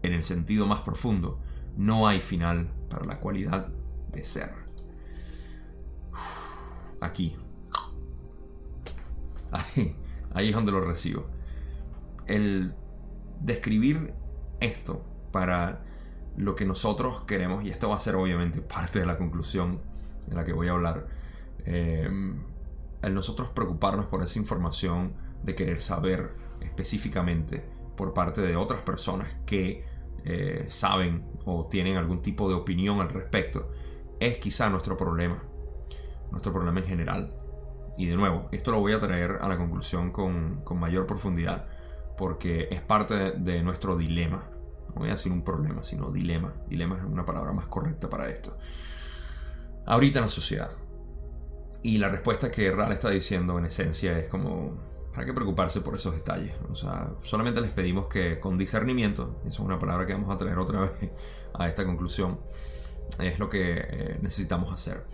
En 0.02 0.14
el 0.14 0.24
sentido 0.24 0.68
más 0.68 0.82
profundo, 0.82 1.40
no 1.78 2.08
hay 2.08 2.20
final 2.20 2.74
para 2.90 3.06
la 3.06 3.20
cualidad 3.20 3.68
de 4.12 4.24
ser. 4.24 4.54
Aquí. 7.02 7.38
Ahí, 9.52 9.96
ahí 10.36 10.50
es 10.50 10.56
donde 10.56 10.72
lo 10.72 10.82
recibo. 10.82 11.26
El 12.28 12.76
describir 13.40 14.14
esto 14.60 15.04
para 15.32 15.84
lo 16.38 16.56
que 16.56 16.66
nosotros 16.66 17.22
queremos, 17.22 17.64
y 17.64 17.70
esto 17.70 17.90
va 17.90 17.96
a 17.96 18.00
ser 18.00 18.16
obviamente 18.16 18.62
parte 18.62 19.00
de 19.00 19.06
la 19.06 19.18
conclusión 19.18 19.82
en 20.30 20.36
la 20.36 20.44
que 20.44 20.54
voy 20.54 20.68
a 20.68 20.72
hablar, 20.72 21.08
eh, 21.66 22.08
el 23.02 23.14
nosotros 23.14 23.50
preocuparnos 23.50 24.06
por 24.08 24.22
esa 24.24 24.38
información 24.38 25.14
de 25.44 25.56
querer 25.56 25.82
saber 25.82 26.32
específicamente 26.62 27.64
por 27.96 28.14
parte 28.14 28.42
de 28.42 28.56
otras 28.56 28.82
personas 28.82 29.36
que 29.46 29.86
eh, 30.26 30.66
saben 30.70 31.24
o 31.46 31.68
tienen 31.68 31.98
algún 31.98 32.22
tipo 32.22 32.50
de 32.50 32.56
opinión 32.56 33.00
al 33.00 33.10
respecto, 33.10 33.72
es 34.20 34.40
quizá 34.40 34.70
nuestro 34.70 34.98
problema, 34.98 35.44
nuestro 36.32 36.52
problema 36.52 36.80
en 36.80 36.86
general. 36.86 37.45
Y 37.98 38.08
de 38.08 38.16
nuevo, 38.16 38.50
esto 38.52 38.72
lo 38.72 38.80
voy 38.80 38.94
a 38.94 39.00
traer 39.00 39.40
a 39.42 39.48
la 39.48 39.58
conclusión 39.58 40.12
con, 40.12 40.64
mayor 40.78 41.06
profundidad, 41.06 41.66
porque 42.18 42.68
es 42.72 42.82
parte 42.82 43.32
de, 43.32 43.64
nuestro 43.64 43.96
dilema. 43.96 44.50
No 44.90 44.96
voy 44.96 45.10
a 45.10 45.12
decir 45.12 45.32
un 45.32 45.44
problema, 45.44 45.84
sino 45.84 46.12
dilema. 46.12 46.54
Dilema 46.68 46.98
es 46.98 47.04
una 47.04 47.26
palabra 47.26 47.54
más 47.54 47.68
correcta 47.68 48.10
para 48.10 48.30
esto. 48.30 48.58
Ahorita 49.86 50.20
en 50.20 50.26
la 50.26 50.30
sociedad. 50.30 50.72
Y 51.84 51.98
la 52.00 52.10
respuesta 52.10 52.50
que 52.50 52.72
Ral 52.72 52.92
está 52.92 53.10
diciendo 53.10 53.58
en 53.60 53.66
esencia 53.66 54.18
es 54.18 54.28
como, 54.28 54.78
hay 55.16 55.26
que 55.26 55.34
preocuparse 55.34 55.82
por 55.82 55.96
esos 55.96 56.14
detalles. 56.16 56.54
O 56.70 56.76
sea, 56.76 57.12
solamente 57.22 57.62
les 57.62 57.72
pedimos 57.72 58.08
que 58.08 58.40
con 58.40 58.58
discernimiento, 58.58 59.40
esa 59.42 59.50
es 59.50 59.60
una 59.60 59.80
palabra 59.80 60.06
que 60.06 60.14
vamos 60.14 60.34
a 60.34 60.38
traer 60.38 60.58
otra 60.58 60.82
vez 61.00 61.12
a 61.54 61.68
esta 61.68 61.86
conclusión, 61.86 62.40
es 63.20 63.40
lo 63.40 63.50
que 63.50 63.78
eh, 63.78 64.20
necesitamos 64.22 64.74
hacer. 64.74 65.06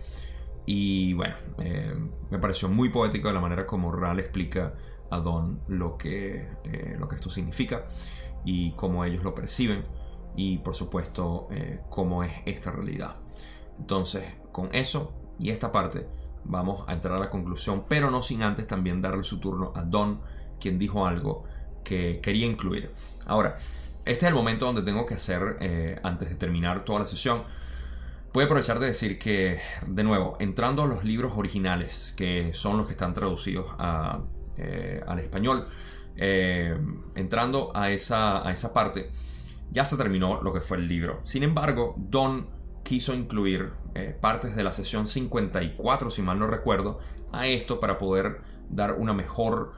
Y 0.66 1.12
bueno, 1.14 1.34
eh, 1.58 1.94
me 2.30 2.38
pareció 2.38 2.68
muy 2.68 2.88
poético 2.88 3.32
la 3.32 3.40
manera 3.40 3.66
como 3.66 3.90
Ral 3.92 4.20
explica 4.20 4.74
a 5.10 5.18
Don 5.18 5.60
lo 5.68 5.96
que, 5.98 6.48
eh, 6.64 6.96
lo 6.98 7.08
que 7.08 7.16
esto 7.16 7.30
significa 7.30 7.86
y 8.44 8.72
cómo 8.72 9.04
ellos 9.04 9.22
lo 9.24 9.34
perciben 9.34 9.84
y 10.36 10.58
por 10.58 10.74
supuesto 10.74 11.48
cómo 11.90 12.24
es 12.24 12.32
esta 12.46 12.70
realidad. 12.70 13.16
Entonces, 13.78 14.24
con 14.50 14.74
eso 14.74 15.12
y 15.38 15.50
esta 15.50 15.72
parte, 15.72 16.06
vamos 16.44 16.84
a 16.86 16.92
entrar 16.92 17.16
a 17.16 17.20
la 17.20 17.30
conclusión, 17.30 17.84
pero 17.88 18.10
no 18.10 18.22
sin 18.22 18.42
antes 18.42 18.66
también 18.66 19.02
darle 19.02 19.24
su 19.24 19.38
turno 19.38 19.72
a 19.74 19.82
Don, 19.82 20.20
quien 20.60 20.78
dijo 20.78 21.06
algo 21.06 21.44
que 21.84 22.20
quería 22.20 22.46
incluir. 22.46 22.92
Ahora, 23.26 23.58
este 24.04 24.26
es 24.26 24.30
el 24.30 24.34
momento 24.34 24.66
donde 24.66 24.82
tengo 24.82 25.06
que 25.06 25.14
hacer, 25.14 25.56
eh, 25.60 26.00
antes 26.02 26.28
de 26.28 26.34
terminar 26.36 26.84
toda 26.84 27.00
la 27.00 27.06
sesión, 27.06 27.44
voy 28.32 28.42
a 28.42 28.44
aprovechar 28.46 28.78
de 28.78 28.86
decir 28.86 29.18
que, 29.18 29.60
de 29.86 30.04
nuevo, 30.04 30.36
entrando 30.40 30.82
a 30.82 30.86
los 30.86 31.04
libros 31.04 31.34
originales, 31.36 32.14
que 32.16 32.54
son 32.54 32.78
los 32.78 32.86
que 32.86 32.92
están 32.92 33.12
traducidos 33.12 33.66
eh, 34.56 35.02
al 35.06 35.18
español, 35.18 35.68
eh, 36.16 36.76
entrando 37.14 37.72
a 37.74 37.90
esa, 37.90 38.46
a 38.46 38.52
esa 38.52 38.72
parte, 38.72 39.10
ya 39.70 39.84
se 39.84 39.96
terminó 39.96 40.42
lo 40.42 40.52
que 40.52 40.60
fue 40.60 40.78
el 40.78 40.88
libro. 40.88 41.20
Sin 41.24 41.42
embargo, 41.42 41.94
Don 41.98 42.48
quiso 42.82 43.14
incluir 43.14 43.70
eh, 43.94 44.16
partes 44.18 44.56
de 44.56 44.64
la 44.64 44.72
sesión 44.72 45.08
54, 45.08 46.10
si 46.10 46.22
mal 46.22 46.38
no 46.38 46.46
recuerdo, 46.46 47.00
a 47.32 47.46
esto 47.46 47.80
para 47.80 47.98
poder 47.98 48.40
dar 48.68 48.94
una 48.94 49.12
mejor 49.12 49.74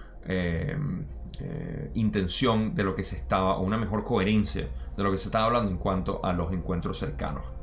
intención 1.92 2.74
de 2.74 2.82
lo 2.82 2.94
que 2.94 3.04
se 3.04 3.14
estaba, 3.14 3.58
o 3.58 3.62
una 3.62 3.76
mejor 3.76 4.04
coherencia 4.04 4.70
de 4.96 5.02
lo 5.02 5.10
que 5.10 5.18
se 5.18 5.28
estaba 5.28 5.44
hablando 5.44 5.70
en 5.70 5.76
cuanto 5.76 6.24
a 6.24 6.32
los 6.32 6.50
encuentros 6.50 6.98
cercanos. 6.98 7.53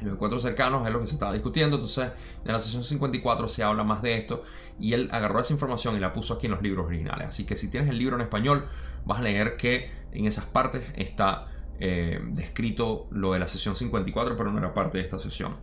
Los 0.00 0.12
encuentros 0.12 0.42
cercanos 0.42 0.86
es 0.86 0.92
lo 0.92 1.00
que 1.00 1.06
se 1.06 1.14
estaba 1.14 1.32
discutiendo, 1.32 1.76
entonces 1.76 2.10
en 2.44 2.52
la 2.52 2.60
sesión 2.60 2.84
54 2.84 3.48
se 3.48 3.62
habla 3.62 3.82
más 3.82 4.02
de 4.02 4.16
esto 4.16 4.42
y 4.78 4.92
él 4.92 5.08
agarró 5.10 5.40
esa 5.40 5.52
información 5.52 5.96
y 5.96 6.00
la 6.00 6.12
puso 6.12 6.34
aquí 6.34 6.46
en 6.46 6.52
los 6.52 6.62
libros 6.62 6.86
originales. 6.86 7.28
Así 7.28 7.46
que 7.46 7.56
si 7.56 7.68
tienes 7.68 7.88
el 7.88 7.98
libro 7.98 8.16
en 8.16 8.22
español, 8.22 8.66
vas 9.04 9.20
a 9.20 9.22
leer 9.22 9.56
que 9.56 9.90
en 10.12 10.26
esas 10.26 10.44
partes 10.44 10.84
está 10.96 11.46
eh, 11.78 12.20
descrito 12.30 13.06
lo 13.10 13.32
de 13.32 13.38
la 13.38 13.48
sesión 13.48 13.76
54, 13.76 14.36
pero 14.36 14.50
no 14.50 14.58
era 14.58 14.72
parte 14.72 14.98
de 14.98 15.04
esta 15.04 15.18
sesión. 15.18 15.56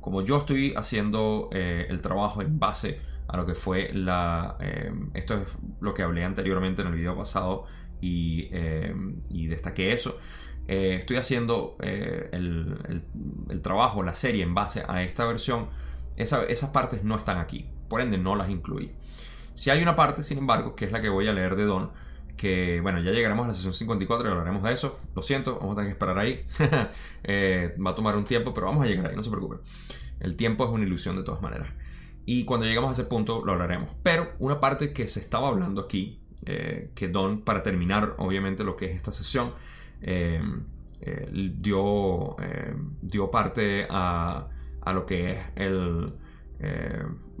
Como 0.00 0.22
yo 0.22 0.38
estoy 0.38 0.74
haciendo 0.76 1.48
eh, 1.52 1.86
el 1.88 2.00
trabajo 2.00 2.40
en 2.40 2.58
base 2.58 3.00
a 3.28 3.36
lo 3.36 3.44
que 3.44 3.54
fue 3.54 3.90
la... 3.92 4.56
Eh, 4.60 4.92
esto 5.14 5.34
es 5.34 5.48
lo 5.80 5.92
que 5.92 6.02
hablé 6.02 6.24
anteriormente 6.24 6.82
en 6.82 6.88
el 6.88 6.94
video 6.94 7.16
pasado 7.16 7.64
y, 8.00 8.48
destaqué 9.48 9.92
eso. 9.92 10.18
Estoy 10.68 11.16
haciendo 11.16 11.76
el, 11.80 13.60
trabajo, 13.62 14.02
la 14.02 14.14
serie 14.14 14.42
en 14.42 14.54
base 14.54 14.84
a 14.86 15.02
esta 15.02 15.24
versión. 15.26 15.68
esas 16.16 16.70
partes 16.70 17.04
no 17.04 17.16
están 17.16 17.38
aquí, 17.38 17.66
por 17.88 18.00
ende 18.00 18.18
no 18.18 18.36
las 18.36 18.50
incluí. 18.50 18.92
Si 19.54 19.70
hay 19.70 19.82
una 19.82 19.96
parte, 19.96 20.22
sin 20.22 20.38
embargo, 20.38 20.76
que 20.76 20.84
es 20.84 20.92
la 20.92 21.00
que 21.00 21.08
voy 21.08 21.28
a 21.28 21.32
leer 21.32 21.56
de 21.56 21.64
Don, 21.64 21.90
que 22.36 22.80
bueno, 22.82 23.00
ya 23.00 23.10
llegaremos 23.10 23.46
a 23.46 23.48
la 23.48 23.54
sesión 23.54 23.72
54 23.72 24.28
y 24.28 24.30
hablaremos 24.30 24.62
de 24.62 24.72
eso. 24.72 25.00
Lo 25.14 25.22
siento, 25.22 25.58
vamos 25.58 25.72
a 25.72 25.76
tener 25.76 25.88
que 25.88 25.92
esperar 25.92 26.18
ahí. 26.18 26.44
Eh, 27.28 27.74
va 27.84 27.90
a 27.90 27.94
tomar 27.96 28.14
un 28.16 28.24
tiempo, 28.24 28.54
pero 28.54 28.68
vamos 28.68 28.84
a 28.84 28.88
llegar 28.88 29.08
ahí, 29.08 29.16
no 29.16 29.22
se 29.22 29.30
preocupe. 29.30 29.56
El 30.20 30.36
tiempo 30.36 30.64
es 30.64 30.70
una 30.70 30.84
ilusión 30.84 31.16
de 31.16 31.24
todas 31.24 31.42
maneras. 31.42 31.70
Y 32.24 32.44
cuando 32.44 32.66
lleguemos 32.66 32.90
a 32.90 32.92
ese 32.92 33.04
punto 33.04 33.44
lo 33.44 33.52
hablaremos. 33.52 33.90
Pero 34.04 34.32
una 34.38 34.60
parte 34.60 34.92
que 34.92 35.08
se 35.08 35.18
estaba 35.18 35.48
hablando 35.48 35.80
aquí, 35.80 36.20
eh, 36.44 36.92
que 36.94 37.08
Don, 37.08 37.40
para 37.40 37.64
terminar 37.64 38.14
obviamente 38.18 38.62
lo 38.62 38.76
que 38.76 38.86
es 38.86 38.94
esta 38.94 39.10
sesión, 39.10 39.54
eh, 40.02 40.42
dio, 41.58 42.36
dio 43.02 43.30
parte 43.30 43.86
a, 43.88 44.48
a, 44.80 44.92
lo 44.92 45.06
que 45.06 45.32
es 45.32 45.38
el 45.56 46.14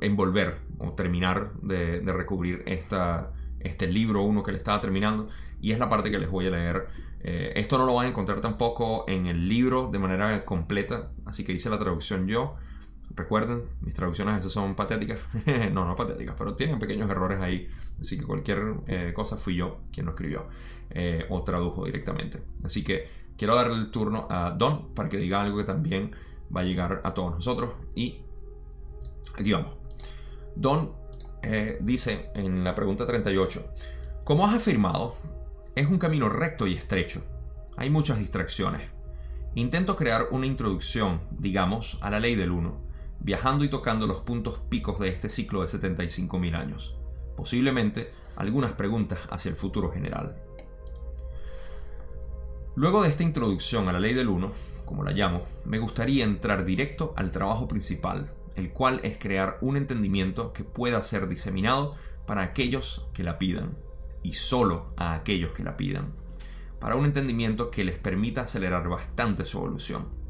envolver 0.00 0.58
o 0.78 0.92
terminar 0.92 1.52
de, 1.62 2.00
de 2.00 2.12
recubrir 2.12 2.62
esta 2.66 3.32
este 3.66 3.86
libro 3.86 4.22
uno 4.22 4.42
que 4.42 4.52
le 4.52 4.58
estaba 4.58 4.80
terminando 4.80 5.28
y 5.60 5.72
es 5.72 5.78
la 5.78 5.88
parte 5.88 6.10
que 6.10 6.18
les 6.18 6.30
voy 6.30 6.46
a 6.46 6.50
leer. 6.50 6.86
Eh, 7.20 7.54
esto 7.56 7.78
no 7.78 7.86
lo 7.86 7.94
van 7.94 8.06
a 8.06 8.08
encontrar 8.10 8.40
tampoco 8.40 9.04
en 9.08 9.26
el 9.26 9.48
libro 9.48 9.88
de 9.90 9.98
manera 9.98 10.44
completa, 10.44 11.10
así 11.24 11.44
que 11.44 11.52
hice 11.52 11.70
la 11.70 11.78
traducción 11.78 12.26
yo. 12.26 12.56
Recuerden, 13.14 13.64
mis 13.80 13.94
traducciones 13.94 14.32
a 14.32 14.36
veces 14.36 14.52
son 14.52 14.74
patéticas. 14.74 15.18
no, 15.72 15.84
no 15.84 15.96
patéticas, 15.96 16.34
pero 16.36 16.54
tienen 16.54 16.78
pequeños 16.78 17.08
errores 17.10 17.40
ahí. 17.40 17.68
Así 18.00 18.18
que 18.18 18.24
cualquier 18.24 18.74
eh, 18.86 19.12
cosa 19.14 19.36
fui 19.36 19.56
yo 19.56 19.78
quien 19.92 20.06
lo 20.06 20.12
escribió 20.12 20.46
eh, 20.90 21.24
o 21.30 21.42
tradujo 21.42 21.86
directamente. 21.86 22.42
Así 22.62 22.84
que 22.84 23.08
quiero 23.36 23.54
darle 23.54 23.74
el 23.74 23.90
turno 23.90 24.26
a 24.30 24.50
Don 24.50 24.94
para 24.94 25.08
que 25.08 25.16
diga 25.16 25.42
algo 25.42 25.58
que 25.58 25.64
también 25.64 26.12
va 26.54 26.60
a 26.60 26.64
llegar 26.64 27.00
a 27.04 27.14
todos 27.14 27.34
nosotros. 27.34 27.70
Y 27.94 28.22
aquí 29.38 29.52
vamos. 29.52 29.76
Don 30.54 30.92
eh, 31.42 31.78
dice 31.80 32.30
en 32.34 32.64
la 32.64 32.74
pregunta 32.74 33.06
38, 33.06 33.72
como 34.24 34.46
has 34.46 34.54
afirmado, 34.54 35.14
es 35.74 35.86
un 35.86 35.98
camino 35.98 36.28
recto 36.28 36.66
y 36.66 36.74
estrecho. 36.74 37.22
Hay 37.76 37.90
muchas 37.90 38.18
distracciones. 38.18 38.82
Intento 39.54 39.96
crear 39.96 40.28
una 40.32 40.46
introducción, 40.46 41.20
digamos, 41.30 41.98
a 42.00 42.10
la 42.10 42.20
ley 42.20 42.34
del 42.34 42.50
1, 42.50 42.85
viajando 43.26 43.64
y 43.64 43.68
tocando 43.68 44.06
los 44.06 44.20
puntos 44.20 44.60
picos 44.68 45.00
de 45.00 45.08
este 45.08 45.28
ciclo 45.28 45.62
de 45.62 45.66
75.000 45.66 46.54
años. 46.54 46.94
Posiblemente 47.36 48.12
algunas 48.36 48.74
preguntas 48.74 49.18
hacia 49.30 49.48
el 49.48 49.56
futuro 49.56 49.90
general. 49.90 50.36
Luego 52.76 53.02
de 53.02 53.08
esta 53.08 53.24
introducción 53.24 53.88
a 53.88 53.92
la 53.92 53.98
ley 53.98 54.14
del 54.14 54.28
1, 54.28 54.52
como 54.84 55.02
la 55.02 55.10
llamo, 55.10 55.42
me 55.64 55.80
gustaría 55.80 56.22
entrar 56.22 56.64
directo 56.64 57.14
al 57.16 57.32
trabajo 57.32 57.66
principal, 57.66 58.32
el 58.54 58.72
cual 58.72 59.00
es 59.02 59.18
crear 59.18 59.58
un 59.60 59.76
entendimiento 59.76 60.52
que 60.52 60.62
pueda 60.62 61.02
ser 61.02 61.26
diseminado 61.26 61.96
para 62.26 62.42
aquellos 62.42 63.08
que 63.12 63.24
la 63.24 63.38
pidan, 63.38 63.76
y 64.22 64.34
solo 64.34 64.92
a 64.96 65.14
aquellos 65.14 65.50
que 65.50 65.64
la 65.64 65.76
pidan, 65.76 66.12
para 66.78 66.94
un 66.94 67.06
entendimiento 67.06 67.72
que 67.72 67.82
les 67.82 67.98
permita 67.98 68.42
acelerar 68.42 68.88
bastante 68.88 69.44
su 69.44 69.58
evolución. 69.58 70.25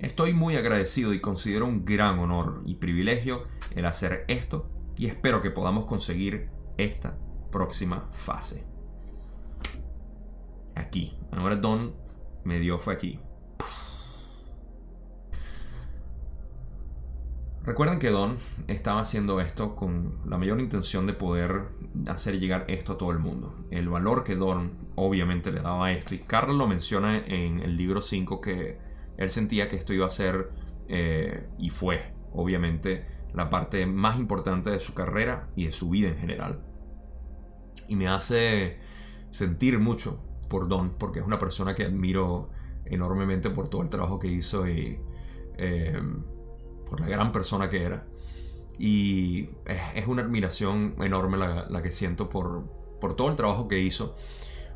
Estoy 0.00 0.32
muy 0.32 0.56
agradecido 0.56 1.12
y 1.12 1.20
considero 1.20 1.66
un 1.66 1.84
gran 1.84 2.18
honor 2.20 2.62
y 2.64 2.76
privilegio 2.76 3.44
el 3.74 3.84
hacer 3.84 4.24
esto 4.28 4.66
y 4.96 5.06
espero 5.06 5.42
que 5.42 5.50
podamos 5.50 5.84
conseguir 5.84 6.48
esta 6.78 7.18
próxima 7.52 8.08
fase. 8.12 8.64
Aquí, 10.74 11.18
ahora 11.32 11.56
Don 11.56 11.94
me 12.44 12.58
dio 12.58 12.78
fue 12.78 12.94
aquí. 12.94 13.20
Recuerden 17.62 17.98
que 17.98 18.08
Don 18.08 18.38
estaba 18.68 19.02
haciendo 19.02 19.38
esto 19.38 19.76
con 19.76 20.18
la 20.24 20.38
mayor 20.38 20.60
intención 20.60 21.06
de 21.06 21.12
poder 21.12 21.68
hacer 22.08 22.40
llegar 22.40 22.64
esto 22.68 22.94
a 22.94 22.98
todo 22.98 23.10
el 23.10 23.18
mundo. 23.18 23.54
El 23.70 23.90
valor 23.90 24.24
que 24.24 24.34
Don 24.34 24.78
obviamente 24.94 25.52
le 25.52 25.60
daba 25.60 25.88
a 25.88 25.92
esto, 25.92 26.14
y 26.14 26.20
Carl 26.20 26.56
lo 26.56 26.66
menciona 26.66 27.18
en 27.18 27.60
el 27.60 27.76
libro 27.76 28.00
5 28.00 28.40
que 28.40 28.89
él 29.20 29.30
sentía 29.30 29.68
que 29.68 29.76
esto 29.76 29.92
iba 29.92 30.06
a 30.06 30.10
ser, 30.10 30.50
eh, 30.88 31.46
y 31.58 31.70
fue, 31.70 32.12
obviamente, 32.32 33.06
la 33.32 33.48
parte 33.48 33.86
más 33.86 34.18
importante 34.18 34.70
de 34.70 34.80
su 34.80 34.94
carrera 34.94 35.48
y 35.54 35.66
de 35.66 35.72
su 35.72 35.90
vida 35.90 36.08
en 36.08 36.16
general. 36.16 36.62
Y 37.86 37.94
me 37.94 38.08
hace 38.08 38.78
sentir 39.30 39.78
mucho 39.78 40.24
por 40.48 40.66
Don, 40.66 40.98
porque 40.98 41.20
es 41.20 41.26
una 41.26 41.38
persona 41.38 41.74
que 41.74 41.84
admiro 41.84 42.50
enormemente 42.86 43.50
por 43.50 43.68
todo 43.68 43.82
el 43.82 43.90
trabajo 43.90 44.18
que 44.18 44.26
hizo 44.26 44.68
y... 44.68 44.98
Eh, 45.58 46.00
por 46.90 47.00
la 47.00 47.06
gran 47.06 47.30
persona 47.30 47.70
que 47.70 47.84
era. 47.84 48.04
Y 48.78 49.50
es, 49.94 50.06
una 50.08 50.22
admiración 50.22 50.96
enorme 51.00 51.36
la, 51.38 51.82
que 51.82 51.92
siento 51.92 52.28
por, 52.28 52.64
por, 53.00 53.14
todo 53.14 53.28
el 53.28 53.36
trabajo 53.36 53.68
que 53.68 53.78
hizo. 53.78 54.16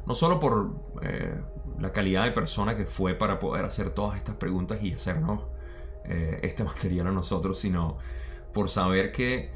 No 0.06 0.14
solo 0.14 0.38
por 0.38 0.76
eh, 1.02 1.40
la 1.78 1.92
calidad 1.92 2.24
de 2.24 2.32
persona 2.32 2.76
que 2.76 2.86
fue 2.86 3.14
para 3.14 3.38
poder 3.38 3.64
hacer 3.64 3.90
todas 3.90 4.16
estas 4.16 4.36
preguntas 4.36 4.82
y 4.82 4.92
hacernos 4.92 5.42
eh, 6.04 6.40
este 6.42 6.64
material 6.64 7.08
a 7.08 7.12
nosotros, 7.12 7.58
sino 7.58 7.98
por 8.52 8.70
saber 8.70 9.12
que, 9.12 9.50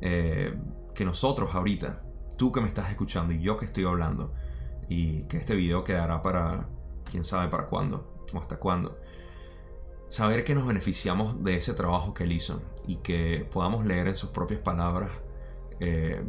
eh, 0.00 0.54
que 0.94 1.04
nosotros 1.04 1.54
ahorita, 1.54 2.02
tú 2.36 2.52
que 2.52 2.60
me 2.60 2.68
estás 2.68 2.90
escuchando 2.90 3.32
y 3.32 3.40
yo 3.40 3.56
que 3.56 3.66
estoy 3.66 3.84
hablando, 3.84 4.34
y 4.88 5.22
que 5.22 5.38
este 5.38 5.54
video 5.54 5.84
quedará 5.84 6.20
para 6.20 6.68
quién 7.10 7.24
sabe 7.24 7.48
para 7.48 7.66
cuándo 7.66 8.24
o 8.32 8.38
hasta 8.38 8.58
cuándo 8.58 8.98
saber 10.12 10.44
que 10.44 10.54
nos 10.54 10.66
beneficiamos 10.66 11.42
de 11.42 11.56
ese 11.56 11.72
trabajo 11.72 12.12
que 12.12 12.24
él 12.24 12.32
hizo 12.32 12.60
y 12.86 12.96
que 12.96 13.48
podamos 13.50 13.86
leer 13.86 14.08
en 14.08 14.14
sus 14.14 14.28
propias 14.28 14.60
palabras 14.60 15.10
eh, 15.80 16.22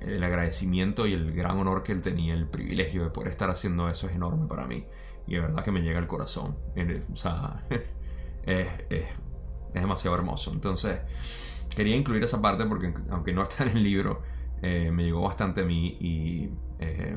el 0.00 0.22
agradecimiento 0.22 1.06
y 1.06 1.12
el 1.12 1.32
gran 1.32 1.58
honor 1.58 1.82
que 1.82 1.92
él 1.92 2.02
tenía, 2.02 2.34
el 2.34 2.46
privilegio 2.46 3.04
de 3.04 3.10
poder 3.10 3.32
estar 3.32 3.50
haciendo 3.50 3.88
eso 3.88 4.08
es 4.08 4.14
enorme 4.14 4.46
para 4.46 4.66
mí 4.66 4.86
y 5.26 5.34
de 5.34 5.40
verdad 5.40 5.62
que 5.62 5.70
me 5.70 5.80
llega 5.80 5.98
al 5.98 6.06
corazón. 6.06 6.56
o 7.12 7.16
sea, 7.16 7.62
es, 8.46 8.66
demasiado 9.74 10.16
hermoso. 10.16 10.50
Entonces, 10.52 10.98
quería 11.74 11.94
incluir 11.94 12.22
esa 12.24 12.40
parte 12.40 12.64
porque 12.64 12.92
aunque 13.10 13.32
no 13.32 13.42
está 13.42 13.64
en 13.64 13.76
el 13.76 13.82
libro, 13.82 14.22
eh, 14.62 14.90
me 14.90 15.04
llegó 15.04 15.22
bastante 15.22 15.60
a 15.60 15.64
mí 15.64 15.96
y 16.00 16.50
eh, 16.78 17.16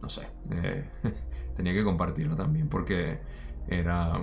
no 0.00 0.08
sé, 0.08 0.28
tenía 1.56 1.72
que 1.72 1.84
compartirlo 1.84 2.34
también 2.34 2.68
porque 2.68 3.20
era 3.68 4.18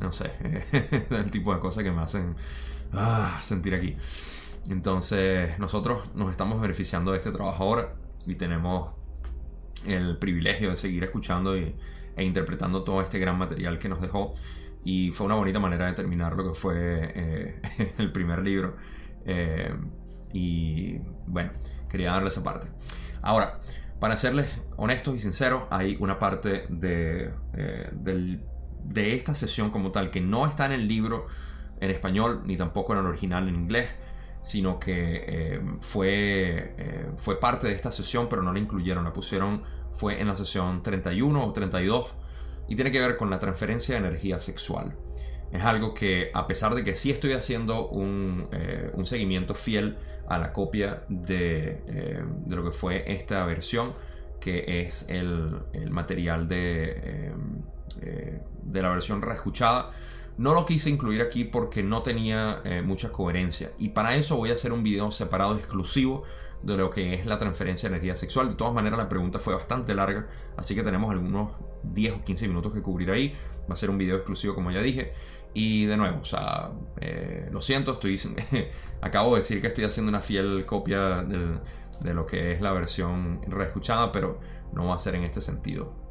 no 0.00 0.12
sé, 0.12 0.30
el 1.10 1.30
tipo 1.30 1.54
de 1.54 1.60
cosas 1.60 1.84
que 1.84 1.90
me 1.90 2.02
hacen 2.02 2.34
ah, 2.92 3.38
sentir 3.42 3.74
aquí. 3.74 3.96
Entonces, 4.68 5.58
nosotros 5.58 6.14
nos 6.14 6.30
estamos 6.30 6.60
beneficiando 6.60 7.12
de 7.12 7.18
este 7.18 7.32
trabajo 7.32 7.64
ahora 7.64 7.94
y 8.26 8.36
tenemos 8.36 8.92
el 9.86 10.18
privilegio 10.18 10.70
de 10.70 10.76
seguir 10.76 11.04
escuchando 11.04 11.54
e 11.56 11.74
interpretando 12.18 12.84
todo 12.84 13.00
este 13.00 13.18
gran 13.18 13.38
material 13.38 13.78
que 13.78 13.88
nos 13.88 14.00
dejó. 14.00 14.34
Y 14.84 15.10
fue 15.12 15.26
una 15.26 15.36
bonita 15.36 15.60
manera 15.60 15.86
de 15.86 15.92
terminar 15.92 16.36
lo 16.36 16.48
que 16.48 16.54
fue 16.54 17.12
eh, 17.14 17.94
el 17.98 18.12
primer 18.12 18.42
libro. 18.42 18.76
Eh, 19.24 19.74
y 20.32 20.98
bueno, 21.26 21.52
quería 21.88 22.12
darle 22.12 22.28
esa 22.28 22.42
parte. 22.42 22.68
Ahora, 23.20 23.60
para 24.00 24.16
serles 24.16 24.60
honestos 24.76 25.14
y 25.16 25.20
sinceros, 25.20 25.64
hay 25.70 25.96
una 26.00 26.18
parte 26.18 26.66
de, 26.68 27.32
eh, 27.54 27.88
del 27.92 28.42
de 28.84 29.14
esta 29.14 29.34
sesión 29.34 29.70
como 29.70 29.92
tal, 29.92 30.10
que 30.10 30.20
no 30.20 30.46
está 30.46 30.66
en 30.66 30.72
el 30.72 30.88
libro 30.88 31.26
en 31.80 31.90
español 31.90 32.42
ni 32.44 32.56
tampoco 32.56 32.92
en 32.92 33.00
el 33.00 33.06
original 33.06 33.48
en 33.48 33.54
inglés, 33.54 33.90
sino 34.42 34.78
que 34.78 35.24
eh, 35.26 35.60
fue, 35.80 36.74
eh, 36.76 37.06
fue 37.18 37.38
parte 37.38 37.68
de 37.68 37.74
esta 37.74 37.90
sesión, 37.90 38.28
pero 38.28 38.42
no 38.42 38.52
la 38.52 38.58
incluyeron, 38.58 39.04
la 39.04 39.12
pusieron, 39.12 39.62
fue 39.92 40.20
en 40.20 40.28
la 40.28 40.34
sesión 40.34 40.82
31 40.82 41.46
o 41.46 41.52
32 41.52 42.06
y 42.68 42.76
tiene 42.76 42.90
que 42.90 43.00
ver 43.00 43.16
con 43.16 43.30
la 43.30 43.38
transferencia 43.38 43.94
de 43.94 44.06
energía 44.06 44.38
sexual. 44.38 44.96
Es 45.52 45.62
algo 45.62 45.92
que 45.92 46.30
a 46.32 46.46
pesar 46.46 46.74
de 46.74 46.82
que 46.82 46.94
sí 46.94 47.10
estoy 47.10 47.34
haciendo 47.34 47.88
un, 47.88 48.48
eh, 48.52 48.90
un 48.94 49.04
seguimiento 49.04 49.54
fiel 49.54 49.98
a 50.26 50.38
la 50.38 50.52
copia 50.52 51.04
de, 51.08 52.24
de, 52.46 52.56
lo 52.56 52.64
que 52.64 52.72
fue 52.72 53.04
esta 53.12 53.44
versión, 53.44 53.92
que 54.40 54.80
es 54.86 55.06
el, 55.10 55.60
el 55.74 55.90
material 55.90 56.48
de 56.48 57.32
eh, 58.00 58.40
de 58.62 58.82
la 58.82 58.90
versión 58.90 59.20
reescuchada. 59.20 59.90
No 60.42 60.54
lo 60.54 60.66
quise 60.66 60.90
incluir 60.90 61.22
aquí 61.22 61.44
porque 61.44 61.84
no 61.84 62.02
tenía 62.02 62.62
eh, 62.64 62.82
mucha 62.82 63.12
coherencia. 63.12 63.70
Y 63.78 63.90
para 63.90 64.16
eso 64.16 64.36
voy 64.36 64.50
a 64.50 64.54
hacer 64.54 64.72
un 64.72 64.82
video 64.82 65.12
separado 65.12 65.54
exclusivo 65.54 66.24
de 66.64 66.76
lo 66.76 66.90
que 66.90 67.14
es 67.14 67.26
la 67.26 67.38
transferencia 67.38 67.88
de 67.88 67.94
energía 67.94 68.16
sexual. 68.16 68.48
De 68.48 68.56
todas 68.56 68.74
maneras, 68.74 68.98
la 68.98 69.08
pregunta 69.08 69.38
fue 69.38 69.54
bastante 69.54 69.94
larga, 69.94 70.26
así 70.56 70.74
que 70.74 70.82
tenemos 70.82 71.12
algunos 71.12 71.52
10 71.84 72.14
o 72.14 72.24
15 72.24 72.48
minutos 72.48 72.74
que 72.74 72.82
cubrir 72.82 73.12
ahí. 73.12 73.36
Va 73.70 73.74
a 73.74 73.76
ser 73.76 73.88
un 73.88 73.98
video 73.98 74.16
exclusivo, 74.16 74.56
como 74.56 74.72
ya 74.72 74.82
dije. 74.82 75.12
Y 75.54 75.86
de 75.86 75.96
nuevo, 75.96 76.18
o 76.22 76.24
sea, 76.24 76.72
eh, 77.00 77.48
lo 77.52 77.62
siento, 77.62 77.92
estoy 77.92 78.20
acabo 79.00 79.36
de 79.36 79.42
decir 79.42 79.60
que 79.60 79.68
estoy 79.68 79.84
haciendo 79.84 80.08
una 80.08 80.22
fiel 80.22 80.66
copia 80.66 81.22
de 81.22 82.14
lo 82.14 82.26
que 82.26 82.50
es 82.50 82.60
la 82.60 82.72
versión 82.72 83.42
reescuchada, 83.46 84.10
pero 84.10 84.40
no 84.72 84.88
va 84.88 84.96
a 84.96 84.98
ser 84.98 85.14
en 85.14 85.22
este 85.22 85.40
sentido 85.40 86.02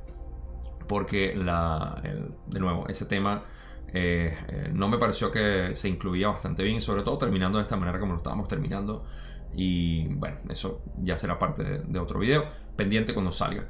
porque 0.88 1.34
la, 1.36 2.02
de 2.48 2.60
nuevo, 2.60 2.86
ese 2.90 3.06
tema 3.06 3.46
eh, 3.94 4.38
eh, 4.48 4.72
no 4.74 4.88
me 4.88 4.98
pareció 4.98 5.32
que 5.32 5.76
se 5.76 5.90
incluía 5.90 6.30
bastante 6.30 6.64
bien, 6.64 6.82
sobre 6.82 7.04
todo 7.04 7.18
terminando 7.18 7.58
de 7.58 7.64
esta 7.64 7.78
manera 7.78 8.00
como 8.00 8.14
lo 8.14 8.18
estábamos 8.18 8.48
terminando. 8.48 9.06
Y 9.54 10.08
bueno, 10.08 10.38
eso 10.50 10.82
ya 11.02 11.18
será 11.18 11.38
parte 11.38 11.64
de, 11.64 12.00
otro 12.00 12.20
video, 12.20 12.46
pendiente 12.76 13.14
cuando 13.14 13.32
salga. 13.32 13.68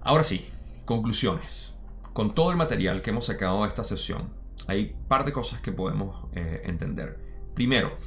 Ahora 0.00 0.24
sí, 0.24 0.48
conclusiones. 0.86 1.76
Con 2.12 2.34
todo 2.34 2.50
el 2.50 2.56
material 2.56 3.02
que 3.02 3.10
hemos 3.10 3.26
sacado 3.26 3.62
de 3.62 3.68
esta 3.68 3.84
sesión, 3.84 4.32
hay 4.66 4.96
par 5.08 5.24
de 5.24 5.32
cosas 5.32 5.60
que 5.60 5.72
podemos 5.72 6.26
eh, 6.34 6.62
entender. 6.64 7.18
Primero, 7.54 7.98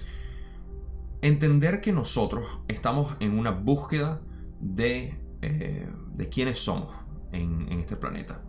entender 1.22 1.82
que 1.82 1.92
nosotros 1.92 2.60
estamos 2.68 3.16
en 3.20 3.38
una 3.38 3.52
búsqueda 3.52 4.22
de, 4.60 5.20
de 5.42 6.30
quiénes 6.30 6.60
somos 6.60 6.94
en, 7.32 7.80
este 7.80 7.96
planeta. 7.96 8.42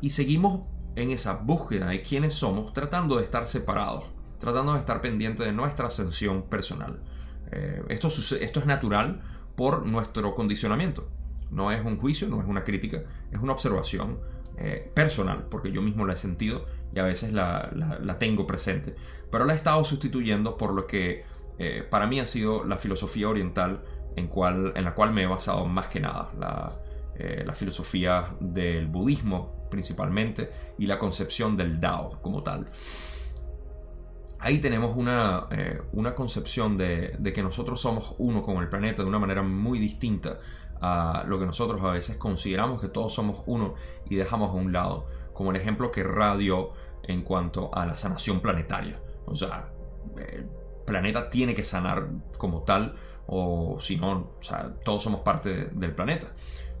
Y 0.00 0.10
seguimos 0.10 0.66
en 1.02 1.10
esa 1.10 1.34
búsqueda 1.34 1.86
de 1.86 2.02
quiénes 2.02 2.34
somos, 2.34 2.72
tratando 2.72 3.16
de 3.16 3.24
estar 3.24 3.46
separados, 3.46 4.04
tratando 4.38 4.74
de 4.74 4.80
estar 4.80 5.00
pendientes 5.00 5.46
de 5.46 5.52
nuestra 5.52 5.86
ascensión 5.86 6.42
personal. 6.42 7.00
Eh, 7.52 7.82
esto, 7.88 8.08
esto 8.08 8.60
es 8.60 8.66
natural 8.66 9.22
por 9.56 9.86
nuestro 9.86 10.34
condicionamiento. 10.34 11.08
No 11.50 11.72
es 11.72 11.84
un 11.84 11.98
juicio, 11.98 12.28
no 12.28 12.40
es 12.40 12.46
una 12.46 12.64
crítica, 12.64 13.02
es 13.30 13.40
una 13.40 13.52
observación 13.52 14.20
eh, 14.62 14.90
personal, 14.94 15.46
porque 15.50 15.72
yo 15.72 15.80
mismo 15.80 16.04
la 16.04 16.12
he 16.12 16.16
sentido 16.16 16.66
y 16.94 16.98
a 16.98 17.04
veces 17.04 17.32
la, 17.32 18.16
tengo 18.18 18.46
presente. 18.46 18.94
Pero 19.30 19.44
la 19.44 19.54
he 19.54 19.56
estado 19.56 19.82
sustituyendo 19.84 20.56
por 20.56 20.74
lo 20.74 20.86
que 20.86 21.24
eh, 21.58 21.82
para 21.88 22.06
mí 22.06 22.20
ha 22.20 22.26
sido 22.26 22.64
la 22.64 22.76
filosofía 22.76 23.28
oriental 23.28 23.82
en, 24.16 24.28
cual, 24.28 24.72
en 24.76 24.84
la 24.84 24.94
cual 24.94 25.12
me 25.12 25.22
he 25.22 25.26
basado 25.26 25.64
más 25.66 25.88
que 25.88 26.00
nada. 26.00 26.30
La, 26.38 26.68
eh, 27.16 27.42
la 27.46 27.54
filosofía 27.54 28.34
del 28.40 28.86
budismo 28.86 29.59
principalmente 29.70 30.50
y 30.78 30.86
la 30.86 30.98
concepción 30.98 31.56
del 31.56 31.80
Dao 31.80 32.20
como 32.20 32.42
tal. 32.42 32.66
Ahí 34.38 34.58
tenemos 34.58 34.96
una, 34.96 35.48
eh, 35.50 35.82
una 35.92 36.14
concepción 36.14 36.76
de, 36.78 37.18
que 37.34 37.42
nosotros 37.42 37.80
somos 37.80 38.14
uno 38.18 38.42
con 38.42 38.56
el 38.56 38.68
planeta 38.68 39.02
de 39.02 39.08
una 39.08 39.18
manera 39.18 39.42
muy 39.42 39.78
distinta 39.78 40.38
a 40.80 41.24
lo 41.26 41.38
que 41.38 41.44
nosotros 41.44 41.82
a 41.82 41.90
veces 41.90 42.16
consideramos 42.16 42.80
que 42.80 42.88
todos 42.88 43.12
somos 43.12 43.42
uno 43.44 43.74
y 44.08 44.14
dejamos 44.14 44.50
a 44.50 44.54
un 44.54 44.72
lado, 44.72 45.06
como 45.34 45.50
el 45.50 45.56
ejemplo 45.56 45.90
que 45.90 46.02
radio 46.02 46.72
en 47.02 47.22
cuanto 47.22 47.74
a 47.74 47.84
la 47.84 47.96
sanación 47.96 48.40
planetaria. 48.40 48.98
O 49.26 49.34
sea, 49.34 49.68
el 50.16 50.48
planeta 50.86 51.28
tiene 51.28 51.54
que 51.54 51.62
sanar 51.62 52.08
como 52.38 52.62
tal, 52.62 52.94
o 53.26 53.78
si 53.78 53.96
no, 53.96 54.12
o 54.12 54.42
sea, 54.42 54.74
todos 54.82 55.02
somos 55.02 55.20
parte 55.20 55.66
del 55.66 55.94
planeta 55.94 56.28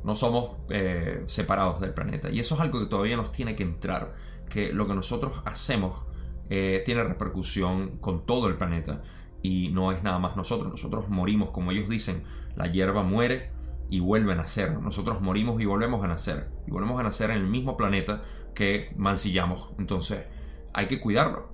no 0.04 0.14
somos 0.14 0.56
eh, 0.70 1.24
separados 1.26 1.80
del 1.80 1.92
planeta. 1.92 2.30
Y 2.30 2.40
eso 2.40 2.54
es 2.54 2.60
algo 2.60 2.80
que 2.80 2.86
todavía 2.86 3.16
nos 3.16 3.32
tiene 3.32 3.54
que 3.54 3.62
entrar 3.62 4.14
que 4.48 4.72
lo 4.72 4.86
que 4.86 4.94
nosotros 4.94 5.42
hacemos 5.44 6.04
eh, 6.48 6.82
tiene 6.84 7.04
repercusión 7.04 7.98
con 7.98 8.26
todo 8.26 8.48
el 8.48 8.56
planeta 8.56 9.02
y 9.42 9.68
no 9.68 9.92
es 9.92 10.02
nada 10.02 10.18
más 10.18 10.36
nosotros. 10.36 10.70
Nosotros 10.70 11.08
morimos, 11.08 11.50
como 11.50 11.70
ellos 11.70 11.88
dicen, 11.88 12.24
la 12.56 12.66
hierba 12.66 13.02
muere 13.02 13.50
y 13.88 14.00
vuelve 14.00 14.32
a 14.32 14.36
nacer. 14.36 14.78
Nosotros 14.80 15.20
morimos 15.20 15.60
y 15.60 15.64
volvemos 15.64 16.04
a 16.04 16.08
nacer. 16.08 16.48
Y 16.66 16.70
volvemos 16.70 16.98
a 17.00 17.02
nacer 17.02 17.30
en 17.30 17.38
el 17.38 17.46
mismo 17.46 17.76
planeta 17.76 18.22
que 18.54 18.92
mancillamos. 18.96 19.70
Entonces 19.78 20.24
hay 20.72 20.86
que 20.86 21.00
cuidarlo 21.00 21.52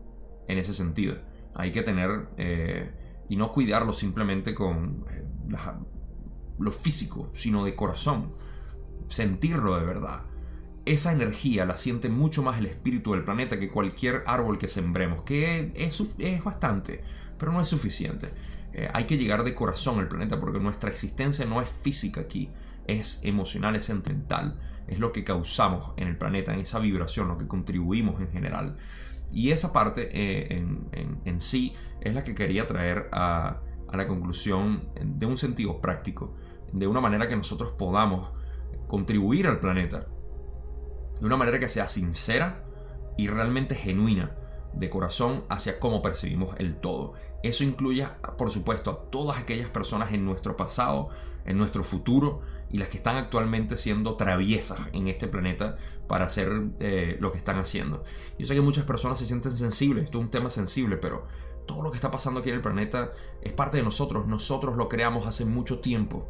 en 0.48 0.58
ese 0.58 0.74
sentido. 0.74 1.16
Hay 1.54 1.72
que 1.72 1.82
tener... 1.82 2.28
Eh, 2.36 2.92
y 3.28 3.36
no 3.36 3.50
cuidarlo 3.50 3.92
simplemente 3.92 4.54
con 4.54 5.04
eh, 5.10 5.24
lo 6.58 6.72
físico, 6.72 7.30
sino 7.34 7.64
de 7.64 7.74
corazón. 7.74 8.34
Sentirlo 9.08 9.78
de 9.78 9.84
verdad 9.84 10.22
esa 10.86 11.12
energía 11.12 11.66
la 11.66 11.76
siente 11.76 12.08
mucho 12.08 12.42
más 12.42 12.58
el 12.58 12.66
espíritu 12.66 13.12
del 13.12 13.24
planeta 13.24 13.58
que 13.58 13.68
cualquier 13.68 14.22
árbol 14.24 14.56
que 14.56 14.68
sembremos, 14.68 15.22
que 15.22 15.72
es, 15.74 16.00
es 16.18 16.44
bastante, 16.44 17.02
pero 17.38 17.52
no 17.52 17.60
es 17.60 17.68
suficiente. 17.68 18.30
Eh, 18.72 18.88
hay 18.92 19.04
que 19.04 19.18
llegar 19.18 19.42
de 19.42 19.54
corazón 19.54 19.98
al 19.98 20.08
planeta 20.08 20.38
porque 20.38 20.60
nuestra 20.60 20.88
existencia 20.88 21.44
no 21.44 21.60
es 21.60 21.68
física 21.68 22.20
aquí, 22.22 22.50
es 22.86 23.20
emocional, 23.24 23.74
es 23.74 23.84
sentimental, 23.84 24.60
es 24.86 25.00
lo 25.00 25.12
que 25.12 25.24
causamos 25.24 25.92
en 25.96 26.06
el 26.06 26.16
planeta, 26.16 26.54
en 26.54 26.60
esa 26.60 26.78
vibración, 26.78 27.26
lo 27.26 27.36
que 27.36 27.48
contribuimos 27.48 28.20
en 28.20 28.30
general. 28.30 28.76
Y 29.32 29.50
esa 29.50 29.72
parte 29.72 30.08
eh, 30.12 30.64
en, 31.24 31.40
sí 31.40 31.74
es 32.00 32.14
la 32.14 32.22
que 32.22 32.36
quería 32.36 32.64
traer 32.68 33.08
a, 33.10 33.60
a 33.88 33.96
la 33.96 34.06
conclusión 34.06 34.88
de 35.02 35.26
un 35.26 35.36
sentido 35.36 35.80
práctico, 35.80 36.36
de 36.72 36.86
una 36.86 37.00
manera 37.00 37.28
que 37.28 37.36
nosotros 37.36 37.72
podamos 37.72 38.30
contribuir 38.86 39.46
al 39.46 39.58
planeta 39.58 40.06
de 41.20 41.26
una 41.26 41.36
manera 41.36 41.58
que 41.58 41.68
sea 41.68 41.88
sincera 41.88 42.64
y 43.16 43.28
realmente 43.28 43.74
genuina 43.74 44.36
de 44.74 44.90
corazón 44.90 45.44
hacia 45.48 45.80
cómo 45.80 46.02
percibimos 46.02 46.54
el 46.58 46.76
todo. 46.76 47.14
Eso 47.42 47.64
incluye, 47.64 48.06
por 48.36 48.50
supuesto, 48.50 48.90
a 48.90 49.10
todas 49.10 49.38
aquellas 49.38 49.70
personas 49.70 50.12
en 50.12 50.24
nuestro 50.24 50.56
pasado, 50.56 51.08
en 51.46 51.56
nuestro 51.56 51.82
futuro 51.82 52.42
y 52.70 52.78
las 52.78 52.88
que 52.88 52.98
están 52.98 53.16
actualmente 53.16 53.76
siendo 53.76 54.16
traviesas 54.16 54.80
en 54.92 55.08
este 55.08 55.28
planeta 55.28 55.76
para 56.08 56.26
hacer 56.26 56.50
eh, 56.80 57.16
lo 57.20 57.32
que 57.32 57.38
están 57.38 57.58
haciendo. 57.58 58.04
Yo 58.38 58.46
sé 58.46 58.54
que 58.54 58.60
muchas 58.60 58.84
personas 58.84 59.18
se 59.18 59.26
sienten 59.26 59.52
sensibles, 59.52 60.04
esto 60.04 60.18
es 60.18 60.24
un 60.24 60.30
tema 60.30 60.50
sensible, 60.50 60.96
pero 60.96 61.26
todo 61.66 61.82
lo 61.82 61.90
que 61.90 61.96
está 61.96 62.10
pasando 62.10 62.40
aquí 62.40 62.50
en 62.50 62.56
el 62.56 62.62
planeta 62.62 63.12
es 63.40 63.52
parte 63.52 63.78
de 63.78 63.82
nosotros. 63.82 64.26
Nosotros 64.26 64.76
lo 64.76 64.88
creamos 64.88 65.26
hace 65.26 65.44
mucho 65.44 65.78
tiempo 65.78 66.28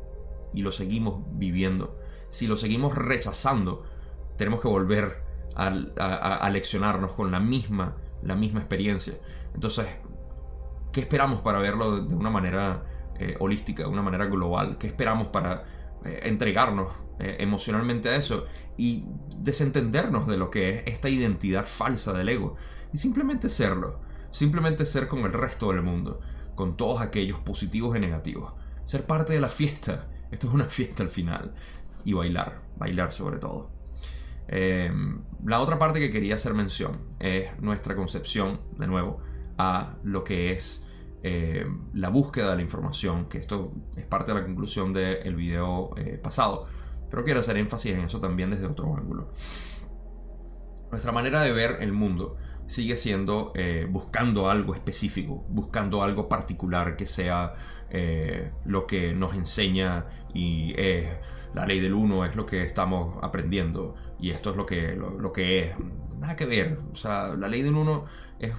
y 0.53 0.62
lo 0.62 0.72
seguimos 0.72 1.22
viviendo. 1.32 1.99
Si 2.28 2.47
lo 2.47 2.57
seguimos 2.57 2.94
rechazando, 2.94 3.84
tenemos 4.36 4.61
que 4.61 4.68
volver 4.68 5.24
a, 5.55 6.51
leccionarnos 6.51 7.12
con 7.12 7.30
la 7.30 7.40
misma, 7.40 7.97
la 8.22 8.34
misma 8.34 8.61
experiencia. 8.61 9.14
Entonces, 9.55 9.86
¿qué 10.92 11.01
esperamos 11.01 11.40
para 11.40 11.59
verlo 11.59 12.03
de 12.03 12.14
una 12.14 12.30
manera 12.30 12.84
eh, 13.18 13.36
holística, 13.40 13.84
de 13.84 13.88
una 13.88 14.03
manera 14.03 14.26
global? 14.26 14.76
¿Qué 14.78 14.86
esperamos 14.86 15.28
para 15.28 15.64
eh, 16.05 16.20
entregarnos 16.24 16.92
eh, 17.18 17.36
emocionalmente 17.40 18.11
a 18.11 18.16
eso 18.16 18.44
y 18.76 19.05
desentendernos 19.38 20.26
de 20.26 20.36
lo 20.36 20.51
que 20.51 20.70
es 20.70 20.82
esta 20.86 21.09
identidad 21.09 21.66
falsa 21.66 22.12
del 22.12 22.28
ego? 22.28 22.57
Y 22.92 22.99
simplemente 22.99 23.49
serlo, 23.49 24.01
simplemente 24.30 24.84
ser 24.84 25.09
con 25.09 25.20
el 25.20 25.32
resto 25.32 25.72
del 25.72 25.82
mundo, 25.82 26.20
con 26.55 26.76
todos 26.76 27.01
aquellos 27.01 27.40
positivos 27.40 27.97
y 27.97 28.01
negativos. 28.01 28.53
Ser 28.84 29.07
parte 29.07 29.32
de 29.32 29.40
la 29.40 29.49
fiesta. 29.49 30.09
Esto 30.31 30.49
es 30.49 30.55
una 30.55 30.64
fiesta 30.68 31.03
al 31.03 31.11
final. 31.11 31.55
Y 32.05 32.12
bailar, 32.12 32.62
bailar 32.77 33.12
sobre 33.12 33.39
todo. 33.39 33.77
Eh, 34.49 34.93
la 35.45 35.61
otra 35.61 35.79
parte 35.79 35.99
que 35.99 36.11
quería 36.11 36.37
hacer 36.37 36.55
mención 36.55 37.01
es 37.18 37.59
nuestra 37.61 37.97
concepción, 37.97 38.61
de 38.79 38.87
nuevo, 38.87 39.20
a 39.59 39.97
lo 40.05 40.22
que 40.22 40.53
es 40.53 40.87
eh, 41.22 41.66
la 41.95 42.09
búsqueda 42.11 42.51
de 42.51 42.57
la 42.57 42.62
información, 42.62 43.27
que 43.29 43.39
esto 43.39 43.72
es 43.97 44.05
parte 44.05 44.33
de 44.33 44.41
la 44.41 44.47
conclusión 44.47 44.93
del 44.93 45.35
video 45.35 45.91
eh, 45.97 46.18
pasado, 46.22 46.66
pero 47.11 47.24
quiero 47.24 47.41
hacer 47.41 47.57
énfasis 47.57 47.95
en 47.95 48.01
eso 48.01 48.20
también 48.20 48.51
desde 48.51 48.66
otro 48.66 48.95
ángulo. 48.97 49.33
Nuestra 50.91 51.11
manera 51.11 51.43
de 51.43 51.53
ver 51.53 51.79
el 51.81 51.93
mundo 51.93 52.37
sigue 52.66 52.97
siendo 52.97 53.53
buscando 53.91 54.49
algo 54.49 54.74
específico, 54.74 55.45
buscando 55.49 56.03
algo 56.03 56.29
particular 56.29 56.97
que 56.97 57.07
sea 57.07 57.55
lo 58.64 58.86
que 58.86 59.12
nos 59.14 59.34
enseña 59.34 60.07
y 60.34 60.74
es 60.78 61.09
la 61.57 61.64
ley 61.64 61.80
del 61.80 61.94
uno 61.94 62.26
es 62.26 62.36
lo 62.36 62.44
que 62.44 62.62
estamos 62.62 63.16
aprendiendo 63.22 63.94
y 64.20 64.30
esto 64.30 64.51
es 64.51 64.57
lo 64.57 64.66
que, 64.66 64.94
lo, 64.94 65.32
que 65.32 65.61
es. 65.61 65.76
Nada 66.18 66.36
que 66.36 66.44
ver. 66.44 66.78
O 66.92 66.97
sea, 66.97 67.28
la 67.28 67.49
ley 67.49 67.62
del 67.62 67.74
uno 67.74 68.05
es 68.38 68.53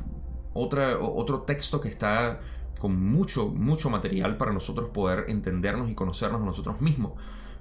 otra, 0.54 0.98
otro 1.00 1.44
texto 1.44 1.80
que 1.80 1.90
está 1.90 2.40
con 2.80 3.00
mucho, 3.00 3.50
mucho 3.50 3.92
material 3.92 4.36
para 4.38 4.52
nosotros 4.52 4.90
poder 4.90 5.26
entendernos 5.28 5.92
y 5.92 5.94
conocernos 5.94 6.42
a 6.42 6.46
nosotros 6.46 6.82
mismos. 6.82 7.14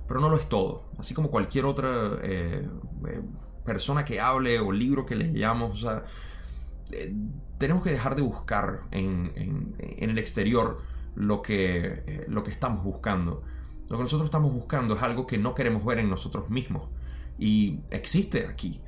Pero 0.09 0.21
no 0.21 0.31
lo 0.31 0.37
es 0.37 0.49
todo. 0.49 0.85
Así 0.99 1.13
como 1.13 1.31
cualquier 1.31 1.67
otra 1.67 2.19
eh, 2.23 2.67
eh, 3.07 3.23
persona 3.63 4.07
que 4.07 4.21
hable 4.21 4.59
o 4.59 4.73
libro 4.73 5.05
que 5.05 5.17
leamos. 5.17 5.73
O 5.73 5.77
sea, 5.77 6.05
eh, 6.93 7.15
tenemos 7.59 7.83
que 7.83 7.91
dejar 7.91 8.17
de 8.17 8.23
buscar 8.23 8.85
en, 8.91 9.33
en, 9.37 10.11
el 10.11 10.19
exterior 10.19 10.79
lo 11.17 11.43
que, 11.43 12.25
lo 12.29 12.43
que 12.43 12.51
estamos 12.53 12.85
buscando. 12.85 13.43
Lo 13.89 13.97
que 13.97 14.03
nosotros 14.03 14.27
estamos 14.27 14.53
buscando 14.53 14.95
es 14.95 15.03
algo 15.03 15.27
que 15.27 15.39
no 15.39 15.55
queremos 15.55 15.85
ver 15.85 15.99
en 15.99 16.11
nosotros 16.11 16.49
mismos. 16.51 16.89
Y 17.39 17.81
existe 17.91 18.47
aquí. 18.47 18.81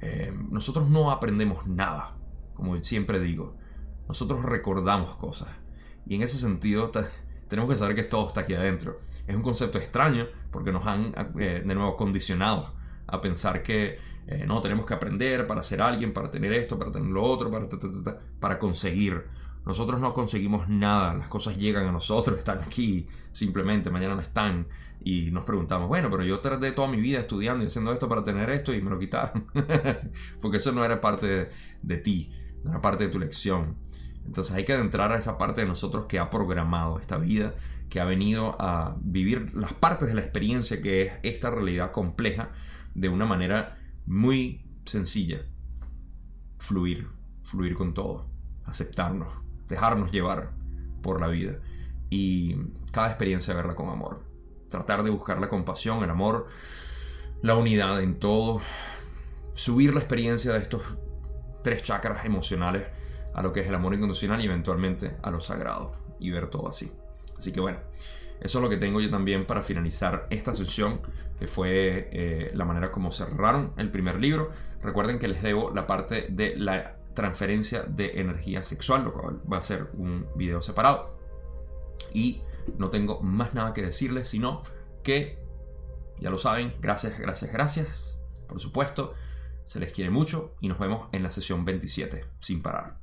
Eh, 0.00 0.32
nosotros 0.50 0.88
no 0.90 1.10
aprendemos 1.10 1.66
nada, 1.66 2.16
como 2.54 2.80
siempre 2.82 3.20
digo. 3.20 3.56
Nosotros 4.06 4.42
recordamos 4.42 5.16
cosas. 5.16 5.48
Y 6.06 6.16
en 6.16 6.22
ese 6.22 6.38
sentido 6.38 6.90
tenemos 7.48 7.70
que 7.70 7.76
saber 7.76 7.96
que 7.96 8.04
todo 8.04 8.28
está 8.28 8.42
aquí 8.42 8.54
adentro. 8.54 9.00
Es 9.26 9.34
un 9.34 9.42
concepto 9.42 9.78
extraño 9.78 10.26
porque 10.50 10.72
nos 10.72 10.86
han 10.86 11.14
eh, 11.38 11.62
de 11.64 11.74
nuevo 11.74 11.96
condicionado 11.96 12.74
a 13.06 13.20
pensar 13.20 13.62
que 13.62 13.98
eh, 14.26 14.44
no 14.46 14.60
tenemos 14.62 14.86
que 14.86 14.94
aprender 14.94 15.46
para 15.46 15.62
ser 15.62 15.80
alguien, 15.82 16.12
para 16.12 16.30
tener 16.30 16.52
esto, 16.52 16.78
para 16.78 16.92
tener 16.92 17.08
lo 17.08 17.22
otro, 17.22 17.50
para, 17.50 17.68
para 18.40 18.58
conseguir. 18.58 19.24
Nosotros 19.66 19.98
no 20.00 20.12
conseguimos 20.12 20.68
nada, 20.68 21.14
las 21.14 21.28
cosas 21.28 21.56
llegan 21.56 21.86
a 21.86 21.92
nosotros, 21.92 22.38
están 22.38 22.58
aquí, 22.58 23.06
simplemente 23.32 23.90
mañana 23.90 24.14
no 24.14 24.20
están. 24.20 24.66
Y 25.06 25.30
nos 25.30 25.44
preguntamos, 25.44 25.88
bueno, 25.88 26.10
pero 26.10 26.24
yo 26.24 26.40
tardé 26.40 26.72
toda 26.72 26.88
mi 26.88 26.98
vida 26.98 27.20
estudiando 27.20 27.62
y 27.62 27.66
haciendo 27.66 27.92
esto 27.92 28.08
para 28.08 28.24
tener 28.24 28.48
esto 28.48 28.72
y 28.72 28.80
me 28.80 28.90
lo 28.90 28.98
quitaron. 28.98 29.46
Porque 30.40 30.56
eso 30.56 30.72
no 30.72 30.82
era 30.82 31.00
parte 31.00 31.50
de, 31.82 31.96
ti, 31.98 32.32
no 32.62 32.70
era 32.70 32.80
parte 32.80 33.04
de 33.04 33.10
tu 33.10 33.18
lección. 33.18 33.76
Entonces 34.24 34.54
hay 34.54 34.64
que 34.64 34.72
adentrar 34.72 35.12
a 35.12 35.18
esa 35.18 35.36
parte 35.36 35.60
de 35.60 35.66
nosotros 35.66 36.06
que 36.06 36.18
ha 36.18 36.30
programado 36.30 36.98
esta 36.98 37.18
vida, 37.18 37.54
que 37.90 38.00
ha 38.00 38.04
venido 38.04 38.56
a 38.58 38.96
vivir 38.98 39.54
las 39.54 39.74
partes 39.74 40.08
de 40.08 40.14
la 40.14 40.22
experiencia 40.22 40.80
que 40.80 41.02
es 41.02 41.12
esta 41.22 41.50
realidad 41.50 41.92
compleja 41.92 42.50
de 42.94 43.10
una 43.10 43.26
manera 43.26 43.78
muy 44.06 44.64
sencilla. 44.86 45.42
Fluir, 46.56 47.08
fluir 47.42 47.74
con 47.74 47.92
todo, 47.92 48.26
aceptarnos, 48.64 49.43
dejarnos 49.68 50.10
llevar 50.10 50.52
por 51.02 51.20
la 51.20 51.28
vida 51.28 51.58
y 52.10 52.56
cada 52.92 53.08
experiencia 53.08 53.54
verla 53.54 53.74
con 53.74 53.88
amor. 53.88 54.22
Tratar 54.68 55.02
de 55.02 55.10
buscar 55.10 55.40
la 55.40 55.48
compasión, 55.48 56.02
el 56.02 56.10
amor, 56.10 56.48
la 57.42 57.56
unidad 57.56 58.00
en 58.00 58.18
todo. 58.18 58.60
Subir 59.52 59.94
la 59.94 60.00
experiencia 60.00 60.52
de 60.52 60.58
estos 60.58 60.82
tres 61.62 61.82
chakras 61.82 62.24
emocionales 62.24 62.84
a 63.34 63.42
lo 63.42 63.52
que 63.52 63.60
es 63.60 63.68
el 63.68 63.74
amor 63.74 63.94
incondicional 63.94 64.40
y 64.40 64.46
eventualmente 64.46 65.16
a 65.22 65.30
lo 65.30 65.40
sagrado 65.40 65.96
y 66.20 66.30
ver 66.30 66.48
todo 66.48 66.68
así. 66.68 66.92
Así 67.36 67.52
que 67.52 67.60
bueno, 67.60 67.78
eso 68.40 68.58
es 68.58 68.62
lo 68.62 68.68
que 68.68 68.76
tengo 68.76 69.00
yo 69.00 69.10
también 69.10 69.46
para 69.46 69.62
finalizar 69.62 70.26
esta 70.30 70.54
sesión, 70.54 71.00
que 71.38 71.46
fue 71.46 72.08
eh, 72.12 72.50
la 72.54 72.64
manera 72.64 72.92
como 72.92 73.10
cerraron 73.10 73.72
el 73.76 73.90
primer 73.90 74.20
libro. 74.20 74.50
Recuerden 74.82 75.18
que 75.18 75.28
les 75.28 75.42
debo 75.42 75.70
la 75.74 75.86
parte 75.86 76.26
de 76.30 76.56
la 76.56 76.96
transferencia 77.14 77.82
de 77.82 78.20
energía 78.20 78.62
sexual, 78.62 79.04
lo 79.04 79.12
cual 79.12 79.40
va 79.50 79.58
a 79.58 79.62
ser 79.62 79.90
un 79.94 80.26
video 80.34 80.62
separado. 80.62 81.16
Y 82.12 82.42
no 82.78 82.90
tengo 82.90 83.20
más 83.20 83.54
nada 83.54 83.72
que 83.72 83.82
decirles, 83.82 84.28
sino 84.28 84.62
que, 85.02 85.38
ya 86.20 86.30
lo 86.30 86.38
saben, 86.38 86.74
gracias, 86.80 87.18
gracias, 87.18 87.52
gracias. 87.52 88.18
Por 88.48 88.60
supuesto, 88.60 89.14
se 89.64 89.80
les 89.80 89.92
quiere 89.92 90.10
mucho 90.10 90.54
y 90.60 90.68
nos 90.68 90.78
vemos 90.78 91.08
en 91.12 91.22
la 91.22 91.30
sesión 91.30 91.64
27, 91.64 92.24
sin 92.40 92.62
parar. 92.62 92.98